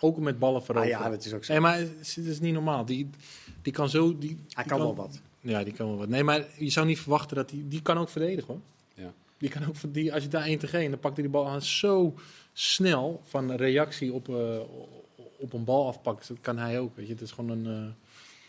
Ook 0.00 0.16
met 0.18 0.38
ballen 0.38 0.60
Ah, 0.60 0.66
veroveren. 0.66 0.98
ja, 0.98 1.08
dat 1.10 1.24
is 1.24 1.32
ook 1.34 1.44
zo. 1.44 1.52
Nee, 1.52 1.60
maar 1.62 1.78
het 1.78 1.92
is, 2.00 2.16
het 2.16 2.26
is 2.26 2.40
niet 2.40 2.52
normaal. 2.52 2.84
Die, 2.84 3.10
die 3.62 3.72
kan 3.72 3.88
zo... 3.88 4.18
Die, 4.18 4.28
Hij 4.48 4.62
die 4.64 4.72
kan 4.72 4.78
wel 4.80 4.94
wat. 4.94 5.20
Ja, 5.40 5.64
die 5.64 5.72
kan 5.72 5.86
wel 5.88 5.96
wat. 5.96 6.08
Nee, 6.08 6.24
maar 6.24 6.44
je 6.58 6.70
zou 6.70 6.86
niet 6.86 7.00
verwachten 7.00 7.36
dat 7.36 7.50
hij... 7.50 7.62
Die 7.68 7.82
kan 7.82 7.98
ook 7.98 8.08
verdedigen, 8.08 8.46
hoor. 8.54 8.60
Ja. 9.04 9.12
Die 9.38 9.48
kan 9.50 9.66
ook, 9.68 9.74
die, 9.88 10.14
als 10.14 10.22
je 10.22 10.28
daar 10.28 10.44
1 10.44 10.58
tegen 10.58 10.78
1, 10.78 10.90
dan 10.90 11.00
pakt 11.00 11.14
hij 11.14 11.22
die 11.24 11.32
bal 11.32 11.48
aan 11.48 11.62
zo 11.62 12.14
snel 12.52 13.20
van 13.24 13.52
reactie 13.52 14.12
op, 14.12 14.28
eh, 14.28 14.58
op 15.38 15.52
een 15.52 15.64
bal 15.64 15.86
afpakken. 15.86 16.26
Dat 16.28 16.36
kan 16.40 16.58
hij 16.58 16.80
ook, 16.80 16.96
weet 16.96 17.06
je. 17.06 17.12
Het 17.12 17.22
is 17.22 17.30
gewoon 17.32 17.50
een... 17.50 17.66
eh, 17.66 17.92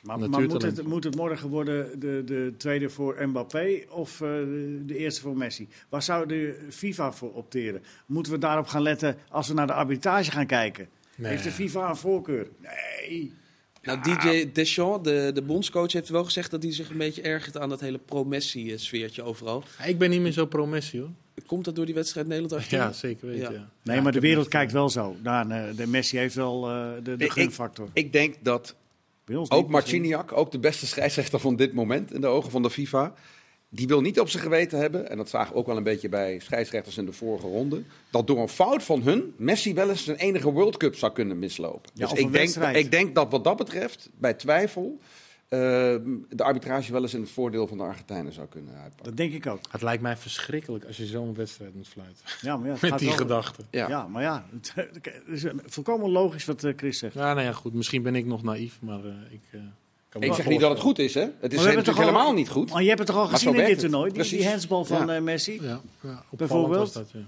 Maar, 0.04 0.20
maar 0.30 0.42
moet, 0.42 0.62
het, 0.62 0.84
moet 0.88 1.04
het 1.04 1.16
morgen 1.16 1.50
worden 1.50 2.00
de, 2.00 2.22
de 2.26 2.54
tweede 2.58 2.90
voor 2.90 3.28
Mbappé 3.28 3.84
of 3.90 4.22
eh, 4.22 4.28
de, 4.28 4.82
de 4.86 4.98
eerste 4.98 5.22
voor 5.22 5.38
Messi? 5.38 5.68
Waar 5.90 6.02
zou 6.04 6.28
de 6.28 6.66
FIFA 6.70 7.12
voor 7.12 7.34
opteren? 7.34 7.84
Moeten 8.06 8.32
we 8.32 8.38
daarop 8.38 8.68
gaan 8.68 8.82
letten 8.82 9.18
als 9.30 9.48
we 9.48 9.54
naar 9.54 9.68
de 9.68 9.74
arbitrage 9.74 10.32
gaan 10.32 10.46
kijken? 10.46 10.88
Nee. 11.18 11.32
Heeft 11.32 11.44
de 11.44 11.52
FIFA 11.52 11.90
een 11.90 11.96
voorkeur? 11.96 12.48
Nee. 12.62 13.34
Nou, 13.82 14.00
DJ 14.02 14.52
Deschamps, 14.54 15.10
de, 15.10 15.32
de 15.34 15.42
bondscoach, 15.42 15.92
heeft 15.92 16.10
wel 16.10 16.24
gezegd 16.24 16.52
dat 16.52 16.64
hij 16.64 16.74
zich 16.74 16.90
een 16.90 16.98
beetje 16.98 17.22
ergert 17.22 17.58
aan 17.58 17.70
dat 17.70 17.80
hele 17.80 17.98
pro-Messi-sfeertje 17.98 19.24
overal. 19.24 19.64
Ik 19.86 19.98
ben 19.98 20.10
niet 20.10 20.22
meer 20.22 20.32
zo 20.32 20.46
pro-Messi, 20.46 21.00
hoor. 21.00 21.10
Komt 21.46 21.66
dat 21.66 21.76
door 21.76 21.86
die 21.86 21.94
wedstrijd 21.96 22.28
Nederland-Argentinië? 22.28 22.82
Ja, 22.82 22.92
zeker 22.92 23.28
weten, 23.28 23.44
Ja. 23.44 23.60
ja. 23.60 23.70
Nee, 23.84 23.96
Ja, 23.96 24.02
maar 24.02 24.12
de 24.12 24.20
wereld 24.20 24.48
kijkt 24.48 24.72
wel 24.72 24.90
zo. 24.90 25.16
Nou, 25.24 25.52
eh, 25.52 25.64
de 25.76 25.88
Messi 25.88 26.18
heeft 26.18 26.36
wel 26.36 26.70
eh, 26.70 26.90
de, 27.04 27.16
de 27.16 27.26
Ik- 27.26 27.32
gunfactor. 27.32 27.90
Ik 27.94 28.14
denk 28.14 28.36
dat 28.42 28.76
Bij 29.26 29.36
ons 29.36 29.50
ook. 29.52 29.70
Marciniak, 29.70 30.32
ook 30.38 30.52
de 30.52 30.60
beste 30.60 30.86
scheidsrechter 30.94 31.40
van 31.40 31.56
dit 31.56 31.74
moment 31.74 32.14
in 32.14 32.22
de 32.22 32.28
ogen 32.28 32.52
van 32.52 32.62
de 32.62 32.70
FIFA, 32.70 33.14
die 33.70 33.88
wil 33.88 34.02
niet 34.02 34.20
op 34.20 34.30
zijn 34.30 34.44
geweten 34.44 34.80
hebben, 34.80 35.10
en 35.10 35.18
dat 35.18 35.30
zagen 35.30 35.54
we 35.54 35.60
ook 35.60 35.66
wel 35.68 35.78
een 35.78 35.84
beetje 35.84 36.10
bij 36.10 36.40
scheidsrechters 36.40 36.98
in 36.98 37.06
de 37.06 37.12
vorige 37.14 37.48
ronde, 37.48 37.84
dat 38.12 38.28
door 38.28 38.40
een 38.40 38.48
fout 38.48 38.84
van 38.84 39.02
hun 39.02 39.34
Messi 39.38 39.74
wel 39.74 39.90
eens 39.90 40.04
zijn 40.04 40.18
enige 40.18 40.52
World 40.52 40.78
Cup 40.78 40.96
zou 40.96 41.12
kunnen 41.14 41.40
mislopen. 41.40 41.92
Ja, 41.94 42.02
dus 42.04 42.12
of 42.12 42.18
een 42.18 42.26
ik 42.26 42.32
denk, 42.32 42.44
wedstrijd. 42.44 42.76
ik 42.76 42.92
denk 42.92 43.16
dat 43.16 43.32
wat 43.32 43.44
dat 43.44 43.58
betreft, 43.58 44.10
bij 44.20 44.34
twijfel, 44.34 45.00
eh, 45.48 45.60
de 46.30 46.44
arbitrage 46.44 46.92
wel 46.92 47.02
eens 47.02 47.14
in 47.14 47.22
het 47.22 47.30
voordeel 47.30 47.68
van 47.68 47.78
de 47.78 47.84
Argentijnen 47.84 48.34
zou 48.34 48.48
kunnen 48.48 48.74
uitpakken. 48.74 49.04
Dat 49.06 49.18
denk 49.18 49.34
ik 49.34 49.48
ook. 49.48 49.60
Het 49.72 49.82
lijkt 49.82 50.02
mij 50.02 50.18
verschrikkelijk 50.18 50.86
als 50.86 50.98
je 50.98 51.06
zo'n 51.06 51.34
wedstrijd 51.36 51.76
moet 51.76 51.88
fluiten. 51.88 52.24
Ja, 52.42 52.58
maar 52.58 52.68
ja, 52.68 52.72
het 52.74 52.82
Met 52.82 52.90
gaat 52.92 53.00
die 53.00 53.08
wel- 53.08 53.18
gedachte. 53.18 53.64
Ja. 53.72 53.90
Ja. 53.90 54.08
maar 54.08 54.22
ja, 54.22 54.46
het 54.52 54.74
is 55.28 55.46
volkomen 55.66 56.10
logisch 56.10 56.46
wat 56.46 56.64
eh, 56.64 56.74
Chris 56.76 57.00
zegt. 57.00 57.14
Ja, 57.14 57.34
nou 57.34 57.46
ja, 57.46 57.52
goed. 57.54 57.74
Misschien 57.74 58.02
ben 58.02 58.16
ik 58.16 58.26
nog 58.26 58.44
naïef, 58.44 58.78
maar 58.82 59.06
eh, 59.06 59.12
ik 59.30 59.42
eh, 59.52 59.60
Ik 60.20 60.34
zeg 60.34 60.48
niet 60.48 60.60
dat 60.60 60.70
het 60.70 60.80
goed 60.80 61.00
is, 61.00 61.14
hè? 61.14 61.20
Het 61.22 61.30
is 61.32 61.40
Maar 61.42 61.50
we 61.50 61.56
hebben 61.56 61.66
natuurlijk 61.66 61.86
toch 61.86 61.98
al- 61.98 62.04
helemaal 62.12 62.34
niet 62.34 62.50
goed. 62.50 62.70
Maar 62.72 62.82
je 62.82 62.88
hebt 62.88 63.00
het 63.00 63.08
toch 63.08 63.18
al 63.18 63.28
gezien 63.28 63.50
in 63.50 63.56
dit 63.56 63.68
het. 63.70 63.80
toernooi? 63.80 64.12
Die, 64.12 64.24
die 64.24 64.48
handsbal 64.48 64.86
van 64.86 65.08
Ja. 65.08 65.16
eh, 65.16 65.22
Messi? 65.22 65.54
Ja, 65.54 65.62
ja, 65.62 65.80
opvallend 66.02 66.38
Bijvoorbeeld? 66.38 66.94
dat, 66.94 67.10
ja. 67.12 67.20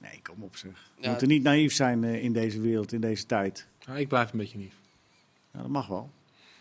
Nee, 0.00 0.20
kom 0.22 0.42
op 0.42 0.56
zeg. 0.56 0.70
We 0.96 1.02
Ja. 1.02 1.08
moeten 1.10 1.28
niet 1.28 1.42
naïef 1.42 1.74
zijn 1.74 2.04
eh, 2.04 2.22
in 2.24 2.32
deze 2.32 2.60
wereld, 2.60 2.92
in 2.92 3.00
deze 3.00 3.26
tijd. 3.26 3.66
Ja, 3.86 3.94
ik 3.96 4.08
blijf 4.08 4.32
een 4.32 4.38
beetje 4.38 4.58
naïef. 4.58 4.74
Ja, 5.52 5.60
dat 5.60 5.68
mag 5.68 5.86
wel. 5.86 6.10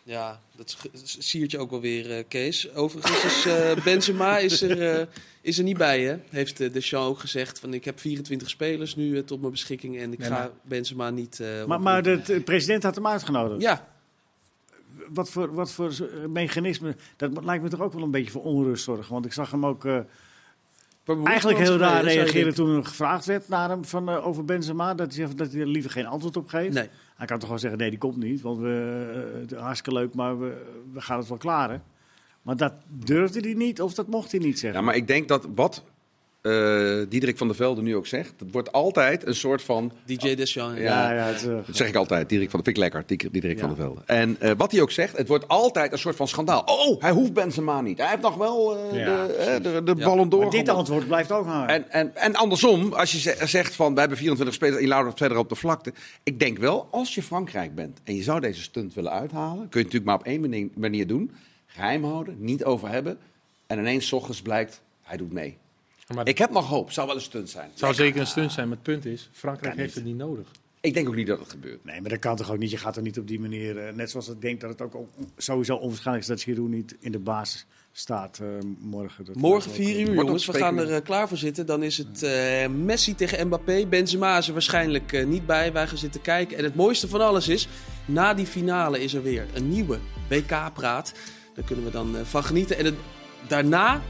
Ja, 0.05 0.41
dat 0.55 0.77
siert 1.03 1.51
je 1.51 1.57
ook 1.57 1.69
wel 1.69 1.81
weer, 1.81 2.17
eh, 2.17 2.23
Kees. 2.27 2.73
Overigens 2.73 3.23
is 3.23 3.45
eh, 3.45 3.71
Benzema 3.85 4.37
is 4.37 4.61
er, 4.61 4.99
eh, 4.99 5.05
is 5.41 5.57
er 5.57 5.63
niet 5.63 5.77
bij, 5.77 6.01
hè? 6.01 6.17
Heeft 6.29 6.59
uh, 6.59 6.73
Deschamps 6.73 7.07
ook 7.09 7.19
gezegd. 7.19 7.59
Van, 7.59 7.73
ik 7.73 7.85
heb 7.85 7.99
24 7.99 8.49
spelers 8.49 8.95
nu 8.95 9.23
tot 9.23 9.39
mijn 9.39 9.51
beschikking 9.51 9.97
en 9.99 10.13
ik 10.13 10.19
Nee, 10.19 10.27
ga 10.27 10.33
maar- 10.37 10.49
Benzema 10.61 11.09
niet... 11.09 11.39
eh, 11.39 11.65
Maar, 11.65 11.81
maar 11.81 12.03
de, 12.03 12.21
de 12.25 12.41
president 12.41 12.83
had 12.83 12.95
hem 12.95 13.07
uitgenodigd. 13.07 13.61
Ja, 13.61 13.87
Wat 15.09 15.29
voor, 15.29 15.53
wat 15.53 15.71
voor 15.71 15.89
eh, 15.89 16.27
mechanisme, 16.29 16.95
dat 17.15 17.43
lijkt 17.43 17.63
me 17.63 17.69
toch 17.69 17.81
ook 17.81 17.93
wel 17.93 18.03
een 18.03 18.11
beetje 18.11 18.31
voor 18.31 18.43
onrust 18.43 18.83
zorgen. 18.83 19.13
Want 19.13 19.25
ik 19.25 19.33
zag 19.33 19.51
hem 19.51 19.65
ook 19.65 19.85
eh, 19.85 19.99
eigenlijk 21.23 21.59
heel 21.59 21.77
raar 21.77 22.03
reageren 22.03 22.53
toen 22.53 22.75
er 22.75 22.85
gevraagd 22.85 23.25
werd 23.25 23.47
naar 23.47 23.69
hem 23.69 23.85
van, 23.85 24.09
eh, 24.09 24.27
over 24.27 24.45
Benzema. 24.45 24.93
Dat 24.93 25.15
hij, 25.15 25.27
dat 25.35 25.51
hij 25.51 25.61
er 25.61 25.67
liever 25.67 25.91
geen 25.91 26.05
antwoord 26.05 26.37
op 26.37 26.47
geeft. 26.47 26.73
Nee. 26.73 26.89
Hij 27.15 27.25
kan 27.25 27.35
toch 27.35 27.45
gewoon 27.45 27.59
zeggen, 27.59 27.79
nee, 27.79 27.89
die 27.89 27.99
komt 27.99 28.17
niet. 28.17 28.41
Want 28.41 28.59
we, 28.59 28.67
het 29.41 29.51
is 29.51 29.57
hartstikke 29.57 29.99
leuk, 29.99 30.13
maar 30.13 30.39
we, 30.39 30.65
we 30.93 31.01
gaan 31.01 31.17
het 31.17 31.27
wel 31.27 31.37
klaren. 31.37 31.83
Maar 32.41 32.57
dat 32.57 32.73
durfde 32.87 33.39
hij 33.39 33.53
niet 33.53 33.81
of 33.81 33.93
dat 33.93 34.07
mocht 34.07 34.31
hij 34.31 34.39
niet 34.39 34.59
zeggen. 34.59 34.79
Ja, 34.79 34.85
maar 34.85 34.95
ik 34.95 35.07
denk 35.07 35.27
dat 35.27 35.47
wat 35.55 35.83
eh 36.43 37.01
Diederik 37.09 37.37
van 37.37 37.47
der 37.47 37.55
Velde 37.55 37.81
nu 37.81 37.95
ook 37.95 38.07
zegt, 38.07 38.33
het 38.39 38.51
wordt 38.51 38.71
altijd 38.71 39.25
een 39.27 39.35
soort 39.35 39.61
van 39.61 39.91
DJ 40.05 40.35
Deschamps. 40.35 40.79
Ja. 40.79 41.11
ja, 41.11 41.13
ja, 41.13 41.25
het, 41.33 41.43
eh, 41.47 41.55
Dat 41.65 41.75
zeg 41.75 41.87
ik 41.87 41.95
altijd, 41.95 42.29
Diederik 42.29 42.51
van, 42.51 42.63
vind 42.63 42.77
ik 42.77 42.81
lekker, 42.83 43.03
Diederik 43.31 43.55
Ja. 43.59 43.59
van 43.67 43.75
der 43.75 43.77
Velde. 43.85 44.01
En 44.05 44.35
eh, 44.39 44.51
wat 44.57 44.71
hij 44.71 44.81
ook 44.81 44.91
zegt, 44.91 45.17
het 45.17 45.27
wordt 45.27 45.47
altijd 45.47 45.91
een 45.91 45.97
soort 45.97 46.15
van 46.15 46.27
schandaal. 46.27 46.61
Oh, 46.65 47.01
hij 47.01 47.11
hoeft 47.11 47.33
Benzema 47.33 47.81
niet. 47.81 47.97
Hij 47.97 48.09
heeft 48.09 48.21
nog 48.21 48.35
wel 48.35 48.77
eh, 48.91 48.99
Ja, 48.99 49.27
de, 49.27 49.59
de, 49.61 49.83
de 49.83 49.93
Ja. 49.97 50.05
Ballon 50.05 50.29
d'Or 50.29 50.41
maar 50.41 50.49
dit 50.49 50.69
antwoord 50.69 51.07
blijft 51.07 51.31
ook 51.31 51.45
hangen. 51.45 51.67
En, 51.67 51.91
en, 51.91 52.15
en 52.15 52.35
andersom, 52.35 52.93
als 52.93 53.11
je 53.11 53.19
ze- 53.19 53.37
zegt 53.47 53.75
van, 53.75 53.93
we 53.93 53.99
hebben 53.99 54.17
24 54.17 54.55
spelers 54.55 54.85
laat 54.85 55.05
het 55.05 55.17
verder 55.17 55.37
op 55.37 55.49
de 55.49 55.55
vlakte. 55.55 55.93
Ik 56.23 56.39
denk 56.39 56.57
wel, 56.57 56.87
als 56.91 57.15
je 57.15 57.23
Frankrijk 57.23 57.75
bent 57.75 57.99
en 58.03 58.15
je 58.15 58.23
zou 58.23 58.39
deze 58.39 58.61
stunt 58.61 58.93
willen 58.93 59.11
uithalen, 59.11 59.69
kun 59.69 59.79
je 59.79 59.85
het 59.85 59.93
natuurlijk 59.93 60.05
maar 60.05 60.15
op 60.15 60.25
één 60.25 60.41
manier, 60.41 60.67
manier 60.75 61.07
doen. 61.07 61.31
Geheim 61.65 62.03
houden, 62.03 62.35
niet 62.39 62.63
over 62.63 62.89
hebben. 62.89 63.17
En 63.67 63.79
ineens 63.79 64.07
's 64.07 64.11
ochtends 64.11 64.41
blijkt, 64.41 64.81
hij 65.01 65.17
doet 65.17 65.31
mee. 65.31 65.57
Maar 66.15 66.27
Ik 66.27 66.37
heb 66.37 66.49
nog 66.51 66.67
hoop, 66.67 66.91
zou 66.91 67.07
wel 67.07 67.15
een 67.15 67.21
stunt 67.21 67.49
zijn. 67.49 67.69
het 67.69 67.79
zou 67.79 67.93
zeker 67.93 68.19
een 68.19 68.27
stunt 68.27 68.51
zijn, 68.51 68.67
maar 68.67 68.75
het 68.77 68.85
punt 68.85 69.05
is, 69.05 69.29
Frankrijk 69.31 69.75
heeft 69.75 69.95
het 69.95 70.03
niet 70.03 70.17
nodig. 70.17 70.47
Ik 70.81 70.93
denk 70.93 71.07
ook 71.07 71.15
niet 71.15 71.27
dat 71.27 71.39
het 71.39 71.49
gebeurt. 71.49 71.85
Nee, 71.85 72.01
maar 72.01 72.09
dat 72.09 72.19
kan 72.19 72.35
toch 72.35 72.51
ook 72.51 72.57
niet. 72.57 72.71
Je 72.71 72.77
gaat 72.77 72.95
er 72.95 73.01
niet 73.01 73.19
op 73.19 73.27
die 73.27 73.39
manier. 73.39 73.77
eh, 73.77 73.93
net 73.93 74.09
zoals 74.09 74.29
ik 74.29 74.41
denk 74.41 74.61
dat 74.61 74.69
het 74.69 74.81
ook 74.81 74.95
on- 74.95 75.07
sowieso 75.37 75.75
onwaarschijnlijk 75.75 76.27
is 76.27 76.29
dat 76.29 76.41
Giroud 76.41 76.69
niet 76.69 76.95
in 76.99 77.11
de 77.11 77.19
basis 77.19 77.65
staat 77.91 78.39
eh, 78.39 78.47
morgen. 78.79 79.25
Dat 79.25 79.35
Morgen 79.35 79.49
wordt 79.49 79.67
ook, 79.67 79.73
4 79.73 79.95
eh, 79.95 80.01
uur, 80.07 80.13
jongens. 80.15 80.45
We 80.45 80.53
gaan 80.53 80.77
er 80.77 80.93
eh, 80.93 81.01
klaar 81.03 81.27
voor 81.27 81.37
zitten. 81.37 81.65
Dan 81.65 81.83
is 81.83 81.97
het 81.97 82.23
eh, 82.23 82.67
Messi 82.67 83.15
tegen 83.15 83.47
Mbappé. 83.47 83.85
Benzema 83.87 84.37
is 84.37 84.47
er 84.47 84.53
waarschijnlijk 84.53 85.13
eh, 85.13 85.25
niet 85.25 85.45
bij. 85.45 85.73
Wij 85.73 85.87
gaan 85.87 85.97
zitten 85.97 86.21
kijken. 86.21 86.57
En 86.57 86.63
het 86.63 86.75
mooiste 86.75 87.07
van 87.07 87.21
alles 87.21 87.47
is, 87.47 87.67
na 88.05 88.33
die 88.33 88.45
finale 88.45 89.03
is 89.03 89.13
er 89.13 89.23
weer 89.23 89.45
een 89.53 89.69
nieuwe 89.69 89.99
WK-praat. 90.29 91.13
Daar 91.55 91.65
kunnen 91.65 91.85
we 91.85 91.91
dan 91.91 92.17
eh, 92.17 92.23
van 92.23 92.43
genieten. 92.43 92.77
En 92.77 92.85
het- 92.85 92.95
daarna 93.47 94.01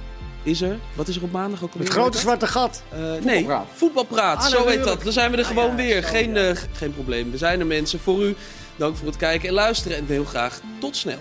is 0.43 0.61
er, 0.61 0.79
wat 0.95 1.07
is 1.07 1.15
er 1.15 1.23
op 1.23 1.31
maandag 1.31 1.63
ook 1.63 1.71
alweer? 1.71 1.87
Het 1.87 1.97
grote 1.97 2.17
zwarte 2.17 2.47
gat. 2.47 2.83
Eh, 2.89 2.99
nee, 2.99 3.17
Voetbalpraat. 3.19 3.67
voetbalpraat. 3.73 4.37
Ah, 4.37 4.45
zo 4.45 4.67
heet 4.67 4.83
dat. 4.83 5.03
Dan 5.03 5.13
zijn 5.13 5.31
we 5.31 5.37
er 5.37 5.45
gewoon 5.45 5.69
ja, 5.69 5.75
weer. 5.75 6.01
zo, 6.01 6.07
geen, 6.07 6.33
ja. 6.33 6.49
eh, 6.49 6.57
geen 6.71 6.93
probleem. 6.93 7.31
We 7.31 7.37
zijn 7.37 7.59
er 7.59 7.65
mensen 7.65 7.99
voor 7.99 8.23
u. 8.23 8.35
Dank 8.75 8.95
voor 8.97 9.07
het 9.07 9.17
kijken 9.17 9.47
en 9.47 9.53
luisteren. 9.53 9.97
En 9.97 10.05
heel 10.07 10.25
graag 10.25 10.59
tot 10.79 10.95
snel. 10.95 11.17